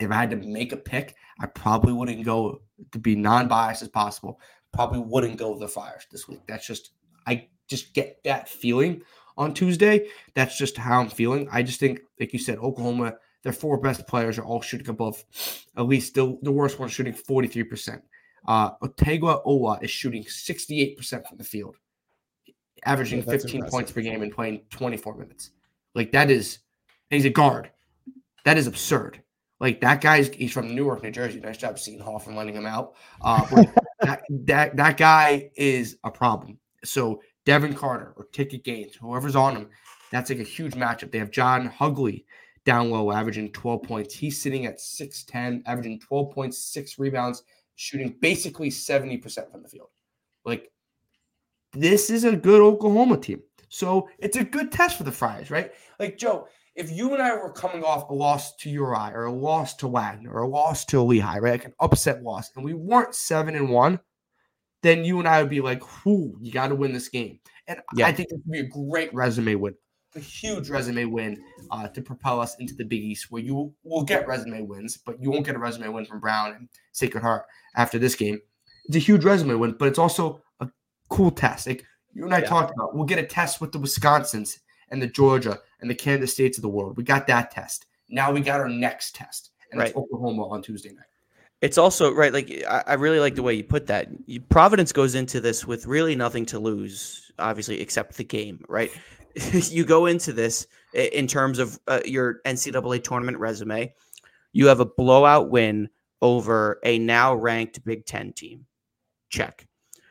if 0.00 0.10
I 0.10 0.14
had 0.14 0.30
to 0.30 0.36
make 0.36 0.72
a 0.72 0.76
pick, 0.76 1.14
I 1.40 1.46
probably 1.46 1.92
wouldn't 1.92 2.24
go 2.24 2.62
to 2.92 2.98
be 2.98 3.16
non-biased 3.16 3.82
as 3.82 3.88
possible. 3.88 4.40
Probably 4.72 5.00
wouldn't 5.00 5.38
go 5.38 5.58
the 5.58 5.68
Friars 5.68 6.06
this 6.10 6.28
week. 6.28 6.40
That's 6.46 6.66
just 6.66 6.90
I 7.26 7.48
just 7.68 7.94
get 7.94 8.22
that 8.24 8.48
feeling 8.48 9.02
on 9.36 9.54
Tuesday. 9.54 10.08
That's 10.34 10.58
just 10.58 10.76
how 10.76 11.00
I'm 11.00 11.08
feeling. 11.08 11.48
I 11.50 11.62
just 11.62 11.80
think, 11.80 12.00
like 12.18 12.32
you 12.32 12.38
said, 12.38 12.58
Oklahoma, 12.58 13.14
their 13.42 13.52
four 13.52 13.78
best 13.78 14.06
players 14.06 14.38
are 14.38 14.44
all 14.44 14.60
shooting 14.60 14.88
above, 14.88 15.24
at 15.76 15.86
least 15.86 16.14
the, 16.14 16.36
the 16.42 16.52
worst 16.52 16.78
one 16.78 16.88
shooting 16.88 17.14
43%. 17.14 18.02
Uh, 18.46 18.76
Otega 18.78 19.44
Oweh 19.46 19.82
is 19.82 19.90
shooting 19.90 20.24
68% 20.24 21.28
from 21.28 21.38
the 21.38 21.44
field, 21.44 21.76
averaging 22.84 23.20
yeah, 23.20 23.30
15 23.32 23.54
impressive. 23.56 23.70
points 23.70 23.92
per 23.92 24.00
game 24.00 24.22
and 24.22 24.32
playing 24.32 24.62
24 24.70 25.16
minutes. 25.16 25.50
Like 25.94 26.12
that 26.12 26.30
is, 26.30 26.58
he's 27.10 27.24
a 27.24 27.30
guard. 27.30 27.70
That 28.44 28.58
is 28.58 28.66
absurd. 28.66 29.22
Like 29.60 29.80
that 29.80 30.00
guy's 30.00 30.28
he's 30.28 30.52
from 30.52 30.74
Newark, 30.74 31.02
New 31.02 31.10
Jersey. 31.10 31.40
Nice 31.40 31.56
job, 31.56 31.78
Hall, 32.00 32.18
for 32.18 32.32
letting 32.32 32.54
him 32.54 32.66
out. 32.66 32.94
Uh, 33.20 33.64
that, 34.00 34.22
that 34.30 34.76
that 34.76 34.96
guy 34.96 35.50
is 35.56 35.96
a 36.04 36.10
problem. 36.10 36.58
So 36.84 37.20
Devin 37.44 37.74
Carter 37.74 38.12
or 38.16 38.26
Ticket 38.26 38.62
Gaines, 38.62 38.94
whoever's 38.94 39.34
on 39.34 39.56
him, 39.56 39.68
that's 40.10 40.30
like 40.30 40.38
a 40.38 40.44
huge 40.44 40.74
matchup. 40.74 41.10
They 41.10 41.18
have 41.18 41.30
John 41.30 41.68
Hugley 41.68 42.24
down 42.64 42.90
low, 42.90 43.10
averaging 43.10 43.50
12 43.52 43.82
points. 43.82 44.14
He's 44.14 44.40
sitting 44.40 44.66
at 44.66 44.78
6'10, 44.78 45.62
averaging 45.66 46.00
12 46.00 46.30
points, 46.30 46.58
six 46.58 46.98
rebounds, 46.98 47.42
shooting 47.76 48.14
basically 48.20 48.70
70% 48.70 49.50
from 49.50 49.62
the 49.62 49.68
field. 49.68 49.88
Like, 50.44 50.70
this 51.72 52.10
is 52.10 52.24
a 52.24 52.36
good 52.36 52.60
Oklahoma 52.60 53.16
team. 53.16 53.42
So 53.70 54.08
it's 54.18 54.36
a 54.36 54.44
good 54.44 54.70
test 54.70 54.98
for 54.98 55.04
the 55.04 55.12
Friars, 55.12 55.50
right? 55.50 55.72
Like, 55.98 56.18
Joe, 56.18 56.48
if 56.78 56.92
you 56.92 57.12
and 57.12 57.20
I 57.20 57.34
were 57.34 57.50
coming 57.50 57.82
off 57.82 58.08
a 58.08 58.14
loss 58.14 58.54
to 58.56 58.70
URI 58.70 59.12
or 59.12 59.24
a 59.24 59.32
loss 59.32 59.74
to 59.76 59.88
Wagner 59.88 60.32
or 60.32 60.42
a 60.42 60.48
loss 60.48 60.84
to 60.86 61.02
Lehigh, 61.02 61.40
right? 61.40 61.50
Like 61.50 61.64
an 61.64 61.74
upset 61.80 62.22
loss, 62.22 62.52
and 62.54 62.64
we 62.64 62.72
weren't 62.72 63.16
seven 63.16 63.56
and 63.56 63.68
one, 63.68 63.98
then 64.82 65.04
you 65.04 65.18
and 65.18 65.26
I 65.26 65.42
would 65.42 65.50
be 65.50 65.60
like, 65.60 65.82
"Whoo, 66.06 66.38
you 66.40 66.52
got 66.52 66.68
to 66.68 66.76
win 66.76 66.92
this 66.92 67.08
game." 67.08 67.40
And 67.66 67.80
yeah. 67.96 68.06
I 68.06 68.12
think 68.12 68.28
it 68.30 68.36
would 68.36 68.52
be 68.52 68.60
a 68.60 68.64
great 68.64 69.12
resume 69.12 69.56
win. 69.56 69.74
a 70.14 70.20
huge 70.20 70.70
resume 70.70 71.04
win 71.04 71.42
uh, 71.72 71.88
to 71.88 72.00
propel 72.00 72.40
us 72.40 72.56
into 72.60 72.74
the 72.74 72.84
Big 72.84 73.02
East, 73.02 73.26
where 73.30 73.42
you 73.42 73.74
will 73.82 74.04
get 74.04 74.26
resume 74.28 74.62
wins, 74.62 74.96
but 74.96 75.20
you 75.20 75.30
won't 75.32 75.44
get 75.44 75.56
a 75.56 75.58
resume 75.58 75.88
win 75.88 76.06
from 76.06 76.20
Brown 76.20 76.52
and 76.52 76.68
Sacred 76.92 77.22
Heart 77.22 77.44
after 77.74 77.98
this 77.98 78.14
game. 78.14 78.40
It's 78.86 78.96
a 78.96 79.00
huge 79.00 79.24
resume 79.24 79.54
win, 79.56 79.74
but 79.76 79.88
it's 79.88 79.98
also 79.98 80.42
a 80.60 80.68
cool 81.10 81.32
test. 81.32 81.66
Like 81.66 81.84
you 82.14 82.24
and 82.24 82.32
I 82.32 82.38
yeah. 82.38 82.46
talked 82.46 82.72
about, 82.72 82.94
we'll 82.94 83.04
get 83.04 83.18
a 83.18 83.26
test 83.26 83.60
with 83.60 83.72
the 83.72 83.80
Wisconsins 83.80 84.60
and 84.90 85.02
the 85.02 85.08
Georgia 85.08 85.58
and 85.80 85.90
the 85.90 85.94
Kansas 85.94 86.32
States 86.32 86.58
of 86.58 86.62
the 86.62 86.68
world. 86.68 86.96
We 86.96 87.04
got 87.04 87.26
that 87.26 87.50
test. 87.50 87.86
Now 88.08 88.32
we 88.32 88.40
got 88.40 88.60
our 88.60 88.68
next 88.68 89.14
test, 89.14 89.50
and 89.70 89.80
right. 89.80 89.88
it's 89.88 89.96
Oklahoma 89.96 90.48
on 90.48 90.62
Tuesday 90.62 90.90
night. 90.90 91.04
It's 91.60 91.78
also 91.78 92.12
right. 92.12 92.32
Like 92.32 92.64
I, 92.68 92.84
I 92.86 92.94
really 92.94 93.20
like 93.20 93.34
the 93.34 93.42
way 93.42 93.54
you 93.54 93.64
put 93.64 93.86
that. 93.88 94.08
Providence 94.48 94.92
goes 94.92 95.14
into 95.14 95.40
this 95.40 95.66
with 95.66 95.86
really 95.86 96.14
nothing 96.14 96.46
to 96.46 96.58
lose, 96.58 97.32
obviously, 97.38 97.80
except 97.80 98.16
the 98.16 98.24
game. 98.24 98.64
Right? 98.68 98.90
you 99.52 99.84
go 99.84 100.06
into 100.06 100.32
this 100.32 100.66
in 100.94 101.26
terms 101.26 101.58
of 101.58 101.78
uh, 101.88 102.00
your 102.04 102.40
NCAA 102.44 103.02
tournament 103.02 103.38
resume. 103.38 103.92
You 104.52 104.66
have 104.66 104.80
a 104.80 104.86
blowout 104.86 105.50
win 105.50 105.90
over 106.22 106.80
a 106.84 106.98
now 106.98 107.34
ranked 107.34 107.84
Big 107.84 108.06
Ten 108.06 108.32
team. 108.32 108.66
Check. 109.28 109.66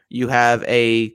You 0.10 0.28
have 0.28 0.64
a 0.64 1.14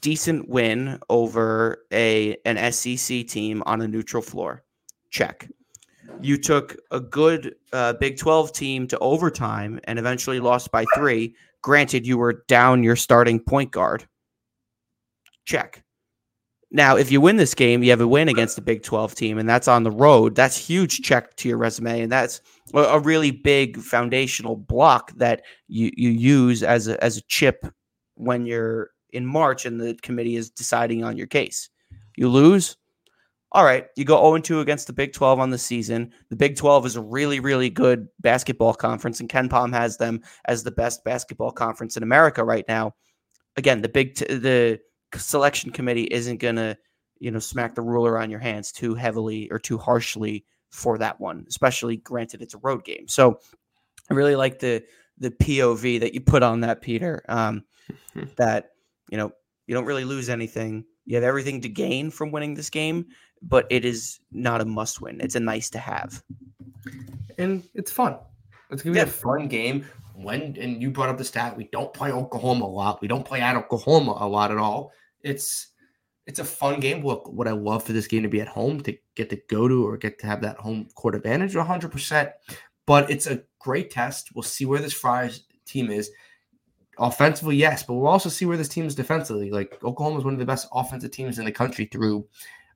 decent 0.00 0.48
win 0.48 0.98
over 1.08 1.84
a 1.92 2.36
an 2.44 2.72
SEC 2.72 3.26
team 3.26 3.62
on 3.66 3.80
a 3.80 3.88
neutral 3.88 4.22
floor. 4.22 4.62
Check. 5.10 5.48
You 6.20 6.36
took 6.36 6.76
a 6.90 7.00
good 7.00 7.54
uh, 7.72 7.94
Big 7.94 8.18
12 8.18 8.52
team 8.52 8.86
to 8.88 8.98
overtime 8.98 9.80
and 9.84 9.98
eventually 9.98 10.40
lost 10.40 10.70
by 10.70 10.84
three. 10.94 11.34
Granted, 11.62 12.06
you 12.06 12.18
were 12.18 12.44
down 12.48 12.82
your 12.82 12.96
starting 12.96 13.40
point 13.40 13.70
guard. 13.70 14.06
Check. 15.44 15.82
Now, 16.72 16.96
if 16.96 17.10
you 17.10 17.20
win 17.20 17.36
this 17.36 17.54
game, 17.54 17.82
you 17.82 17.90
have 17.90 18.00
a 18.00 18.06
win 18.06 18.28
against 18.28 18.54
the 18.54 18.62
Big 18.62 18.84
12 18.84 19.16
team, 19.16 19.38
and 19.38 19.48
that's 19.48 19.66
on 19.66 19.82
the 19.82 19.90
road. 19.90 20.36
That's 20.36 20.56
huge 20.56 21.00
check 21.02 21.34
to 21.36 21.48
your 21.48 21.58
resume, 21.58 22.02
and 22.02 22.12
that's 22.12 22.40
a 22.72 23.00
really 23.00 23.32
big 23.32 23.78
foundational 23.78 24.54
block 24.54 25.10
that 25.16 25.42
you, 25.66 25.90
you 25.96 26.10
use 26.10 26.62
as 26.62 26.86
a, 26.86 27.02
as 27.02 27.16
a 27.16 27.22
chip 27.22 27.66
when 28.14 28.46
you're 28.46 28.90
in 29.12 29.26
March 29.26 29.66
and 29.66 29.80
the 29.80 29.94
committee 30.02 30.36
is 30.36 30.50
deciding 30.50 31.04
on 31.04 31.16
your 31.16 31.26
case. 31.26 31.70
You 32.16 32.28
lose, 32.28 32.76
all 33.52 33.64
right, 33.64 33.86
you 33.96 34.04
go 34.04 34.16
0 34.16 34.40
2 34.40 34.60
against 34.60 34.86
the 34.86 34.92
Big 34.92 35.12
12 35.12 35.40
on 35.40 35.50
the 35.50 35.58
season. 35.58 36.12
The 36.28 36.36
Big 36.36 36.56
12 36.56 36.86
is 36.86 36.96
a 36.96 37.02
really, 37.02 37.40
really 37.40 37.70
good 37.70 38.06
basketball 38.20 38.74
conference, 38.74 39.20
and 39.20 39.28
KenPom 39.28 39.72
has 39.72 39.96
them 39.96 40.22
as 40.44 40.62
the 40.62 40.70
best 40.70 41.02
basketball 41.04 41.50
conference 41.50 41.96
in 41.96 42.02
America 42.02 42.44
right 42.44 42.64
now. 42.68 42.94
Again, 43.56 43.82
the 43.82 43.88
Big 43.88 44.14
t- 44.14 44.26
the 44.26 44.80
selection 45.16 45.72
committee 45.72 46.04
isn't 46.04 46.38
going 46.38 46.56
to, 46.56 46.76
you 47.18 47.32
know, 47.32 47.40
smack 47.40 47.74
the 47.74 47.82
ruler 47.82 48.18
on 48.18 48.30
your 48.30 48.38
hands 48.38 48.70
too 48.70 48.94
heavily 48.94 49.50
or 49.50 49.58
too 49.58 49.78
harshly 49.78 50.44
for 50.70 50.98
that 50.98 51.20
one, 51.20 51.44
especially 51.48 51.96
granted 51.96 52.42
it's 52.42 52.54
a 52.54 52.58
road 52.58 52.84
game. 52.84 53.08
So 53.08 53.40
I 54.10 54.14
really 54.14 54.36
like 54.36 54.60
the 54.60 54.84
the 55.18 55.30
POV 55.30 56.00
that 56.00 56.14
you 56.14 56.20
put 56.20 56.42
on 56.42 56.60
that, 56.60 56.80
Peter. 56.80 57.22
Um, 57.28 57.64
that 58.36 58.70
you 59.10 59.18
know 59.18 59.32
you 59.66 59.74
don't 59.74 59.84
really 59.84 60.04
lose 60.04 60.30
anything. 60.30 60.84
You 61.04 61.16
have 61.16 61.24
everything 61.24 61.60
to 61.60 61.68
gain 61.68 62.10
from 62.10 62.30
winning 62.30 62.54
this 62.54 62.70
game, 62.70 63.06
but 63.42 63.66
it 63.70 63.84
is 63.84 64.20
not 64.32 64.60
a 64.60 64.64
must 64.64 65.00
win. 65.00 65.20
It's 65.20 65.34
a 65.34 65.40
nice 65.40 65.68
to 65.70 65.78
have. 65.78 66.22
And 67.38 67.64
it's 67.74 67.90
fun. 67.90 68.16
It's 68.70 68.82
gonna 68.82 68.94
be 68.94 68.98
yeah. 68.98 69.04
a 69.04 69.08
fun 69.08 69.48
game. 69.48 69.84
When 70.14 70.56
and 70.60 70.82
you 70.82 70.90
brought 70.90 71.08
up 71.08 71.18
the 71.18 71.24
stat, 71.24 71.56
we 71.56 71.68
don't 71.72 71.92
play 71.92 72.12
Oklahoma 72.12 72.64
a 72.64 72.66
lot. 72.66 73.00
We 73.00 73.08
don't 73.08 73.24
play 73.24 73.40
at 73.40 73.56
Oklahoma 73.56 74.16
a 74.20 74.28
lot 74.28 74.50
at 74.50 74.58
all. 74.58 74.92
It's 75.22 75.68
it's 76.26 76.38
a 76.38 76.44
fun 76.44 76.78
game. 76.78 77.02
What 77.02 77.32
what 77.32 77.48
I 77.48 77.52
love 77.52 77.82
for 77.82 77.92
this 77.92 78.06
game 78.06 78.22
to 78.22 78.28
be 78.28 78.40
at 78.40 78.48
home 78.48 78.80
to 78.82 78.96
get 79.16 79.30
to 79.30 79.40
go 79.48 79.66
to 79.66 79.86
or 79.86 79.96
get 79.96 80.18
to 80.20 80.26
have 80.26 80.42
that 80.42 80.58
home 80.58 80.88
court 80.94 81.14
advantage 81.14 81.56
100. 81.56 81.90
percent 81.90 82.30
But 82.86 83.10
it's 83.10 83.26
a 83.26 83.42
great 83.58 83.90
test. 83.90 84.30
We'll 84.34 84.42
see 84.42 84.66
where 84.66 84.80
this 84.80 84.92
Friars 84.92 85.44
team 85.66 85.90
is. 85.90 86.10
Offensively, 87.00 87.56
yes, 87.56 87.82
but 87.82 87.94
we'll 87.94 88.06
also 88.06 88.28
see 88.28 88.44
where 88.44 88.58
this 88.58 88.68
team 88.68 88.86
is 88.86 88.94
defensively. 88.94 89.50
Like 89.50 89.82
Oklahoma 89.82 90.18
is 90.18 90.24
one 90.24 90.34
of 90.34 90.38
the 90.38 90.44
best 90.44 90.68
offensive 90.70 91.10
teams 91.10 91.38
in 91.38 91.46
the 91.46 91.52
country 91.52 91.86
through 91.86 92.28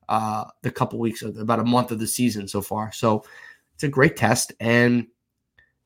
uh, 0.09 0.45
the 0.63 0.71
couple 0.71 0.97
weeks, 0.97 1.21
of, 1.21 1.37
about 1.37 1.59
a 1.59 1.63
month 1.63 1.91
of 1.91 1.99
the 1.99 2.07
season 2.07 2.47
so 2.47 2.59
far. 2.59 2.91
So 2.91 3.23
it's 3.75 3.83
a 3.83 3.87
great 3.87 4.17
test, 4.17 4.51
and 4.59 5.05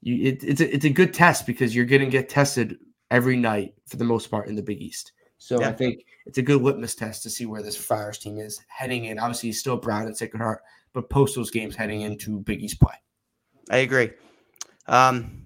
you, 0.02 0.28
it, 0.28 0.44
it's 0.44 0.62
a, 0.62 0.74
it's 0.74 0.86
a 0.86 0.90
good 0.90 1.14
test 1.14 1.46
because 1.46 1.76
you're 1.76 1.86
going 1.86 2.02
to 2.02 2.08
get 2.08 2.30
tested 2.30 2.78
every 3.12 3.36
night 3.36 3.74
for 3.88 3.98
the 3.98 4.06
most 4.06 4.32
part 4.32 4.48
in 4.48 4.56
the 4.56 4.62
Big 4.62 4.82
East. 4.82 5.12
So 5.38 5.60
yeah. 5.60 5.70
I 5.70 5.74
think 5.74 6.06
it's 6.26 6.38
a 6.38 6.42
good 6.42 6.62
litmus 6.62 6.96
test 6.96 7.24
to 7.24 7.30
see 7.30 7.46
where 7.46 7.62
this 7.62 7.76
Friars 7.76 8.20
team 8.20 8.38
is 8.38 8.62
heading 8.68 9.06
in. 9.06 9.20
Obviously, 9.20 9.50
he's 9.50 9.60
still 9.60 9.76
Brown 9.76 10.06
and 10.06 10.16
Sacred 10.16 10.42
Heart, 10.42 10.62
but 10.94 11.10
post 11.10 11.36
those 11.36 11.52
games 11.52 11.76
heading 11.76 12.02
into 12.02 12.40
Big 12.40 12.62
East 12.62 12.80
play. 12.80 12.96
I 13.70 13.78
agree. 13.78 14.12
Um, 14.88 15.46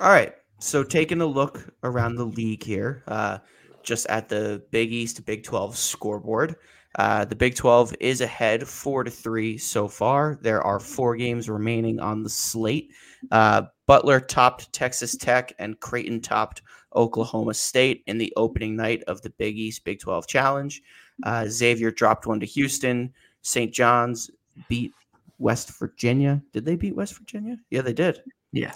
all 0.00 0.10
right. 0.10 0.34
So 0.62 0.84
taking 0.84 1.20
a 1.20 1.26
look 1.26 1.74
around 1.82 2.14
the 2.14 2.24
league 2.24 2.62
here, 2.62 3.02
uh, 3.08 3.38
just 3.82 4.06
at 4.06 4.28
the 4.28 4.62
Big 4.70 4.92
East 4.92 5.26
Big 5.26 5.42
12 5.42 5.76
scoreboard. 5.76 6.54
Uh, 6.94 7.24
the 7.24 7.34
Big 7.34 7.56
12 7.56 7.96
is 7.98 8.20
ahead 8.20 8.68
four 8.68 9.02
to 9.02 9.10
three 9.10 9.58
so 9.58 9.88
far. 9.88 10.38
There 10.40 10.62
are 10.62 10.78
four 10.78 11.16
games 11.16 11.48
remaining 11.48 11.98
on 11.98 12.22
the 12.22 12.30
slate. 12.30 12.92
Uh, 13.32 13.62
Butler 13.86 14.20
topped 14.20 14.72
Texas 14.72 15.16
Tech 15.16 15.52
and 15.58 15.80
Creighton 15.80 16.20
topped 16.20 16.62
Oklahoma 16.94 17.54
State 17.54 18.04
in 18.06 18.16
the 18.16 18.32
opening 18.36 18.76
night 18.76 19.02
of 19.08 19.20
the 19.20 19.30
Big 19.30 19.58
East 19.58 19.84
Big 19.84 19.98
12 19.98 20.28
Challenge. 20.28 20.80
Uh, 21.24 21.44
Xavier 21.48 21.90
dropped 21.90 22.28
one 22.28 22.38
to 22.38 22.46
Houston. 22.46 23.12
St. 23.42 23.74
John's 23.74 24.30
beat 24.68 24.92
West 25.40 25.76
Virginia. 25.76 26.40
Did 26.52 26.64
they 26.64 26.76
beat 26.76 26.94
West 26.94 27.18
Virginia? 27.18 27.56
Yeah, 27.70 27.82
they 27.82 27.92
did. 27.92 28.22
Yeah. 28.52 28.74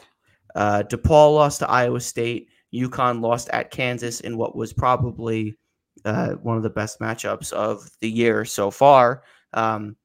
Uh, 0.56 0.82
DePaul 0.82 1.34
lost 1.34 1.60
to 1.60 1.70
Iowa 1.70 2.00
State. 2.00 2.48
UConn 2.74 3.20
lost 3.20 3.48
at 3.50 3.70
Kansas 3.70 4.20
in 4.20 4.36
what 4.36 4.56
was 4.56 4.72
probably 4.72 5.56
uh, 6.04 6.32
one 6.34 6.56
of 6.56 6.62
the 6.62 6.70
best 6.70 6.98
matchups 6.98 7.52
of 7.52 7.88
the 8.00 8.10
year 8.10 8.44
so 8.44 8.70
far. 8.70 9.22
Um, 9.52 9.96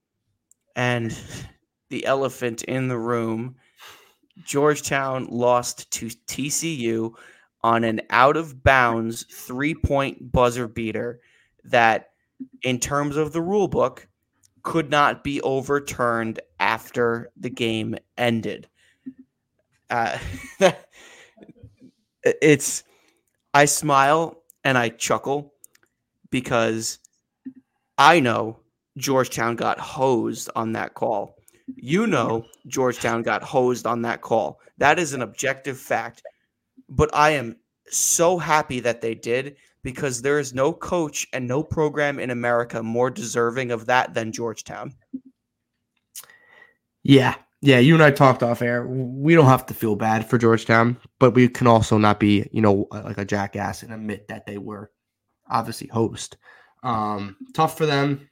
and 0.76 1.18
the 1.90 2.06
elephant 2.06 2.64
in 2.64 2.88
the 2.88 2.98
room, 2.98 3.56
Georgetown 4.44 5.28
lost 5.30 5.90
to 5.92 6.08
TCU 6.08 7.14
on 7.64 7.84
an 7.84 8.02
out 8.10 8.38
of 8.38 8.64
bounds 8.64 9.26
three 9.32 9.76
point 9.76 10.32
buzzer 10.32 10.68
beater 10.68 11.22
that, 11.64 12.10
in 12.64 12.80
terms 12.80 13.18
of 13.18 13.34
the 13.34 13.42
rule 13.42 13.68
book, 13.68 14.08
could 14.64 14.90
not 14.90 15.24
be 15.24 15.42
overturned 15.42 16.40
after 16.60 17.32
the 17.38 17.50
game 17.50 17.96
ended. 18.18 18.68
Uh, 19.92 20.18
it's, 22.24 22.84
I 23.54 23.66
smile 23.66 24.42
and 24.64 24.78
I 24.78 24.90
chuckle 24.90 25.54
because 26.30 27.00
I 27.98 28.20
know 28.20 28.60
Georgetown 28.98 29.56
got 29.56 29.80
hosed 29.80 30.50
on 30.56 30.72
that 30.74 30.94
call. 30.94 31.36
You 31.76 32.08
know 32.08 32.46
Georgetown 32.68 33.22
got 33.22 33.44
hosed 33.44 33.86
on 33.86 34.02
that 34.04 34.22
call. 34.22 34.60
That 34.78 34.98
is 34.98 35.14
an 35.14 35.22
objective 35.22 35.78
fact. 35.78 36.24
But 36.90 37.10
I 37.14 37.32
am 37.32 37.58
so 37.88 38.38
happy 38.38 38.80
that 38.82 39.02
they 39.02 39.16
did 39.16 39.58
because 39.84 40.22
there 40.22 40.40
is 40.40 40.54
no 40.54 40.74
coach 40.74 41.28
and 41.34 41.48
no 41.48 41.64
program 41.64 42.20
in 42.20 42.30
America 42.30 42.84
more 42.84 43.10
deserving 43.10 43.72
of 43.72 43.86
that 43.88 44.14
than 44.14 44.32
Georgetown. 44.32 44.94
Yeah. 47.04 47.36
Yeah, 47.62 47.78
you 47.78 47.94
and 47.94 48.04
I 48.04 48.10
talked 48.10 48.42
off 48.42 48.64
air. 48.64 48.88
We 48.88 49.36
don't 49.36 49.46
have 49.46 49.68
to 49.68 49.76
feel 49.76 49.96
bad 49.96 50.28
for 50.28 50.40
Georgetown, 50.40 50.98
but 51.20 51.36
we 51.36 51.48
can 51.48 51.68
also 51.68 52.00
not 52.00 52.20
be, 52.20 52.50
you 52.52 52.62
know, 52.62 52.88
like 52.92 53.20
a 53.20 53.26
jackass 53.26 53.84
and 53.84 53.94
admit 53.94 54.28
that 54.30 54.48
they 54.48 54.58
were 54.58 54.92
obviously 55.48 55.88
host. 55.88 56.38
Um, 56.82 57.38
tough 57.54 57.78
for 57.78 57.86
them. 57.86 58.30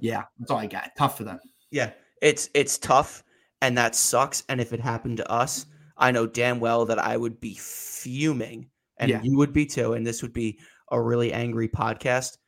Yeah, 0.00 0.24
that's 0.38 0.50
all 0.50 0.58
I 0.58 0.66
got. 0.66 0.90
Tough 0.96 1.18
for 1.18 1.24
them. 1.24 1.38
Yeah, 1.70 1.90
it's 2.22 2.48
it's 2.54 2.78
tough, 2.78 3.22
and 3.60 3.76
that 3.76 3.94
sucks. 3.94 4.42
And 4.48 4.58
if 4.58 4.72
it 4.72 4.80
happened 4.80 5.18
to 5.18 5.30
us, 5.30 5.66
I 5.98 6.12
know 6.12 6.26
damn 6.26 6.60
well 6.60 6.86
that 6.86 6.98
I 6.98 7.18
would 7.18 7.40
be 7.40 7.54
fuming, 7.54 8.70
and 8.98 9.10
yeah. 9.10 9.20
you 9.22 9.36
would 9.36 9.52
be 9.52 9.66
too. 9.66 9.92
And 9.92 10.06
this 10.06 10.22
would 10.22 10.32
be 10.32 10.58
a 10.90 11.00
really 11.00 11.32
angry 11.32 11.68
podcast. 11.68 12.38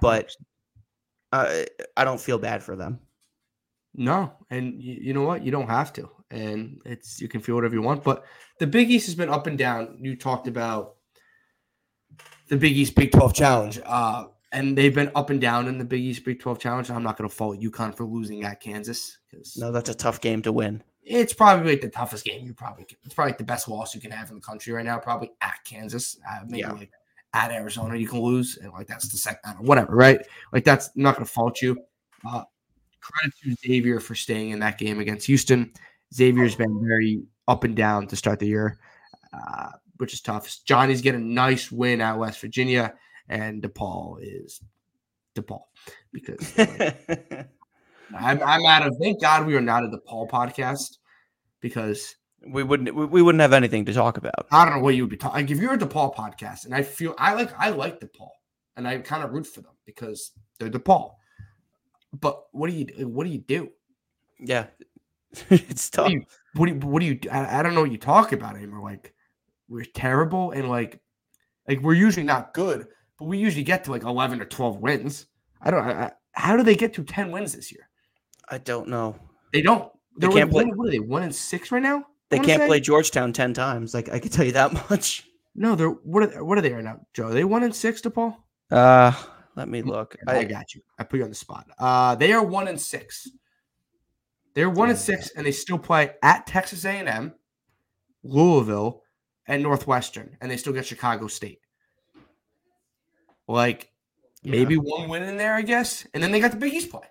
But 0.00 0.34
uh, 1.32 1.62
I 1.96 2.04
don't 2.04 2.20
feel 2.20 2.38
bad 2.38 2.64
for 2.64 2.74
them. 2.74 2.98
No, 3.98 4.32
and 4.48 4.80
you, 4.80 4.96
you 5.00 5.12
know 5.12 5.24
what? 5.24 5.44
You 5.44 5.50
don't 5.50 5.68
have 5.68 5.92
to, 5.94 6.08
and 6.30 6.80
it's 6.84 7.20
you 7.20 7.28
can 7.28 7.40
feel 7.40 7.56
whatever 7.56 7.74
you 7.74 7.82
want. 7.82 8.04
But 8.04 8.24
the 8.60 8.66
Big 8.66 8.90
East 8.90 9.06
has 9.06 9.14
been 9.14 9.28
up 9.28 9.46
and 9.46 9.58
down. 9.58 9.98
You 10.00 10.16
talked 10.16 10.46
about 10.46 10.94
the 12.48 12.56
Big 12.56 12.76
East 12.76 12.94
Big 12.94 13.12
12 13.12 13.34
Challenge. 13.34 13.80
Uh, 13.84 14.26
and 14.52 14.78
they've 14.78 14.94
been 14.94 15.10
up 15.14 15.30
and 15.30 15.40
down 15.40 15.68
in 15.68 15.78
the 15.78 15.84
Big 15.84 16.00
East 16.00 16.24
Big 16.24 16.40
12 16.40 16.58
Challenge. 16.58 16.90
I'm 16.90 17.02
not 17.02 17.16
going 17.18 17.28
to 17.28 17.34
fault 17.34 17.60
UConn 17.60 17.94
for 17.94 18.04
losing 18.04 18.44
at 18.44 18.60
Kansas. 18.60 19.18
Because 19.30 19.56
No, 19.56 19.70
that's 19.70 19.90
a 19.90 19.94
tough 19.94 20.20
game 20.20 20.42
to 20.42 20.52
win. 20.52 20.82
It's 21.02 21.32
probably 21.32 21.72
like 21.72 21.80
the 21.80 21.88
toughest 21.88 22.24
game 22.24 22.46
you 22.46 22.54
probably 22.54 22.84
can. 22.84 22.98
It's 23.04 23.14
probably 23.14 23.32
like 23.32 23.38
the 23.38 23.44
best 23.44 23.68
loss 23.68 23.94
you 23.94 24.00
can 24.00 24.10
have 24.10 24.30
in 24.30 24.36
the 24.36 24.42
country 24.42 24.72
right 24.72 24.84
now. 24.84 24.98
Probably 24.98 25.32
at 25.40 25.58
Kansas, 25.64 26.18
uh, 26.28 26.40
maybe 26.46 26.60
yeah. 26.60 26.72
like 26.72 26.90
at 27.32 27.50
Arizona, 27.50 27.96
you 27.96 28.06
can 28.06 28.20
lose, 28.20 28.58
and 28.58 28.72
like 28.72 28.86
that's 28.86 29.08
the 29.08 29.16
second, 29.16 29.54
whatever, 29.60 29.94
right? 29.94 30.20
Like 30.52 30.64
that's 30.64 30.90
not 30.96 31.14
going 31.14 31.24
to 31.24 31.32
fault 31.32 31.62
you. 31.62 31.78
Uh, 32.26 32.44
credit 33.00 33.34
to 33.42 33.54
Xavier 33.66 34.00
for 34.00 34.14
staying 34.14 34.50
in 34.50 34.60
that 34.60 34.78
game 34.78 35.00
against 35.00 35.26
Houston. 35.26 35.72
Xavier's 36.14 36.54
been 36.54 36.80
very 36.86 37.22
up 37.46 37.64
and 37.64 37.76
down 37.76 38.06
to 38.08 38.16
start 38.16 38.38
the 38.38 38.46
year, 38.46 38.78
uh, 39.32 39.70
which 39.96 40.12
is 40.12 40.20
tough. 40.20 40.58
Johnny's 40.64 41.02
getting 41.02 41.22
a 41.22 41.24
nice 41.24 41.70
win 41.70 42.00
at 42.00 42.18
West 42.18 42.40
Virginia, 42.40 42.94
and 43.28 43.62
DePaul 43.62 44.18
is 44.20 44.60
DePaul 45.34 45.64
because 46.12 46.52
I'm, 48.16 48.42
I'm 48.42 48.66
out 48.66 48.86
of. 48.86 48.96
Thank 49.00 49.20
God 49.20 49.46
we 49.46 49.56
are 49.56 49.60
not 49.60 49.84
a 49.84 49.88
DePaul 49.88 50.28
podcast 50.28 50.98
because 51.60 52.14
we 52.46 52.62
wouldn't 52.62 52.94
we 52.94 53.22
wouldn't 53.22 53.42
have 53.42 53.52
anything 53.52 53.84
to 53.86 53.92
talk 53.92 54.16
about. 54.16 54.46
I 54.50 54.64
don't 54.64 54.76
know 54.76 54.82
what 54.82 54.94
you 54.94 55.02
would 55.02 55.10
be 55.10 55.16
talking. 55.16 55.42
Like 55.42 55.50
if 55.50 55.58
you're 55.58 55.74
a 55.74 55.78
DePaul 55.78 56.14
podcast, 56.14 56.64
and 56.64 56.74
I 56.74 56.82
feel 56.82 57.14
I 57.18 57.34
like 57.34 57.52
I 57.58 57.70
like 57.70 58.00
DePaul, 58.00 58.30
and 58.76 58.86
I 58.86 58.98
kind 58.98 59.24
of 59.24 59.32
root 59.32 59.46
for 59.46 59.60
them 59.60 59.72
because 59.84 60.32
they're 60.58 60.70
DePaul. 60.70 61.12
But 62.12 62.42
what 62.52 62.70
do 62.70 62.76
you 62.76 63.06
what 63.06 63.24
do 63.24 63.30
you 63.30 63.38
do? 63.38 63.70
Yeah, 64.40 64.66
it's 65.50 65.90
tough. 65.90 66.10
What 66.54 66.66
do 66.66 66.72
you, 66.72 66.78
what 66.78 67.00
do 67.00 67.06
you, 67.06 67.14
what 67.14 67.22
do 67.22 67.28
you 67.28 67.30
I, 67.30 67.60
I 67.60 67.62
don't 67.62 67.74
know 67.74 67.82
what 67.82 67.92
you 67.92 67.98
talk 67.98 68.32
about 68.32 68.56
anymore. 68.56 68.82
Like 68.82 69.14
we're 69.68 69.84
terrible 69.84 70.52
and 70.52 70.68
like 70.68 71.00
like 71.66 71.80
we're 71.82 71.94
usually 71.94 72.24
not 72.24 72.54
good, 72.54 72.86
but 73.18 73.26
we 73.26 73.38
usually 73.38 73.64
get 73.64 73.84
to 73.84 73.90
like 73.90 74.04
eleven 74.04 74.40
or 74.40 74.46
twelve 74.46 74.78
wins. 74.78 75.26
I 75.60 75.70
don't. 75.70 75.84
I, 75.84 76.12
how 76.32 76.56
do 76.56 76.62
they 76.62 76.76
get 76.76 76.94
to 76.94 77.04
ten 77.04 77.30
wins 77.30 77.54
this 77.54 77.70
year? 77.70 77.88
I 78.48 78.58
don't 78.58 78.88
know. 78.88 79.16
They 79.52 79.62
don't. 79.62 79.90
They 80.16 80.28
can't 80.28 80.50
play. 80.50 80.64
What 80.64 80.88
are 80.88 80.90
they? 80.90 80.98
One 80.98 81.22
and 81.22 81.34
six 81.34 81.70
right 81.70 81.82
now. 81.82 82.04
They 82.30 82.38
can't 82.38 82.66
play 82.66 82.80
Georgetown 82.80 83.32
ten 83.32 83.54
times. 83.54 83.94
Like 83.94 84.08
I 84.08 84.18
can 84.18 84.30
tell 84.30 84.44
you 84.44 84.52
that 84.52 84.72
much. 84.90 85.24
No, 85.54 85.74
they're 85.74 85.88
what 85.88 86.22
are 86.22 86.44
what 86.44 86.56
are 86.58 86.60
they 86.60 86.72
right 86.72 86.84
now, 86.84 87.00
Joe? 87.14 87.26
Are 87.28 87.34
they 87.34 87.44
one 87.44 87.62
and 87.62 87.74
six, 87.74 88.00
DePaul? 88.00 88.36
Uh, 88.70 89.12
let 89.58 89.68
me 89.68 89.82
look. 89.82 90.16
I, 90.28 90.38
I, 90.38 90.44
got 90.44 90.72
you. 90.72 90.82
I 91.00 91.02
put 91.02 91.16
you 91.16 91.24
on 91.24 91.30
the 91.30 91.34
spot. 91.34 91.66
Uh, 91.80 92.14
they 92.14 92.32
are 92.32 92.44
one 92.44 92.68
and 92.68 92.80
six. 92.80 93.28
They're 94.54 94.70
one 94.70 94.86
yeah. 94.86 94.92
and 94.92 94.98
six, 94.98 95.30
and 95.30 95.44
they 95.44 95.50
still 95.50 95.78
play 95.78 96.12
at 96.22 96.46
Texas 96.46 96.84
A&M, 96.84 97.34
Louisville, 98.22 99.02
and 99.48 99.60
Northwestern, 99.60 100.36
and 100.40 100.48
they 100.48 100.56
still 100.56 100.72
get 100.72 100.86
Chicago 100.86 101.26
State. 101.26 101.60
Like 103.48 103.90
yeah. 104.42 104.52
maybe 104.52 104.76
one 104.76 105.08
win 105.08 105.24
in 105.24 105.36
there, 105.36 105.54
I 105.54 105.62
guess, 105.62 106.06
and 106.14 106.22
then 106.22 106.30
they 106.30 106.38
got 106.38 106.52
the 106.52 106.56
Big 106.56 106.74
East 106.74 106.90
play. 106.90 107.06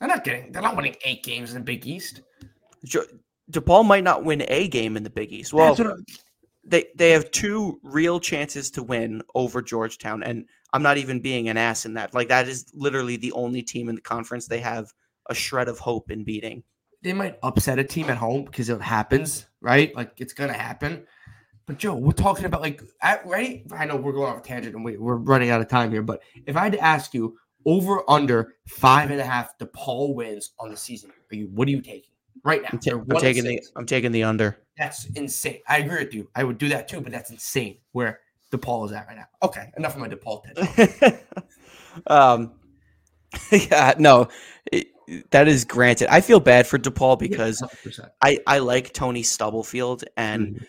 They're 0.00 0.08
not 0.08 0.24
getting. 0.24 0.50
They're 0.50 0.62
not 0.62 0.74
winning 0.74 0.96
eight 1.04 1.22
games 1.22 1.50
in 1.50 1.58
the 1.60 1.64
Big 1.64 1.86
East. 1.86 2.22
DePaul 3.52 3.86
might 3.86 4.02
not 4.02 4.24
win 4.24 4.44
a 4.48 4.66
game 4.66 4.96
in 4.96 5.04
the 5.04 5.10
Big 5.10 5.32
East. 5.32 5.52
Well, 5.52 5.76
they 6.64 6.86
they 6.96 7.12
have 7.12 7.30
two 7.30 7.78
real 7.84 8.18
chances 8.18 8.72
to 8.72 8.82
win 8.82 9.22
over 9.36 9.62
Georgetown, 9.62 10.24
and 10.24 10.46
I'm 10.76 10.82
not 10.82 10.98
even 10.98 11.20
being 11.20 11.48
an 11.48 11.56
ass 11.56 11.86
in 11.86 11.94
that. 11.94 12.12
Like 12.12 12.28
that 12.28 12.48
is 12.48 12.66
literally 12.74 13.16
the 13.16 13.32
only 13.32 13.62
team 13.62 13.88
in 13.88 13.94
the 13.94 14.00
conference 14.02 14.46
they 14.46 14.60
have 14.60 14.92
a 15.30 15.34
shred 15.34 15.68
of 15.68 15.78
hope 15.78 16.10
in 16.10 16.22
beating. 16.22 16.62
They 17.02 17.14
might 17.14 17.38
upset 17.42 17.78
a 17.78 17.84
team 17.84 18.10
at 18.10 18.18
home 18.18 18.44
because 18.44 18.68
it 18.68 18.82
happens, 18.82 19.46
right? 19.62 19.96
Like 19.96 20.12
it's 20.18 20.34
gonna 20.34 20.52
happen. 20.52 21.06
But 21.64 21.78
Joe, 21.78 21.94
we're 21.94 22.12
talking 22.12 22.44
about 22.44 22.60
like 22.60 22.82
at, 23.00 23.26
right. 23.26 23.64
I 23.72 23.86
know 23.86 23.96
we're 23.96 24.12
going 24.12 24.30
off 24.30 24.40
a 24.40 24.42
tangent 24.42 24.74
and 24.74 24.84
we, 24.84 24.98
we're 24.98 25.16
running 25.16 25.48
out 25.48 25.62
of 25.62 25.68
time 25.68 25.90
here, 25.90 26.02
but 26.02 26.20
if 26.44 26.58
I 26.58 26.64
had 26.64 26.72
to 26.72 26.80
ask 26.80 27.14
you 27.14 27.38
over 27.64 28.02
under 28.06 28.56
five 28.66 29.10
and 29.10 29.18
a 29.18 29.24
half 29.24 29.56
DePaul 29.56 30.14
wins 30.14 30.50
on 30.60 30.70
the 30.70 30.76
season, 30.76 31.10
are 31.32 31.36
you 31.36 31.48
what 31.54 31.68
are 31.68 31.70
you 31.70 31.80
taking 31.80 32.12
right 32.44 32.60
now? 32.60 32.68
I'm, 32.92 33.06
I'm 33.10 33.18
taking 33.18 33.44
the 33.44 33.62
I'm 33.76 33.86
taking 33.86 34.12
the 34.12 34.24
under. 34.24 34.58
That's 34.76 35.06
insane. 35.06 35.60
I 35.66 35.78
agree 35.78 36.04
with 36.04 36.12
you. 36.12 36.28
I 36.34 36.44
would 36.44 36.58
do 36.58 36.68
that 36.68 36.86
too, 36.86 37.00
but 37.00 37.12
that's 37.12 37.30
insane 37.30 37.78
where 37.92 38.20
DePaul 38.52 38.86
is 38.86 38.92
at 38.92 39.06
right 39.06 39.16
now. 39.16 39.26
Okay, 39.42 39.70
enough 39.76 39.94
of 39.94 40.00
my 40.00 40.08
DePaul 40.08 40.42
tangent. 40.44 41.22
um, 42.06 42.52
yeah, 43.52 43.94
no, 43.98 44.28
it, 44.70 44.88
that 45.30 45.48
is 45.48 45.64
granted. 45.64 46.12
I 46.12 46.20
feel 46.20 46.40
bad 46.40 46.66
for 46.66 46.78
DePaul 46.78 47.18
because 47.18 47.62
yeah, 47.84 48.06
I 48.22 48.38
I 48.46 48.58
like 48.58 48.92
Tony 48.92 49.22
Stubblefield, 49.22 50.04
and 50.16 50.56
mm-hmm. 50.56 50.64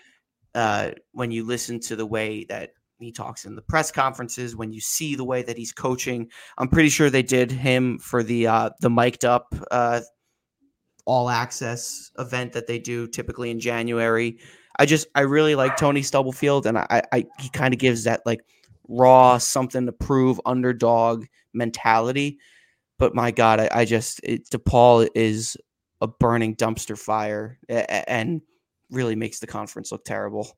uh, 0.55 0.91
when 1.11 1.31
you 1.31 1.45
listen 1.45 1.79
to 1.81 1.95
the 1.95 2.05
way 2.05 2.45
that 2.49 2.71
he 2.99 3.11
talks 3.11 3.45
in 3.45 3.55
the 3.55 3.61
press 3.61 3.91
conferences, 3.91 4.55
when 4.55 4.73
you 4.73 4.81
see 4.81 5.15
the 5.15 5.23
way 5.23 5.43
that 5.43 5.57
he's 5.57 5.71
coaching, 5.71 6.29
I'm 6.57 6.67
pretty 6.67 6.89
sure 6.89 7.09
they 7.09 7.23
did 7.23 7.51
him 7.51 7.99
for 7.99 8.23
the 8.23 8.47
uh, 8.47 8.69
the 8.81 8.89
mic'd 8.89 9.25
up 9.25 9.53
uh, 9.71 10.01
all 11.05 11.29
access 11.29 12.11
event 12.19 12.53
that 12.53 12.67
they 12.67 12.79
do 12.79 13.07
typically 13.07 13.49
in 13.49 13.59
January. 13.59 14.37
I 14.79 14.85
just 14.85 15.07
I 15.15 15.21
really 15.21 15.55
like 15.55 15.77
Tony 15.77 16.01
Stubblefield, 16.01 16.65
and 16.65 16.77
I, 16.77 17.01
I 17.11 17.25
he 17.39 17.49
kind 17.49 17.73
of 17.73 17.79
gives 17.79 18.03
that 18.03 18.21
like 18.25 18.41
raw 18.87 19.37
something 19.37 19.85
to 19.85 19.91
prove 19.91 20.39
underdog 20.45 21.25
mentality. 21.53 22.39
But 22.99 23.15
my 23.15 23.31
God, 23.31 23.59
I, 23.59 23.69
I 23.71 23.85
just 23.85 24.19
it, 24.23 24.49
DePaul 24.49 25.07
is 25.15 25.57
a 26.01 26.07
burning 26.07 26.55
dumpster 26.55 26.97
fire 26.97 27.59
and 27.69 28.41
really 28.91 29.15
makes 29.15 29.39
the 29.39 29.47
conference 29.47 29.91
look 29.91 30.05
terrible. 30.05 30.57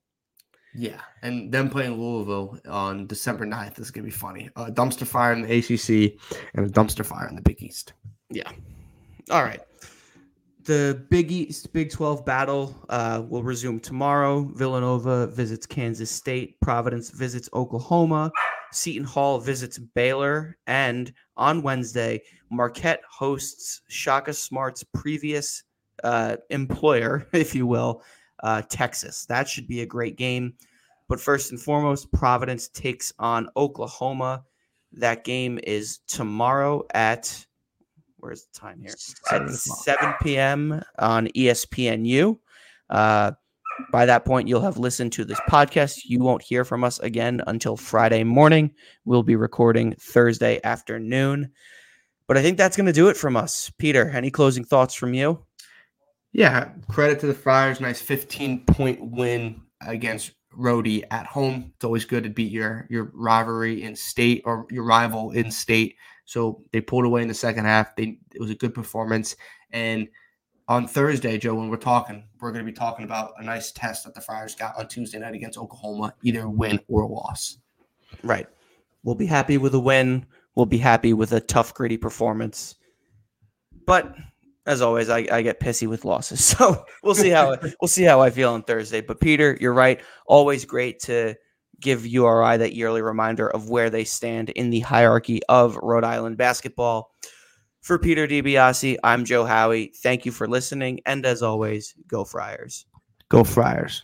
Yeah, 0.75 1.01
and 1.23 1.51
them 1.51 1.69
playing 1.69 1.99
Louisville 1.99 2.59
on 2.69 3.07
December 3.07 3.45
9th 3.45 3.79
is 3.79 3.89
going 3.89 4.03
to 4.03 4.11
be 4.11 4.15
funny. 4.15 4.49
A 4.55 4.71
dumpster 4.71 5.07
fire 5.07 5.33
in 5.33 5.41
the 5.41 5.57
ACC 5.57 6.19
and 6.53 6.65
a 6.65 6.69
dumpster 6.69 7.05
fire 7.05 7.27
in 7.27 7.35
the 7.35 7.41
Big 7.41 7.61
East. 7.63 7.93
Yeah. 8.29 8.51
All 9.31 9.43
right. 9.43 9.61
The 10.65 11.05
Big 11.09 11.31
East 11.31 11.71
Big 11.71 11.89
12 11.89 12.25
battle 12.25 12.75
uh, 12.89 13.23
will 13.27 13.43
resume 13.43 13.79
tomorrow. 13.79 14.51
Villanova 14.55 15.27
visits 15.27 15.65
Kansas 15.65 16.11
State. 16.11 16.59
Providence 16.59 17.09
visits 17.11 17.49
Oklahoma. 17.53 18.31
Seton 18.71 19.05
Hall 19.05 19.39
visits 19.39 19.77
Baylor. 19.77 20.57
And 20.67 21.13
on 21.37 21.61
Wednesday, 21.61 22.21
Marquette 22.49 23.01
hosts 23.09 23.81
Shaka 23.87 24.33
Smart's 24.33 24.83
previous 24.93 25.63
uh, 26.03 26.37
employer, 26.49 27.27
if 27.33 27.55
you 27.55 27.65
will, 27.65 28.03
uh, 28.43 28.61
Texas. 28.69 29.25
That 29.25 29.47
should 29.47 29.67
be 29.67 29.81
a 29.81 29.85
great 29.85 30.17
game. 30.17 30.53
But 31.07 31.21
first 31.21 31.51
and 31.51 31.59
foremost, 31.59 32.11
Providence 32.11 32.67
takes 32.67 33.13
on 33.17 33.49
Oklahoma. 33.55 34.43
That 34.91 35.23
game 35.23 35.59
is 35.63 35.99
tomorrow 36.07 36.85
at 36.93 37.45
where's 38.19 38.45
the 38.45 38.59
time 38.59 38.81
here? 38.81 38.93
At 39.31 39.49
7 39.49 40.13
p.m. 40.21 40.81
on 40.97 41.27
ESPNU. 41.27 42.37
Uh, 42.89 43.31
by 43.91 44.05
that 44.05 44.25
point, 44.25 44.47
you'll 44.47 44.61
have 44.61 44.77
listened 44.77 45.13
to 45.13 45.25
this 45.25 45.39
podcast. 45.49 46.01
You 46.05 46.19
won't 46.19 46.41
hear 46.41 46.65
from 46.65 46.83
us 46.83 46.99
again 46.99 47.41
until 47.47 47.77
Friday 47.77 48.23
morning. 48.23 48.71
We'll 49.05 49.23
be 49.23 49.35
recording 49.35 49.95
Thursday 49.99 50.59
afternoon. 50.63 51.51
But 52.27 52.37
I 52.37 52.41
think 52.41 52.57
that's 52.57 52.77
going 52.77 52.87
to 52.87 52.93
do 52.93 53.09
it 53.09 53.17
from 53.17 53.35
us. 53.35 53.71
Peter, 53.77 54.09
any 54.09 54.29
closing 54.29 54.63
thoughts 54.63 54.93
from 54.93 55.13
you? 55.13 55.45
Yeah, 56.31 56.69
credit 56.87 57.19
to 57.21 57.27
the 57.27 57.33
Friars. 57.33 57.81
Nice 57.81 58.01
15 58.01 58.65
point 58.65 58.99
win 59.01 59.61
against 59.81 60.33
Rhody 60.53 61.03
at 61.09 61.25
home. 61.25 61.71
It's 61.75 61.85
always 61.85 62.05
good 62.05 62.23
to 62.23 62.29
beat 62.29 62.51
your 62.51 62.85
your 62.89 63.11
rivalry 63.13 63.83
in 63.83 63.95
state 63.95 64.43
or 64.45 64.67
your 64.69 64.83
rival 64.83 65.31
in 65.31 65.49
state. 65.51 65.95
So 66.29 66.61
they 66.71 66.79
pulled 66.79 67.05
away 67.05 67.23
in 67.23 67.27
the 67.27 67.33
second 67.33 67.65
half. 67.65 67.95
They 67.95 68.19
it 68.35 68.39
was 68.39 68.51
a 68.51 68.55
good 68.55 68.75
performance. 68.75 69.35
And 69.71 70.07
on 70.67 70.87
Thursday, 70.87 71.39
Joe, 71.39 71.55
when 71.55 71.69
we're 71.69 71.77
talking, 71.77 72.23
we're 72.39 72.51
going 72.51 72.63
to 72.63 72.71
be 72.71 72.75
talking 72.75 73.03
about 73.03 73.33
a 73.39 73.43
nice 73.43 73.71
test 73.71 74.03
that 74.03 74.13
the 74.13 74.21
Friars 74.21 74.53
got 74.53 74.77
on 74.77 74.87
Tuesday 74.87 75.17
night 75.17 75.33
against 75.33 75.57
Oklahoma, 75.57 76.13
either 76.21 76.47
win 76.47 76.79
or 76.87 77.09
loss. 77.09 77.57
Right. 78.21 78.45
We'll 79.01 79.15
be 79.15 79.25
happy 79.25 79.57
with 79.57 79.73
a 79.73 79.79
win. 79.79 80.23
We'll 80.53 80.67
be 80.67 80.77
happy 80.77 81.13
with 81.13 81.31
a 81.31 81.39
tough, 81.39 81.73
gritty 81.73 81.97
performance. 81.97 82.75
But 83.87 84.15
as 84.67 84.83
always, 84.83 85.09
I, 85.09 85.25
I 85.31 85.41
get 85.41 85.59
pissy 85.59 85.87
with 85.87 86.05
losses. 86.05 86.55
So 86.59 86.85
we'll 87.01 87.15
see 87.15 87.29
how 87.31 87.57
we'll 87.81 87.87
see 87.87 88.03
how 88.03 88.21
I 88.21 88.29
feel 88.29 88.53
on 88.53 88.61
Thursday. 88.61 89.01
But 89.01 89.19
Peter, 89.19 89.57
you're 89.59 89.73
right. 89.73 89.99
Always 90.27 90.63
great 90.63 90.99
to 91.01 91.33
give 91.79 92.05
URI 92.05 92.57
that 92.57 92.73
yearly 92.73 93.01
reminder 93.01 93.49
of 93.49 93.69
where 93.69 93.89
they 93.89 94.03
stand 94.03 94.49
in 94.49 94.69
the 94.69 94.79
hierarchy 94.81 95.41
of 95.49 95.77
Rhode 95.77 96.03
Island 96.03 96.37
basketball. 96.37 97.11
For 97.81 97.97
Peter 97.97 98.27
DiBiase, 98.27 98.97
I'm 99.03 99.25
Joe 99.25 99.45
Howie. 99.45 99.93
Thank 99.95 100.25
you 100.25 100.31
for 100.31 100.47
listening. 100.47 100.99
And 101.05 101.25
as 101.25 101.41
always, 101.41 101.95
go 102.07 102.25
Friars. 102.25 102.85
Go 103.29 103.43
Friars. 103.43 104.03